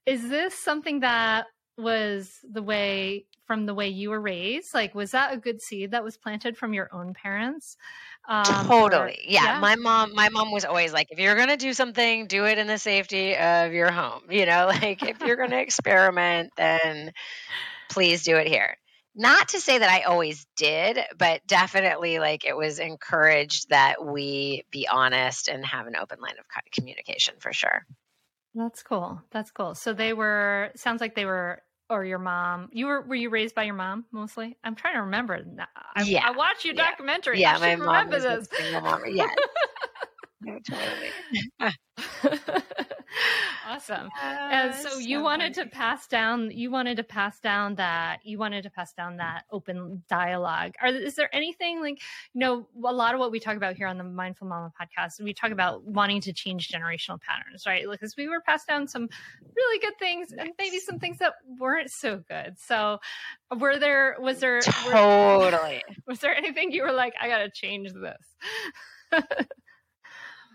Is 0.06 0.30
this 0.30 0.54
something 0.54 1.02
that 1.02 1.48
was 1.78 2.39
the 2.50 2.62
way 2.62 3.26
from 3.48 3.66
the 3.66 3.74
way 3.74 3.89
you 3.89 4.12
were 4.12 4.22
raised? 4.22 4.74
Like 4.74 4.96
was 4.96 5.12
that 5.12 5.34
a 5.34 5.38
good 5.38 5.62
seed 5.62 5.91
that 5.91 6.04
was 6.04 6.16
planted 6.16 6.58
from 6.58 6.74
your 6.74 6.89
own 6.93 7.14
parents? 7.14 7.76
Um, 8.30 8.46
totally. 8.46 9.02
Or, 9.02 9.10
yeah. 9.28 9.43
yeah. 9.43 9.60
My 9.60 9.76
mom 9.76 10.14
my 10.14 10.30
mom 10.30 10.52
was 10.52 10.64
always 10.64 10.93
like 10.93 11.08
if 11.12 11.20
you're 11.20 11.36
going 11.36 11.50
to 11.50 11.58
do 11.58 11.74
something, 11.74 12.28
do 12.28 12.46
it 12.46 12.58
in 12.58 12.68
the 12.68 12.78
safety 12.78 13.36
of 13.36 13.74
your 13.74 13.91
home. 13.91 14.22
You 14.30 14.46
know, 14.46 14.68
like 14.68 15.02
if 15.04 15.22
you're 15.22 15.38
going 15.38 15.52
to 15.52 15.60
experiment, 15.60 16.52
then 16.58 17.14
please 17.89 18.24
do 18.24 18.38
it 18.38 18.48
here 18.48 18.78
not 19.16 19.49
to 19.49 19.61
say 19.61 19.78
that 19.78 19.89
I 19.89 20.03
always 20.03 20.45
did, 20.57 20.99
but 21.18 21.41
definitely 21.47 22.20
like 22.20 22.45
it 22.45 22.55
was 22.55 22.80
encouraged 22.80 23.70
that 23.70 24.05
we 24.05 24.63
be 24.72 24.88
honest 24.88 25.47
and 25.47 25.66
have 25.66 25.88
an 25.88 25.95
open 25.95 26.20
line 26.20 26.36
of 26.38 26.45
communication 26.72 27.36
for 27.39 27.53
sure. 27.53 27.86
That's 28.53 28.84
cool. 28.84 29.22
That's 29.32 29.51
cool. 29.51 29.76
So 29.76 29.93
they 29.93 30.13
were 30.13 30.72
sounds 30.76 31.01
like 31.01 31.16
they 31.16 31.26
were 31.26 31.61
or 31.89 32.03
your 32.03 32.20
mom. 32.20 32.70
You 32.72 32.88
were 32.88 33.01
were 33.01 33.16
you 33.16 33.30
raised 33.30 33.55
by 33.55 33.63
your 33.63 33.76
mom 33.76 34.05
mostly? 34.11 34.57
I'm 34.63 34.76
trying 34.76 34.95
to 34.95 35.01
remember. 35.01 35.45
I, 35.95 36.03
yeah. 36.03 36.26
I 36.26 36.32
watched 36.32 36.66
your 36.66 36.74
documentary. 36.74 37.41
Yeah, 37.41 37.57
I 37.57 37.76
my 37.76 37.76
mom 37.76 38.09
was 38.09 38.24
this. 38.24 38.47
single 38.51 38.82
mom. 38.82 39.01
Yeah. 39.07 39.28
no, 40.46 40.60
totally. 40.60 41.10
awesome. 43.68 44.10
and 44.22 44.72
uh, 44.72 44.74
so 44.74 45.00
you 45.00 45.24
wanted 45.24 45.56
to 45.56 45.66
pass 45.66 46.06
down 46.08 46.52
you 46.52 46.70
wanted 46.70 46.98
to 46.98 47.04
pass 47.04 47.39
down 47.39 47.76
that 47.76 48.20
you 48.24 48.38
wanted 48.38 48.62
to 48.64 48.70
pass 48.70 48.93
down 48.93 49.18
that 49.18 49.46
open 49.52 50.04
dialogue. 50.08 50.74
Are 50.80 50.89
is 50.89 51.16
there 51.16 51.34
anything 51.34 51.82
like 51.82 52.00
you 52.34 52.39
know 52.41 52.68
a 52.86 52.93
lot 52.93 53.16
of 53.16 53.20
what 53.20 53.32
we 53.32 53.39
talk 53.39 53.58
about 53.58 53.76
here 53.76 53.88
on 53.88 53.98
the 53.98 54.04
Mindful 54.04 54.48
Mama 54.48 54.72
podcast, 54.80 55.20
we 55.20 55.34
talk 55.34 55.52
about 55.52 55.84
wanting 55.84 56.22
to 56.22 56.34
change 56.34 56.70
generational 56.70 57.20
patterns, 57.20 57.64
right? 57.66 57.86
Because 57.89 58.16
we 58.16 58.28
were 58.28 58.41
passed 58.41 58.68
down 58.68 58.88
some 58.88 59.10
really 59.56 59.80
good 59.80 59.98
things 59.98 60.32
and 60.32 60.52
maybe 60.60 60.80
some 60.80 61.00
things 61.00 61.18
that 61.18 61.34
weren't 61.60 61.89
so 61.89 62.22
good. 62.30 62.60
So 62.60 63.00
were 63.58 63.80
there 63.80 64.18
was 64.20 64.39
there 64.39 64.62
totally 64.62 65.82
were, 65.88 65.96
was 66.08 66.20
there 66.20 66.36
anything 66.36 66.72
you 66.72 66.84
were 66.84 66.93
like 66.93 67.16
I 67.20 67.30
got 67.30 67.39
to 67.39 67.50
change 67.50 67.91
this? 67.93 69.24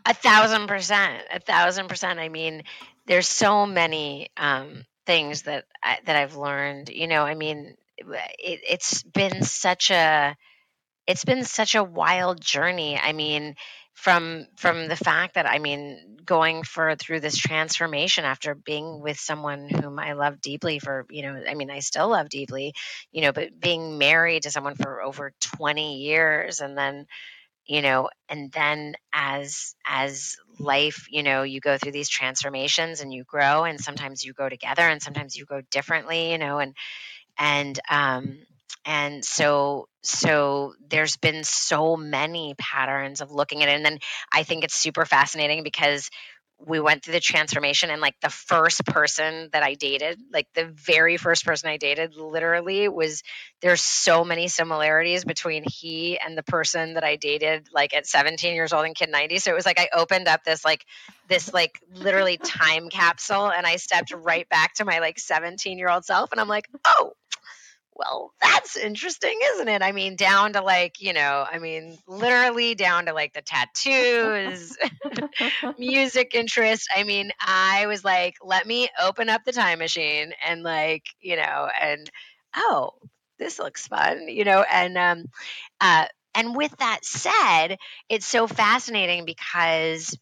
A 0.06 0.14
thousand 0.14 0.66
percent, 0.66 1.22
a 1.32 1.40
thousand 1.40 1.88
percent. 1.88 2.18
I 2.18 2.28
mean, 2.28 2.62
there's 3.06 3.28
so 3.28 3.66
many 3.66 4.30
um, 4.36 4.84
things 5.06 5.42
that 5.42 5.64
I, 5.82 5.98
that 6.06 6.16
I've 6.16 6.36
learned. 6.36 6.88
You 6.88 7.06
know, 7.06 7.22
I 7.22 7.34
mean, 7.34 7.74
it, 7.98 8.60
it's 8.68 9.02
been 9.02 9.42
such 9.42 9.90
a 9.90 10.36
it's 11.06 11.24
been 11.24 11.44
such 11.44 11.74
a 11.74 11.84
wild 11.84 12.40
journey. 12.40 12.98
I 12.98 13.12
mean, 13.12 13.56
from 13.94 14.46
from 14.56 14.88
the 14.88 14.96
fact 14.96 15.34
that 15.34 15.46
I 15.46 15.58
mean, 15.58 16.18
going 16.24 16.62
for 16.62 16.94
through 16.96 17.20
this 17.20 17.36
transformation 17.36 18.24
after 18.24 18.54
being 18.54 19.00
with 19.02 19.18
someone 19.18 19.68
whom 19.68 19.98
I 19.98 20.12
love 20.12 20.40
deeply 20.40 20.78
for 20.78 21.06
you 21.10 21.22
know, 21.22 21.42
I 21.48 21.54
mean, 21.54 21.70
I 21.70 21.80
still 21.80 22.08
love 22.08 22.28
deeply, 22.28 22.72
you 23.12 23.22
know, 23.22 23.32
but 23.32 23.60
being 23.60 23.98
married 23.98 24.44
to 24.44 24.50
someone 24.50 24.76
for 24.76 25.02
over 25.02 25.32
20 25.40 25.98
years 25.98 26.60
and 26.60 26.78
then 26.78 27.06
you 27.70 27.82
know 27.82 28.08
and 28.28 28.50
then 28.50 28.96
as 29.12 29.76
as 29.86 30.36
life 30.58 31.06
you 31.08 31.22
know 31.22 31.44
you 31.44 31.60
go 31.60 31.78
through 31.78 31.92
these 31.92 32.08
transformations 32.08 33.00
and 33.00 33.14
you 33.14 33.22
grow 33.22 33.62
and 33.62 33.80
sometimes 33.80 34.24
you 34.24 34.32
go 34.32 34.48
together 34.48 34.82
and 34.82 35.00
sometimes 35.00 35.36
you 35.36 35.44
go 35.44 35.60
differently 35.70 36.32
you 36.32 36.38
know 36.38 36.58
and 36.58 36.74
and 37.38 37.78
um 37.88 38.38
and 38.84 39.24
so 39.24 39.86
so 40.02 40.74
there's 40.88 41.16
been 41.16 41.44
so 41.44 41.96
many 41.96 42.54
patterns 42.58 43.20
of 43.20 43.30
looking 43.30 43.62
at 43.62 43.68
it. 43.68 43.76
And 43.76 43.84
then 43.84 43.98
i 44.32 44.42
think 44.42 44.64
it's 44.64 44.74
super 44.74 45.04
fascinating 45.04 45.62
because 45.62 46.10
we 46.66 46.80
went 46.80 47.02
through 47.02 47.12
the 47.12 47.20
transformation 47.20 47.90
and 47.90 48.00
like 48.00 48.14
the 48.20 48.28
first 48.28 48.84
person 48.84 49.48
that 49.52 49.62
I 49.62 49.74
dated, 49.74 50.18
like 50.32 50.46
the 50.54 50.66
very 50.66 51.16
first 51.16 51.44
person 51.44 51.70
I 51.70 51.76
dated 51.76 52.16
literally 52.16 52.88
was 52.88 53.22
there's 53.62 53.82
so 53.82 54.24
many 54.24 54.48
similarities 54.48 55.24
between 55.24 55.64
he 55.66 56.18
and 56.18 56.36
the 56.36 56.42
person 56.42 56.94
that 56.94 57.04
I 57.04 57.16
dated 57.16 57.68
like 57.72 57.94
at 57.94 58.06
17 58.06 58.54
years 58.54 58.72
old 58.72 58.84
in 58.86 58.94
kid 58.94 59.10
90. 59.10 59.38
So 59.38 59.50
it 59.50 59.54
was 59.54 59.66
like 59.66 59.80
I 59.80 59.88
opened 59.94 60.28
up 60.28 60.44
this 60.44 60.64
like 60.64 60.84
this 61.28 61.52
like 61.52 61.80
literally 61.94 62.36
time 62.36 62.90
capsule 62.90 63.50
and 63.50 63.66
I 63.66 63.76
stepped 63.76 64.12
right 64.12 64.48
back 64.48 64.74
to 64.74 64.84
my 64.84 64.98
like 64.98 65.18
17 65.18 65.78
year 65.78 65.88
old 65.88 66.04
self 66.04 66.32
and 66.32 66.40
I'm 66.40 66.48
like, 66.48 66.68
"Oh, 66.84 67.12
well, 68.00 68.32
that's 68.40 68.76
interesting, 68.76 69.38
isn't 69.54 69.68
it? 69.68 69.82
I 69.82 69.92
mean, 69.92 70.16
down 70.16 70.54
to 70.54 70.62
like, 70.62 71.02
you 71.02 71.12
know, 71.12 71.44
I 71.50 71.58
mean, 71.58 71.98
literally 72.06 72.74
down 72.74 73.06
to 73.06 73.12
like 73.12 73.34
the 73.34 73.42
tattoos, 73.42 74.76
music 75.78 76.34
interest. 76.34 76.88
I 76.96 77.02
mean, 77.02 77.30
I 77.38 77.86
was 77.86 78.02
like, 78.02 78.36
let 78.42 78.66
me 78.66 78.88
open 79.02 79.28
up 79.28 79.44
the 79.44 79.52
time 79.52 79.80
machine 79.80 80.32
and 80.46 80.62
like, 80.62 81.04
you 81.20 81.36
know, 81.36 81.68
and 81.80 82.10
oh, 82.56 82.92
this 83.38 83.58
looks 83.58 83.86
fun, 83.86 84.28
you 84.28 84.44
know, 84.44 84.62
and 84.62 84.96
um 84.96 85.24
uh 85.80 86.06
and 86.34 86.56
with 86.56 86.74
that 86.78 87.00
said, 87.04 87.76
it's 88.08 88.26
so 88.26 88.46
fascinating 88.46 89.26
because 89.26 90.16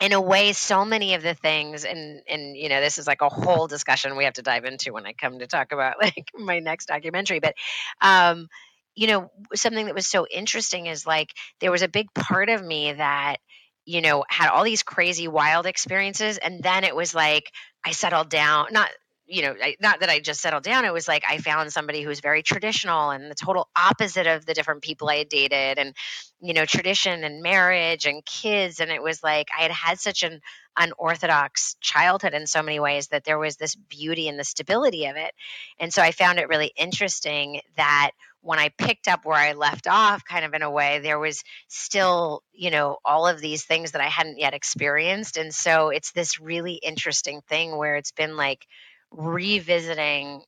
in 0.00 0.12
a 0.12 0.20
way 0.20 0.52
so 0.52 0.84
many 0.84 1.14
of 1.14 1.22
the 1.22 1.34
things 1.34 1.84
and 1.84 2.22
and 2.28 2.56
you 2.56 2.68
know 2.68 2.80
this 2.80 2.98
is 2.98 3.06
like 3.06 3.20
a 3.20 3.28
whole 3.28 3.66
discussion 3.66 4.16
we 4.16 4.24
have 4.24 4.34
to 4.34 4.42
dive 4.42 4.64
into 4.64 4.92
when 4.92 5.06
i 5.06 5.12
come 5.12 5.38
to 5.38 5.46
talk 5.46 5.72
about 5.72 5.96
like 6.02 6.30
my 6.34 6.60
next 6.60 6.86
documentary 6.86 7.40
but 7.40 7.54
um 8.00 8.48
you 8.94 9.06
know 9.06 9.30
something 9.54 9.86
that 9.86 9.94
was 9.94 10.06
so 10.06 10.26
interesting 10.26 10.86
is 10.86 11.06
like 11.06 11.32
there 11.60 11.70
was 11.70 11.82
a 11.82 11.88
big 11.88 12.12
part 12.14 12.48
of 12.48 12.64
me 12.64 12.92
that 12.92 13.36
you 13.84 14.00
know 14.00 14.24
had 14.28 14.50
all 14.50 14.64
these 14.64 14.82
crazy 14.82 15.28
wild 15.28 15.66
experiences 15.66 16.38
and 16.38 16.62
then 16.62 16.84
it 16.84 16.94
was 16.94 17.14
like 17.14 17.50
i 17.84 17.90
settled 17.92 18.28
down 18.28 18.66
not 18.70 18.90
you 19.28 19.42
know, 19.42 19.54
I, 19.62 19.76
not 19.78 20.00
that 20.00 20.08
I 20.08 20.20
just 20.20 20.40
settled 20.40 20.62
down. 20.62 20.86
It 20.86 20.92
was 20.92 21.06
like 21.06 21.22
I 21.28 21.36
found 21.38 21.70
somebody 21.70 22.00
who 22.00 22.08
was 22.08 22.20
very 22.20 22.42
traditional 22.42 23.10
and 23.10 23.30
the 23.30 23.34
total 23.34 23.68
opposite 23.76 24.26
of 24.26 24.46
the 24.46 24.54
different 24.54 24.82
people 24.82 25.08
I 25.10 25.16
had 25.16 25.28
dated, 25.28 25.78
and 25.78 25.94
you 26.40 26.54
know, 26.54 26.64
tradition 26.64 27.24
and 27.24 27.42
marriage 27.42 28.06
and 28.06 28.24
kids. 28.24 28.80
And 28.80 28.90
it 28.90 29.02
was 29.02 29.22
like 29.22 29.48
I 29.56 29.62
had 29.62 29.70
had 29.70 30.00
such 30.00 30.22
an 30.22 30.40
unorthodox 30.78 31.76
childhood 31.80 32.32
in 32.32 32.46
so 32.46 32.62
many 32.62 32.80
ways 32.80 33.08
that 33.08 33.24
there 33.24 33.38
was 33.38 33.56
this 33.56 33.74
beauty 33.74 34.28
and 34.28 34.38
the 34.38 34.44
stability 34.44 35.06
of 35.06 35.16
it. 35.16 35.32
And 35.78 35.92
so 35.92 36.00
I 36.02 36.12
found 36.12 36.38
it 36.38 36.48
really 36.48 36.72
interesting 36.76 37.60
that 37.76 38.12
when 38.40 38.58
I 38.58 38.70
picked 38.78 39.08
up 39.08 39.24
where 39.24 39.36
I 39.36 39.52
left 39.52 39.86
off, 39.88 40.24
kind 40.24 40.44
of 40.44 40.54
in 40.54 40.62
a 40.62 40.70
way, 40.70 41.00
there 41.00 41.18
was 41.18 41.42
still, 41.66 42.42
you 42.52 42.70
know, 42.70 42.96
all 43.04 43.26
of 43.26 43.40
these 43.40 43.64
things 43.64 43.92
that 43.92 44.00
I 44.00 44.06
hadn't 44.06 44.38
yet 44.38 44.54
experienced. 44.54 45.36
And 45.36 45.52
so 45.52 45.88
it's 45.88 46.12
this 46.12 46.40
really 46.40 46.74
interesting 46.74 47.42
thing 47.48 47.76
where 47.76 47.96
it's 47.96 48.12
been 48.12 48.36
like 48.36 48.64
revisiting 49.10 50.42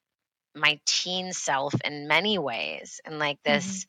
my 0.55 0.81
teen 0.87 1.33
self 1.33 1.75
in 1.85 2.09
many 2.09 2.39
ways 2.39 3.01
and 3.05 3.19
like 3.19 3.39
this 3.45 3.67
mm-hmm. 3.67 3.89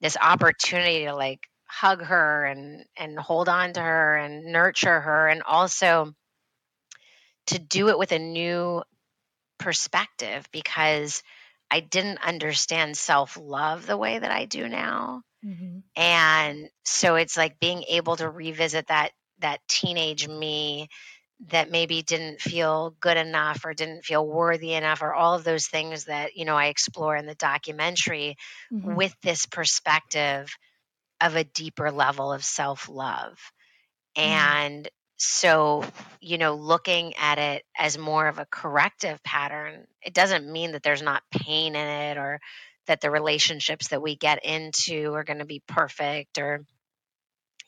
this 0.00 0.16
opportunity 0.20 1.04
to 1.04 1.14
like 1.14 1.46
hug 1.66 2.02
her 2.02 2.44
and 2.44 2.84
and 2.96 3.18
hold 3.18 3.48
on 3.48 3.72
to 3.72 3.80
her 3.80 4.16
and 4.16 4.46
nurture 4.46 5.00
her 5.00 5.28
and 5.28 5.42
also 5.42 6.12
to 7.46 7.58
do 7.58 7.88
it 7.88 7.98
with 7.98 8.12
a 8.12 8.18
new 8.18 8.82
perspective 9.58 10.48
because 10.52 11.22
I 11.70 11.80
didn't 11.80 12.18
understand 12.24 12.96
self-love 12.96 13.86
the 13.86 13.96
way 13.96 14.18
that 14.18 14.30
I 14.30 14.46
do 14.46 14.68
now. 14.68 15.22
Mm-hmm. 15.44 15.78
And 15.96 16.68
so 16.84 17.14
it's 17.14 17.36
like 17.36 17.60
being 17.60 17.84
able 17.88 18.16
to 18.16 18.28
revisit 18.28 18.88
that 18.88 19.12
that 19.38 19.60
teenage 19.68 20.28
me 20.28 20.88
that 21.48 21.70
maybe 21.70 22.02
didn't 22.02 22.40
feel 22.40 22.94
good 23.00 23.16
enough 23.16 23.64
or 23.64 23.72
didn't 23.72 24.04
feel 24.04 24.26
worthy 24.26 24.74
enough 24.74 25.00
or 25.00 25.14
all 25.14 25.34
of 25.34 25.44
those 25.44 25.66
things 25.66 26.04
that 26.04 26.36
you 26.36 26.44
know 26.44 26.56
I 26.56 26.66
explore 26.66 27.16
in 27.16 27.26
the 27.26 27.34
documentary 27.34 28.36
mm-hmm. 28.72 28.94
with 28.94 29.14
this 29.22 29.46
perspective 29.46 30.54
of 31.20 31.36
a 31.36 31.44
deeper 31.44 31.90
level 31.90 32.32
of 32.32 32.44
self-love 32.44 33.38
mm-hmm. 34.16 34.30
and 34.30 34.88
so 35.16 35.84
you 36.20 36.36
know 36.36 36.54
looking 36.54 37.14
at 37.16 37.38
it 37.38 37.64
as 37.78 37.96
more 37.96 38.28
of 38.28 38.38
a 38.38 38.46
corrective 38.50 39.22
pattern 39.22 39.86
it 40.02 40.12
doesn't 40.12 40.50
mean 40.50 40.72
that 40.72 40.82
there's 40.82 41.02
not 41.02 41.22
pain 41.30 41.74
in 41.74 41.86
it 41.86 42.18
or 42.18 42.38
that 42.86 43.00
the 43.00 43.10
relationships 43.10 43.88
that 43.88 44.02
we 44.02 44.16
get 44.16 44.44
into 44.44 45.14
are 45.14 45.24
going 45.24 45.38
to 45.38 45.44
be 45.44 45.62
perfect 45.66 46.38
or 46.38 46.64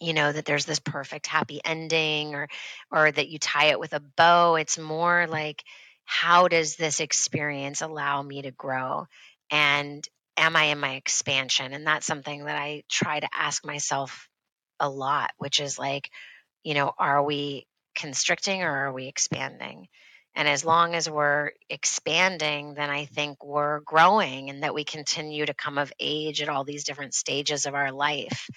you 0.02 0.14
know 0.14 0.32
that 0.32 0.44
there's 0.44 0.66
this 0.66 0.80
perfect 0.80 1.26
happy 1.26 1.60
ending 1.64 2.34
or 2.34 2.48
or 2.90 3.10
that 3.10 3.28
you 3.28 3.38
tie 3.38 3.66
it 3.66 3.80
with 3.80 3.92
a 3.92 4.00
bow 4.16 4.56
it's 4.56 4.78
more 4.78 5.26
like 5.28 5.62
how 6.04 6.48
does 6.48 6.76
this 6.76 7.00
experience 7.00 7.80
allow 7.80 8.20
me 8.22 8.42
to 8.42 8.50
grow? 8.50 9.06
And 9.50 10.06
am 10.36 10.56
i 10.56 10.64
in 10.64 10.80
my 10.80 10.94
expansion? 10.94 11.72
And 11.72 11.86
that's 11.86 12.06
something 12.06 12.44
that 12.44 12.56
i 12.56 12.82
try 12.90 13.20
to 13.20 13.28
ask 13.32 13.64
myself 13.64 14.28
a 14.80 14.88
lot 14.88 15.30
which 15.38 15.60
is 15.60 15.78
like 15.78 16.10
you 16.64 16.74
know 16.74 16.92
are 16.98 17.22
we 17.22 17.66
constricting 17.94 18.62
or 18.62 18.70
are 18.70 18.92
we 18.92 19.06
expanding? 19.06 19.88
And 20.34 20.48
as 20.48 20.64
long 20.64 20.94
as 20.94 21.10
we're 21.10 21.50
expanding, 21.68 22.72
then 22.74 22.88
I 22.88 23.04
think 23.04 23.44
we're 23.44 23.80
growing 23.80 24.48
and 24.48 24.62
that 24.62 24.72
we 24.72 24.84
continue 24.84 25.44
to 25.44 25.52
come 25.52 25.76
of 25.76 25.92
age 26.00 26.40
at 26.40 26.48
all 26.48 26.64
these 26.64 26.84
different 26.84 27.12
stages 27.12 27.66
of 27.66 27.74
our 27.74 27.92
life 27.92 28.48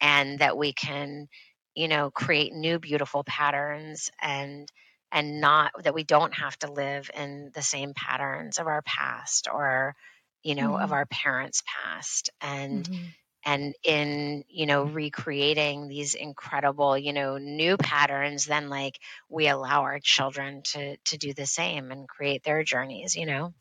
and 0.00 0.38
that 0.38 0.56
we 0.56 0.72
can, 0.72 1.28
you 1.74 1.88
know, 1.88 2.10
create 2.10 2.52
new 2.52 2.78
beautiful 2.78 3.24
patterns 3.24 4.10
and 4.20 4.70
and 5.12 5.40
not 5.40 5.72
that 5.84 5.94
we 5.94 6.04
don't 6.04 6.34
have 6.34 6.58
to 6.58 6.72
live 6.72 7.10
in 7.16 7.50
the 7.54 7.62
same 7.62 7.94
patterns 7.94 8.58
of 8.58 8.66
our 8.66 8.82
past 8.82 9.48
or 9.52 9.94
you 10.42 10.54
know 10.54 10.70
mm-hmm. 10.70 10.82
of 10.82 10.92
our 10.92 11.06
parents 11.06 11.62
past. 11.66 12.30
And 12.40 12.84
mm-hmm. 12.84 13.04
and 13.44 13.74
in 13.82 14.44
you 14.48 14.66
know 14.66 14.84
recreating 14.84 15.88
these 15.88 16.14
incredible 16.14 16.98
you 16.98 17.12
know 17.12 17.38
new 17.38 17.76
patterns 17.76 18.46
then 18.46 18.68
like 18.68 18.98
we 19.28 19.48
allow 19.48 19.82
our 19.82 20.00
children 20.02 20.62
to 20.64 20.96
to 21.04 21.16
do 21.16 21.32
the 21.32 21.46
same 21.46 21.90
and 21.90 22.08
create 22.08 22.42
their 22.42 22.62
journeys 22.64 23.16
you 23.16 23.26
know 23.26 23.54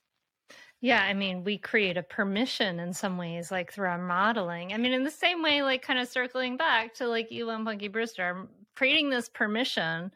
yeah, 0.82 1.02
I 1.04 1.14
mean, 1.14 1.44
we 1.44 1.58
create 1.58 1.98
a 1.98 2.04
permission 2.04 2.80
in 2.80 2.94
some 2.94 3.18
ways, 3.18 3.52
like 3.52 3.72
through 3.72 3.88
our 3.88 3.98
modeling. 3.98 4.74
I 4.74 4.78
mean, 4.78 4.94
in 4.94 5.04
the 5.04 5.12
same 5.12 5.42
way, 5.42 5.62
like 5.62 5.82
kind 5.82 6.00
of 6.00 6.08
circling 6.08 6.58
back 6.58 6.94
to 6.96 7.08
like 7.08 7.32
Elon 7.32 7.66
Punky 7.66 7.88
Brewster, 7.88 8.30
um, 8.30 8.50
creating 8.76 9.10
this 9.10 9.30
permission 9.30 10.12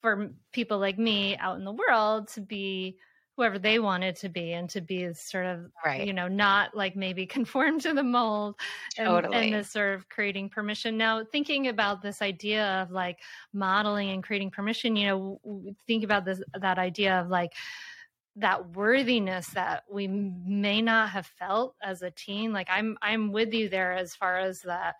for 0.00 0.30
people 0.52 0.78
like 0.78 0.98
me 0.98 1.36
out 1.38 1.56
in 1.56 1.64
the 1.64 1.72
world 1.72 2.28
to 2.28 2.40
be 2.40 2.98
whoever 3.36 3.58
they 3.58 3.78
wanted 3.78 4.14
to 4.16 4.28
be 4.28 4.52
and 4.52 4.68
to 4.68 4.80
be 4.80 5.12
sort 5.14 5.46
of 5.46 5.70
right. 5.84 6.06
you 6.06 6.12
know 6.12 6.28
not 6.28 6.76
like 6.76 6.94
maybe 6.96 7.24
conform 7.38 7.80
to 7.80 7.94
the 7.94 8.02
mold 8.02 8.56
and, 8.98 9.06
totally. 9.06 9.36
and 9.36 9.54
this 9.54 9.70
sort 9.70 9.94
of 9.94 10.08
creating 10.08 10.48
permission 10.48 10.98
now 10.98 11.24
thinking 11.24 11.68
about 11.68 12.02
this 12.02 12.20
idea 12.20 12.82
of 12.82 12.90
like 12.90 13.20
modeling 13.52 14.10
and 14.10 14.22
creating 14.22 14.50
permission 14.50 14.96
you 14.96 15.06
know 15.06 15.40
think 15.86 16.04
about 16.04 16.24
this 16.24 16.42
that 16.60 16.78
idea 16.78 17.20
of 17.20 17.28
like 17.28 17.52
that 18.36 18.74
worthiness 18.74 19.46
that 19.48 19.84
we 19.90 20.06
may 20.08 20.80
not 20.80 21.10
have 21.10 21.26
felt 21.26 21.74
as 21.82 22.00
a 22.00 22.10
teen 22.10 22.52
like 22.52 22.68
i'm 22.70 22.96
i'm 23.02 23.30
with 23.30 23.52
you 23.52 23.68
there 23.68 23.92
as 23.92 24.14
far 24.14 24.38
as 24.38 24.62
that 24.62 24.94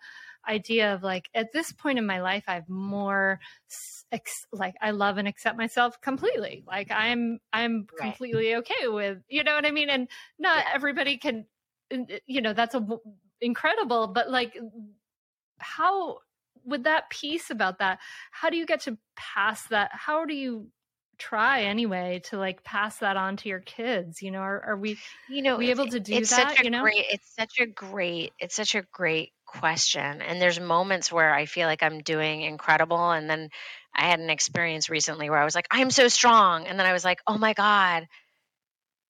idea 0.47 0.93
of 0.93 1.01
like 1.01 1.29
at 1.33 1.51
this 1.51 1.71
point 1.71 1.97
in 1.97 2.05
my 2.05 2.21
life 2.21 2.43
i've 2.47 2.67
more 2.69 3.39
ex- 4.11 4.45
like 4.51 4.75
i 4.81 4.91
love 4.91 5.17
and 5.17 5.27
accept 5.27 5.57
myself 5.57 5.99
completely 6.01 6.63
like 6.67 6.91
i'm 6.91 7.39
i'm 7.51 7.87
right. 7.99 8.09
completely 8.09 8.55
okay 8.55 8.87
with 8.87 9.17
you 9.27 9.43
know 9.43 9.55
what 9.55 9.65
i 9.65 9.71
mean 9.71 9.89
and 9.89 10.07
not 10.37 10.63
yeah. 10.65 10.71
everybody 10.73 11.17
can 11.17 11.45
uh, 11.91 11.97
you 12.27 12.41
know 12.41 12.53
that's 12.53 12.75
a 12.75 12.85
incredible 13.41 14.07
but 14.07 14.29
like 14.29 14.57
how 15.57 16.17
with 16.65 16.83
that 16.83 17.09
piece 17.09 17.49
about 17.49 17.79
that 17.79 17.99
how 18.31 18.49
do 18.49 18.57
you 18.57 18.65
get 18.65 18.81
to 18.81 18.97
pass 19.15 19.65
that 19.67 19.89
how 19.93 20.25
do 20.25 20.35
you 20.35 20.67
try 21.17 21.63
anyway 21.63 22.21
to 22.25 22.37
like 22.37 22.63
pass 22.63 22.97
that 22.97 23.17
on 23.17 23.37
to 23.37 23.49
your 23.49 23.59
kids 23.59 24.21
you 24.21 24.31
know 24.31 24.39
are, 24.39 24.61
are 24.69 24.77
we 24.77 24.97
you 25.29 25.41
know 25.41 25.57
we 25.57 25.69
able 25.69 25.87
to 25.87 25.99
do 25.99 26.13
it's 26.13 26.31
that 26.31 26.49
such 26.49 26.61
a 26.61 26.63
you 26.63 26.69
know? 26.69 26.81
great 26.81 27.05
it's 27.09 27.35
such 27.35 27.59
a 27.59 27.65
great 27.65 28.33
it's 28.39 28.55
such 28.55 28.75
a 28.75 28.81
great 28.91 29.31
question 29.45 30.21
and 30.21 30.41
there's 30.41 30.59
moments 30.59 31.11
where 31.11 31.33
i 31.33 31.45
feel 31.45 31.67
like 31.67 31.83
i'm 31.83 31.99
doing 31.99 32.41
incredible 32.41 33.11
and 33.11 33.29
then 33.29 33.49
i 33.95 34.09
had 34.09 34.19
an 34.19 34.29
experience 34.29 34.89
recently 34.89 35.29
where 35.29 35.39
i 35.39 35.45
was 35.45 35.55
like 35.55 35.67
i'm 35.69 35.91
so 35.91 36.07
strong 36.07 36.65
and 36.65 36.79
then 36.79 36.85
i 36.85 36.93
was 36.93 37.05
like 37.05 37.19
oh 37.27 37.37
my 37.37 37.53
god 37.53 38.07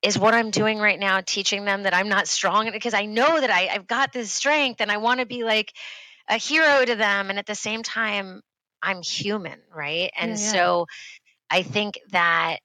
is 0.01 0.19
what 0.19 0.33
i'm 0.33 0.51
doing 0.51 0.79
right 0.79 0.99
now 0.99 1.21
teaching 1.21 1.63
them 1.63 1.83
that 1.83 1.93
i'm 1.93 2.09
not 2.09 2.27
strong? 2.27 2.69
Because 2.71 2.93
i 2.93 3.05
know 3.05 3.39
that 3.39 3.49
I, 3.49 3.69
i've 3.69 3.87
got 3.87 4.11
this 4.11 4.31
strength 4.31 4.81
and 4.81 4.91
i 4.91 4.97
want 4.97 5.21
to 5.21 5.25
be 5.25 5.43
like 5.43 5.71
a 6.27 6.37
hero 6.37 6.83
to 6.83 6.95
them 6.95 7.29
and 7.29 7.39
at 7.39 7.45
the 7.45 7.55
same 7.55 7.83
time 7.83 8.41
i'm 8.81 9.01
human 9.01 9.59
right? 9.73 10.11
And 10.17 10.31
yeah, 10.31 10.37
yeah. 10.37 10.51
so 10.51 10.85
I 11.49 11.63
think 11.63 11.99
that 12.11 12.59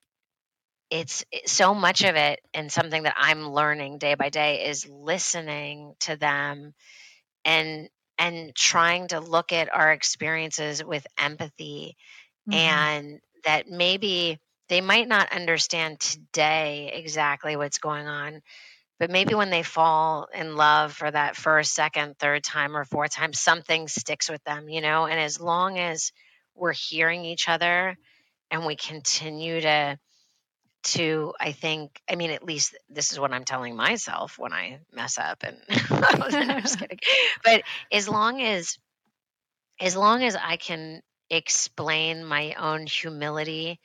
it's 0.91 1.25
so 1.47 1.75
much 1.75 2.03
of 2.03 2.17
it 2.17 2.41
and 2.55 2.73
something 2.73 3.03
that 3.03 3.17
I'm 3.17 3.51
learning 3.51 3.99
day 3.99 4.15
by 4.15 4.31
day 4.31 4.67
is 4.69 4.89
listening 4.89 5.95
to 6.01 6.17
them 6.17 6.75
and 7.45 7.89
and 8.19 8.55
trying 8.55 9.09
to 9.09 9.21
look 9.21 9.53
at 9.53 9.73
our 9.73 9.93
experiences 9.93 10.83
with 10.85 11.07
empathy 11.19 11.97
mm-hmm. 12.49 12.59
and 12.59 13.21
that 13.45 13.69
maybe 13.69 14.39
they 14.69 14.81
might 14.81 15.07
not 15.07 15.33
understand 15.33 16.01
today 16.01 16.91
exactly 16.95 17.57
what's 17.57 17.79
going 17.79 18.07
on 18.07 18.41
but 18.99 19.11
maybe 19.11 19.35
when 19.35 19.51
they 19.51 19.63
fall 19.63 20.27
in 20.35 20.57
love 20.57 20.93
for 20.93 21.09
that 21.09 21.37
first 21.37 21.75
second 21.75 22.19
third 22.19 22.43
time 22.43 22.77
or 22.77 22.85
fourth 22.85 23.15
time 23.15 23.33
something 23.33 23.89
sticks 23.89 24.29
with 24.31 24.43
them 24.45 24.69
you 24.69 24.81
know 24.81 25.07
and 25.07 25.21
as 25.21 25.41
long 25.41 25.79
as 25.79 26.13
we're 26.55 26.73
hearing 26.73 27.25
each 27.25 27.49
other 27.49 27.97
and 28.51 28.67
we 28.67 28.77
continue 28.77 29.61
to 29.61 29.99
to 30.85 31.35
i 31.41 31.53
think 31.53 32.01
i 32.11 32.15
mean 32.15 32.31
at 32.31 32.45
least 32.45 32.77
this 32.89 33.13
is 33.13 33.19
what 33.19 33.33
i'm 33.33 33.45
telling 33.45 33.75
myself 33.77 34.39
when 34.39 34.53
i 34.53 34.79
mess 34.93 35.19
up 35.19 35.43
and 35.43 35.59
i'm 35.91 36.63
just 36.63 36.79
kidding. 36.81 36.99
But 37.45 37.63
as 37.93 38.09
long 38.09 38.41
as 38.41 38.79
as 39.81 39.97
long 39.97 40.23
as 40.23 40.37
i 40.37 40.57
can 40.57 41.03
explain 41.31 42.25
my 42.25 42.55
own 42.55 42.87
humility 42.87 43.81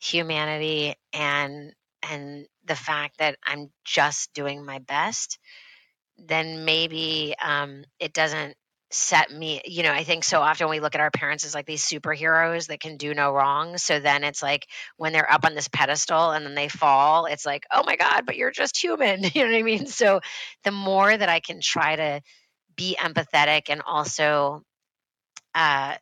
humanity 0.00 0.94
and 1.12 1.72
and 2.02 2.46
the 2.64 2.76
fact 2.76 3.18
that 3.18 3.36
i'm 3.44 3.70
just 3.84 4.32
doing 4.34 4.64
my 4.64 4.78
best 4.80 5.38
then 6.18 6.64
maybe 6.64 7.34
um, 7.42 7.84
it 7.98 8.12
doesn't 8.12 8.56
set 8.90 9.30
me 9.30 9.60
you 9.64 9.82
know 9.82 9.92
i 9.92 10.04
think 10.04 10.22
so 10.22 10.40
often 10.40 10.68
we 10.68 10.78
look 10.78 10.94
at 10.94 11.00
our 11.00 11.10
parents 11.10 11.44
as 11.44 11.54
like 11.54 11.66
these 11.66 11.84
superheroes 11.84 12.68
that 12.68 12.78
can 12.78 12.96
do 12.96 13.12
no 13.12 13.32
wrong. 13.32 13.76
So 13.76 13.98
then 13.98 14.22
it's 14.22 14.42
like 14.42 14.66
when 14.96 15.12
they're 15.12 15.30
up 15.30 15.44
on 15.44 15.54
this 15.54 15.68
pedestal 15.68 16.30
and 16.30 16.46
then 16.46 16.54
they 16.54 16.68
fall 16.68 17.26
it's 17.26 17.44
like 17.46 17.64
oh 17.72 17.82
my 17.84 17.96
god 17.96 18.24
but 18.26 18.36
you're 18.36 18.52
just 18.52 18.76
human. 18.80 19.24
You 19.34 19.44
know 19.44 19.50
what 19.50 19.58
i 19.58 19.62
mean? 19.62 19.86
So 19.86 20.20
the 20.62 20.70
more 20.70 21.16
that 21.16 21.28
i 21.28 21.40
can 21.40 21.60
try 21.60 21.96
to 21.96 22.20
be 22.76 22.96
empathetic 22.98 23.62
and 23.68 23.82
also 23.86 24.62
uh, 25.54 25.96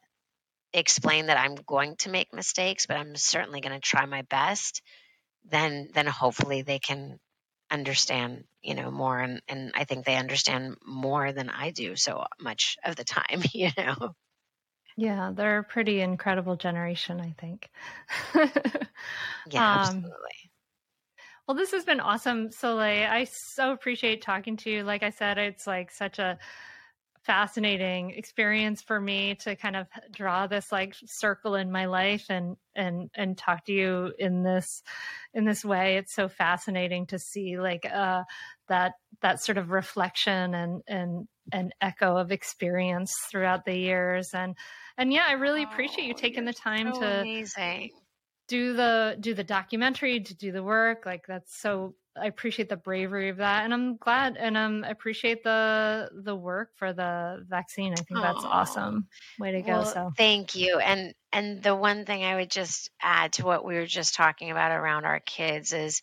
explain 0.72 1.26
that 1.26 1.38
i'm 1.38 1.54
going 1.66 1.96
to 1.96 2.10
make 2.10 2.32
mistakes 2.32 2.86
but 2.86 2.96
i'm 2.96 3.14
certainly 3.14 3.60
going 3.60 3.74
to 3.74 3.80
try 3.80 4.06
my 4.06 4.22
best 4.22 4.80
then 5.50 5.88
then 5.94 6.06
hopefully 6.06 6.62
they 6.62 6.78
can 6.78 7.18
understand 7.72 8.44
you 8.62 8.74
know 8.74 8.90
more 8.90 9.18
and, 9.18 9.40
and 9.48 9.72
i 9.74 9.84
think 9.84 10.04
they 10.04 10.16
understand 10.16 10.76
more 10.86 11.32
than 11.32 11.48
i 11.50 11.70
do 11.70 11.96
so 11.96 12.24
much 12.40 12.76
of 12.84 12.96
the 12.96 13.04
time 13.04 13.42
you 13.52 13.70
know? 13.76 14.14
Yeah 14.96 15.32
they're 15.34 15.60
a 15.60 15.64
pretty 15.64 16.00
incredible 16.00 16.56
generation 16.56 17.20
i 17.20 17.34
think. 17.40 17.70
Yeah 19.50 19.62
um, 19.64 19.86
absolutely. 19.86 20.50
well 21.48 21.56
this 21.56 21.72
has 21.72 21.84
been 21.84 22.00
awesome. 22.00 22.50
Soleil 22.52 23.08
i 23.10 23.24
so 23.24 23.72
appreciate 23.72 24.22
talking 24.22 24.56
to 24.58 24.70
you. 24.70 24.82
Like 24.84 25.02
i 25.02 25.10
said 25.10 25.38
it's 25.38 25.66
like 25.66 25.90
such 25.90 26.18
a 26.18 26.38
fascinating 27.24 28.10
experience 28.10 28.82
for 28.82 29.00
me 29.00 29.36
to 29.36 29.54
kind 29.54 29.76
of 29.76 29.86
draw 30.10 30.46
this 30.46 30.72
like 30.72 30.94
circle 31.06 31.54
in 31.54 31.70
my 31.70 31.86
life 31.86 32.26
and 32.28 32.56
and 32.74 33.10
and 33.14 33.38
talk 33.38 33.64
to 33.66 33.72
you 33.72 34.12
in 34.18 34.42
this 34.42 34.82
in 35.32 35.44
this 35.44 35.64
way. 35.64 35.96
It's 35.96 36.14
so 36.14 36.28
fascinating 36.28 37.06
to 37.06 37.18
see 37.18 37.58
like 37.58 37.86
uh 37.86 38.24
that 38.68 38.94
that 39.20 39.42
sort 39.42 39.58
of 39.58 39.70
reflection 39.70 40.54
and 40.54 40.82
and 40.88 41.28
an 41.52 41.70
echo 41.80 42.16
of 42.16 42.32
experience 42.32 43.12
throughout 43.30 43.64
the 43.64 43.76
years. 43.76 44.30
And 44.34 44.56
and 44.98 45.12
yeah 45.12 45.24
i 45.28 45.32
really 45.32 45.62
appreciate 45.62 46.06
you 46.06 46.14
oh, 46.14 46.20
taking 46.20 46.44
the 46.44 46.52
time 46.52 46.92
so 46.92 47.00
to 47.00 47.20
amazing. 47.20 47.90
do 48.48 48.74
the 48.74 49.16
do 49.20 49.34
the 49.34 49.44
documentary 49.44 50.20
to 50.20 50.34
do 50.34 50.52
the 50.52 50.62
work. 50.62 51.06
Like 51.06 51.24
that's 51.28 51.60
so 51.60 51.94
I 52.16 52.26
appreciate 52.26 52.68
the 52.68 52.76
bravery 52.76 53.30
of 53.30 53.38
that, 53.38 53.64
and 53.64 53.72
I'm 53.72 53.96
glad, 53.96 54.36
and 54.36 54.56
um, 54.56 54.84
appreciate 54.84 55.42
the 55.42 56.10
the 56.12 56.36
work 56.36 56.70
for 56.76 56.92
the 56.92 57.44
vaccine. 57.48 57.92
I 57.92 57.96
think 57.96 58.20
Aww. 58.20 58.22
that's 58.22 58.44
awesome. 58.44 59.06
Way 59.38 59.52
to 59.52 59.62
well, 59.62 59.84
go! 59.84 59.90
So 59.90 60.12
thank 60.16 60.54
you. 60.54 60.78
And 60.78 61.14
and 61.32 61.62
the 61.62 61.74
one 61.74 62.04
thing 62.04 62.24
I 62.24 62.36
would 62.36 62.50
just 62.50 62.90
add 63.00 63.34
to 63.34 63.46
what 63.46 63.64
we 63.64 63.74
were 63.76 63.86
just 63.86 64.14
talking 64.14 64.50
about 64.50 64.72
around 64.72 65.06
our 65.06 65.20
kids 65.20 65.72
is 65.72 66.02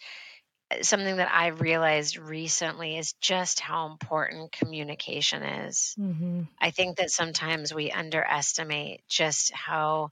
uh, 0.72 0.82
something 0.82 1.18
that 1.18 1.30
I've 1.32 1.62
realized 1.62 2.18
recently 2.18 2.98
is 2.98 3.14
just 3.22 3.60
how 3.60 3.86
important 3.88 4.52
communication 4.52 5.44
is. 5.44 5.96
Mm-hmm. 6.00 6.42
I 6.60 6.72
think 6.72 6.98
that 6.98 7.12
sometimes 7.12 7.74
we 7.74 7.92
underestimate 7.92 9.02
just 9.08 9.54
how 9.54 10.10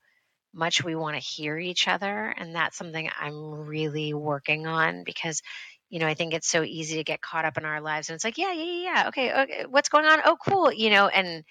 much 0.54 0.84
we 0.84 0.96
want 0.96 1.16
to 1.16 1.22
hear 1.22 1.58
each 1.58 1.88
other 1.88 2.34
and 2.36 2.56
that's 2.56 2.78
something 2.78 3.10
I'm 3.20 3.68
really 3.68 4.14
working 4.14 4.66
on 4.66 5.04
because 5.04 5.42
you 5.90 6.00
know, 6.00 6.08
I 6.08 6.14
think 6.16 6.34
it's 6.34 6.50
so 6.50 6.64
easy 6.64 6.98
to 6.98 7.04
get 7.04 7.22
caught 7.22 7.46
up 7.46 7.58
in 7.58 7.66
our 7.66 7.82
lives 7.82 8.10
and 8.10 8.16
it's 8.16 8.24
like, 8.24 8.38
yeah, 8.38 8.52
yeah, 8.54 8.64
yeah, 8.64 8.84
yeah. 8.84 9.08
Okay, 9.10 9.34
okay, 9.44 9.66
what's 9.70 9.90
going 9.90 10.06
on? 10.06 10.20
Oh, 10.26 10.38
cool. 10.38 10.72
You 10.72 10.90
know, 10.90 11.08
and 11.08 11.44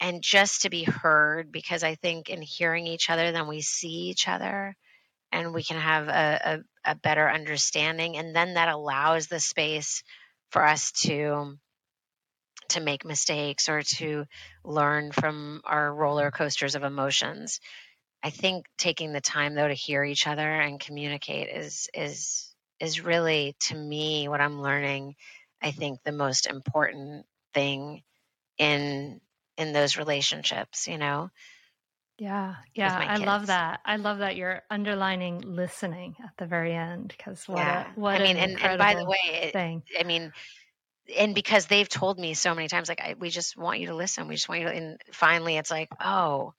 and 0.00 0.22
just 0.22 0.62
to 0.62 0.70
be 0.70 0.84
heard 0.84 1.52
because 1.52 1.82
I 1.82 1.94
think 1.94 2.28
in 2.30 2.42
hearing 2.42 2.86
each 2.86 3.10
other, 3.10 3.32
then 3.32 3.46
we 3.46 3.62
see 3.62 4.10
each 4.10 4.28
other 4.28 4.76
and 5.32 5.54
we 5.54 5.62
can 5.62 5.78
have 5.78 6.08
a, 6.08 6.62
a, 6.84 6.92
a 6.92 6.94
better 6.96 7.30
understanding. 7.30 8.16
And 8.16 8.34
then 8.36 8.54
that 8.54 8.68
allows 8.68 9.28
the 9.28 9.40
space 9.40 10.02
for 10.50 10.64
us 10.66 10.92
to 11.04 11.58
to 12.70 12.80
make 12.80 13.04
mistakes 13.04 13.68
or 13.68 13.82
to 13.82 14.24
learn 14.64 15.12
from 15.12 15.60
our 15.64 15.92
roller 15.94 16.30
coasters 16.30 16.74
of 16.74 16.82
emotions 16.82 17.60
I 18.22 18.30
think 18.30 18.66
taking 18.78 19.12
the 19.12 19.20
time 19.20 19.54
though 19.54 19.68
to 19.68 19.74
hear 19.74 20.02
each 20.02 20.26
other 20.26 20.50
and 20.50 20.80
communicate 20.80 21.48
is 21.54 21.88
is 21.94 22.53
is 22.80 23.00
really 23.04 23.56
to 23.68 23.74
me 23.76 24.28
what 24.28 24.40
I'm 24.40 24.60
learning. 24.60 25.14
I 25.62 25.70
think 25.70 26.02
the 26.02 26.12
most 26.12 26.46
important 26.46 27.26
thing 27.52 28.02
in 28.58 29.20
in 29.56 29.72
those 29.72 29.96
relationships. 29.96 30.86
You 30.86 30.98
know. 30.98 31.30
Yeah, 32.16 32.54
yeah, 32.74 32.96
I 32.96 33.16
love 33.16 33.48
that. 33.48 33.80
I 33.84 33.96
love 33.96 34.18
that 34.18 34.36
you're 34.36 34.62
underlining 34.70 35.40
listening 35.40 36.14
at 36.22 36.30
the 36.38 36.46
very 36.46 36.72
end 36.72 37.08
because 37.08 37.48
what 37.48 37.58
Yeah. 37.58 37.86
a 37.88 38.00
what 38.00 38.20
I 38.20 38.22
mean, 38.22 38.36
an 38.36 38.50
and, 38.50 38.60
and 38.60 38.78
by 38.78 38.94
the 38.94 39.04
way, 39.04 39.18
it, 39.24 39.52
thing. 39.52 39.82
I 39.98 40.04
mean, 40.04 40.32
and 41.16 41.34
because 41.34 41.66
they've 41.66 41.88
told 41.88 42.18
me 42.18 42.34
so 42.34 42.54
many 42.54 42.68
times, 42.68 42.88
like, 42.88 43.00
I, 43.00 43.14
we 43.18 43.30
just 43.30 43.56
want 43.56 43.80
you 43.80 43.88
to 43.88 43.94
listen. 43.96 44.28
We 44.28 44.36
just 44.36 44.48
want 44.48 44.60
you 44.60 44.68
to, 44.68 44.74
and 44.74 45.00
finally 45.12 45.56
it's 45.56 45.70
like, 45.72 45.88
oh, 46.00 46.54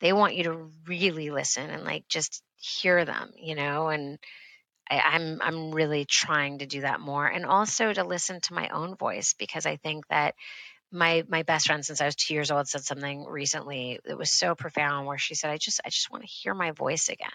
they 0.00 0.12
want 0.12 0.34
you 0.36 0.44
to 0.44 0.70
really 0.86 1.30
listen 1.30 1.70
and 1.70 1.84
like 1.84 2.08
just 2.08 2.42
hear 2.56 3.04
them, 3.04 3.32
you 3.36 3.54
know, 3.54 3.88
and 3.88 4.18
I, 4.90 5.00
I'm, 5.00 5.40
I'm 5.42 5.72
really 5.72 6.04
trying 6.04 6.58
to 6.58 6.66
do 6.66 6.82
that 6.82 7.00
more 7.00 7.26
and 7.26 7.46
also 7.46 7.92
to 7.92 8.04
listen 8.04 8.40
to 8.42 8.54
my 8.54 8.68
own 8.68 8.96
voice 8.96 9.34
because 9.38 9.66
I 9.66 9.76
think 9.76 10.06
that 10.08 10.34
my, 10.92 11.24
my 11.28 11.42
best 11.42 11.66
friend 11.66 11.84
since 11.84 12.00
I 12.00 12.06
was 12.06 12.14
two 12.16 12.34
years 12.34 12.50
old 12.50 12.68
said 12.68 12.84
something 12.84 13.24
recently 13.24 14.00
that 14.04 14.18
was 14.18 14.32
so 14.32 14.54
profound 14.54 15.06
where 15.06 15.18
she 15.18 15.34
said, 15.34 15.50
I 15.50 15.58
just, 15.58 15.80
I 15.84 15.90
just 15.90 16.10
want 16.10 16.22
to 16.22 16.30
hear 16.30 16.54
my 16.54 16.70
voice 16.70 17.08
again. 17.08 17.28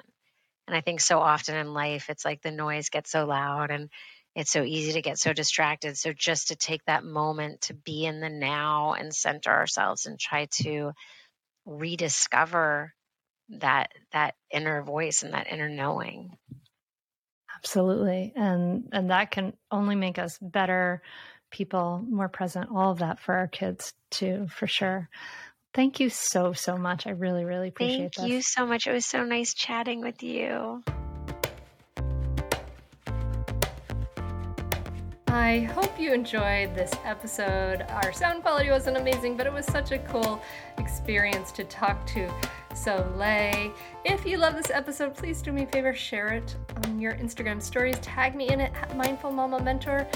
And 0.68 0.76
I 0.76 0.82
think 0.82 1.02
so 1.02 1.20
often 1.20 1.56
in 1.58 1.74
life, 1.74 2.10
it's 2.10 2.24
like 2.24 2.42
the 2.42 2.52
noise 2.52 2.90
gets 2.90 3.12
so 3.12 3.26
loud 3.26 3.72
and 3.72 3.90
it's 4.36 4.52
so 4.52 4.64
easy 4.64 4.94
to 4.94 5.02
get 5.02 5.20
so 5.20 5.34
distracted. 5.34 5.98
So 5.98 6.14
just 6.14 6.48
to 6.48 6.56
take 6.56 6.84
that 6.86 7.04
moment 7.04 7.62
to 7.64 7.74
be 7.74 8.06
in 8.06 8.22
the 8.22 8.30
now 8.30 8.94
and 8.94 9.14
center 9.14 9.52
ourselves 9.52 10.06
and 10.06 10.18
try 10.18 10.48
to 10.64 10.94
rediscover 11.66 12.94
that 13.50 13.92
that 14.14 14.36
inner 14.52 14.82
voice 14.82 15.24
and 15.24 15.34
that 15.34 15.52
inner 15.52 15.70
knowing. 15.70 16.38
Absolutely. 17.64 18.34
And 18.36 18.90
and 18.92 19.12
that 19.12 19.32
can 19.32 19.54
only 19.70 19.96
make 19.96 20.18
us 20.18 20.38
better 20.42 21.02
people, 21.52 22.04
more 22.10 22.30
present, 22.30 22.70
all 22.74 22.92
of 22.92 23.00
that 23.00 23.20
for 23.20 23.36
our 23.36 23.48
kids 23.48 23.94
too, 24.10 24.48
for 24.50 24.66
sure. 24.68 25.10
Thank 25.74 26.00
you 26.00 26.10
so 26.10 26.54
so 26.54 26.76
much. 26.76 27.06
I 27.06 27.12
really 27.12 27.46
really 27.46 27.68
appreciate 27.68 28.16
Thank 28.16 28.16
this. 28.16 28.28
you 28.28 28.42
so 28.42 28.66
much. 28.66 28.88
It 28.88 28.94
was 28.94 29.06
so 29.06 29.24
nice 29.24 29.54
chatting 29.54 30.02
with 30.02 30.24
you. 30.24 30.84
I 35.28 35.60
hope 35.60 36.00
you 36.00 36.14
enjoyed 36.14 36.76
this 36.76 36.92
episode. 37.06 37.84
Our 37.90 38.12
sound 38.12 38.42
quality 38.42 38.70
wasn't 38.70 38.98
amazing, 38.98 39.38
but 39.38 39.46
it 39.46 39.54
was 39.54 39.66
such 39.66 39.92
a 39.92 40.00
cool 40.00 40.42
experience 40.78 41.52
to 41.54 41.64
talk 41.64 42.06
to 42.08 42.30
Soleil. 42.76 43.74
If 44.06 44.26
you 44.26 44.38
love 44.38 44.56
this 44.56 44.72
episode, 44.72 45.16
please 45.16 45.42
do 45.42 45.52
me 45.52 45.64
a 45.64 45.68
favor, 45.68 45.94
share 45.94 46.34
it 46.34 46.56
on 46.84 47.00
your 47.00 47.14
Instagram 47.14 47.62
stories. 47.62 47.98
Tag 48.00 48.36
me 48.36 48.50
in 48.50 48.60
it 48.60 48.74
at 48.82 48.96
Mindful 48.96 49.32
Mama 49.32 49.62
Mentor, 49.62 50.08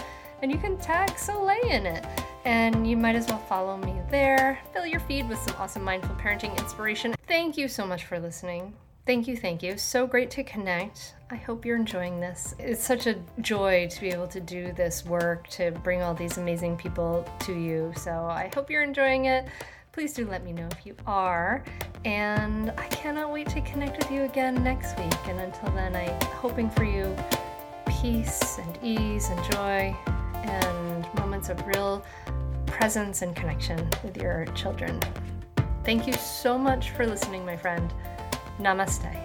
and 0.42 0.52
you 0.52 0.58
can 0.58 0.78
tag 0.78 1.18
Soleil 1.18 1.70
in 1.70 1.86
it. 1.86 2.06
And 2.46 2.88
you 2.88 2.98
might 2.98 3.16
as 3.16 3.28
well 3.28 3.40
follow 3.50 3.78
me 3.78 3.96
there. 4.10 4.60
Fill 4.74 4.86
your 4.86 5.00
feed 5.02 5.28
with 5.28 5.40
some 5.40 5.56
awesome 5.58 5.84
mindful 5.84 6.16
parenting 6.16 6.58
inspiration. 6.58 7.16
Thank 7.28 7.58
you 7.58 7.68
so 7.68 7.86
much 7.86 8.06
for 8.06 8.20
listening. 8.20 8.74
Thank 9.06 9.28
you, 9.28 9.38
thank 9.38 9.62
you. 9.62 9.78
So 9.78 10.08
great 10.08 10.32
to 10.32 10.44
connect. 10.44 11.14
I 11.30 11.36
hope 11.36 11.64
you're 11.64 11.76
enjoying 11.76 12.20
this. 12.20 12.56
It's 12.58 12.84
such 12.84 13.06
a 13.06 13.16
joy 13.40 13.88
to 13.88 14.02
be 14.02 14.10
able 14.10 14.28
to 14.28 14.40
do 14.40 14.72
this 14.74 15.06
work, 15.06 15.48
to 15.50 15.70
bring 15.84 16.02
all 16.02 16.16
these 16.16 16.40
amazing 16.40 16.76
people 16.76 17.24
to 17.42 17.54
you. 17.54 17.94
So 17.96 18.12
I 18.12 18.50
hope 18.56 18.72
you're 18.72 18.82
enjoying 18.82 19.26
it. 19.26 19.46
Please 19.96 20.12
do 20.12 20.28
let 20.28 20.44
me 20.44 20.52
know 20.52 20.68
if 20.74 20.86
you 20.86 20.94
are. 21.08 21.64
And 22.04 22.70
I 22.72 22.86
cannot 22.90 23.32
wait 23.32 23.48
to 23.52 23.62
connect 23.62 23.98
with 23.98 24.12
you 24.12 24.24
again 24.24 24.62
next 24.62 25.00
week. 25.00 25.14
And 25.26 25.40
until 25.40 25.70
then, 25.70 25.96
I'm 25.96 26.22
hoping 26.32 26.70
for 26.70 26.84
you 26.84 27.16
peace 27.88 28.60
and 28.60 28.78
ease 28.84 29.30
and 29.30 29.54
joy 29.54 29.96
and 30.44 31.08
moments 31.18 31.48
of 31.48 31.66
real 31.66 32.04
presence 32.66 33.22
and 33.22 33.34
connection 33.38 33.90
with 34.04 34.18
your 34.18 34.44
children. 34.48 35.00
Thank 35.86 36.08
you 36.08 36.14
so 36.14 36.58
much 36.58 36.90
for 36.90 37.08
listening, 37.08 37.46
my 37.46 37.56
friend. 37.56 37.94
Namaste. 38.60 39.25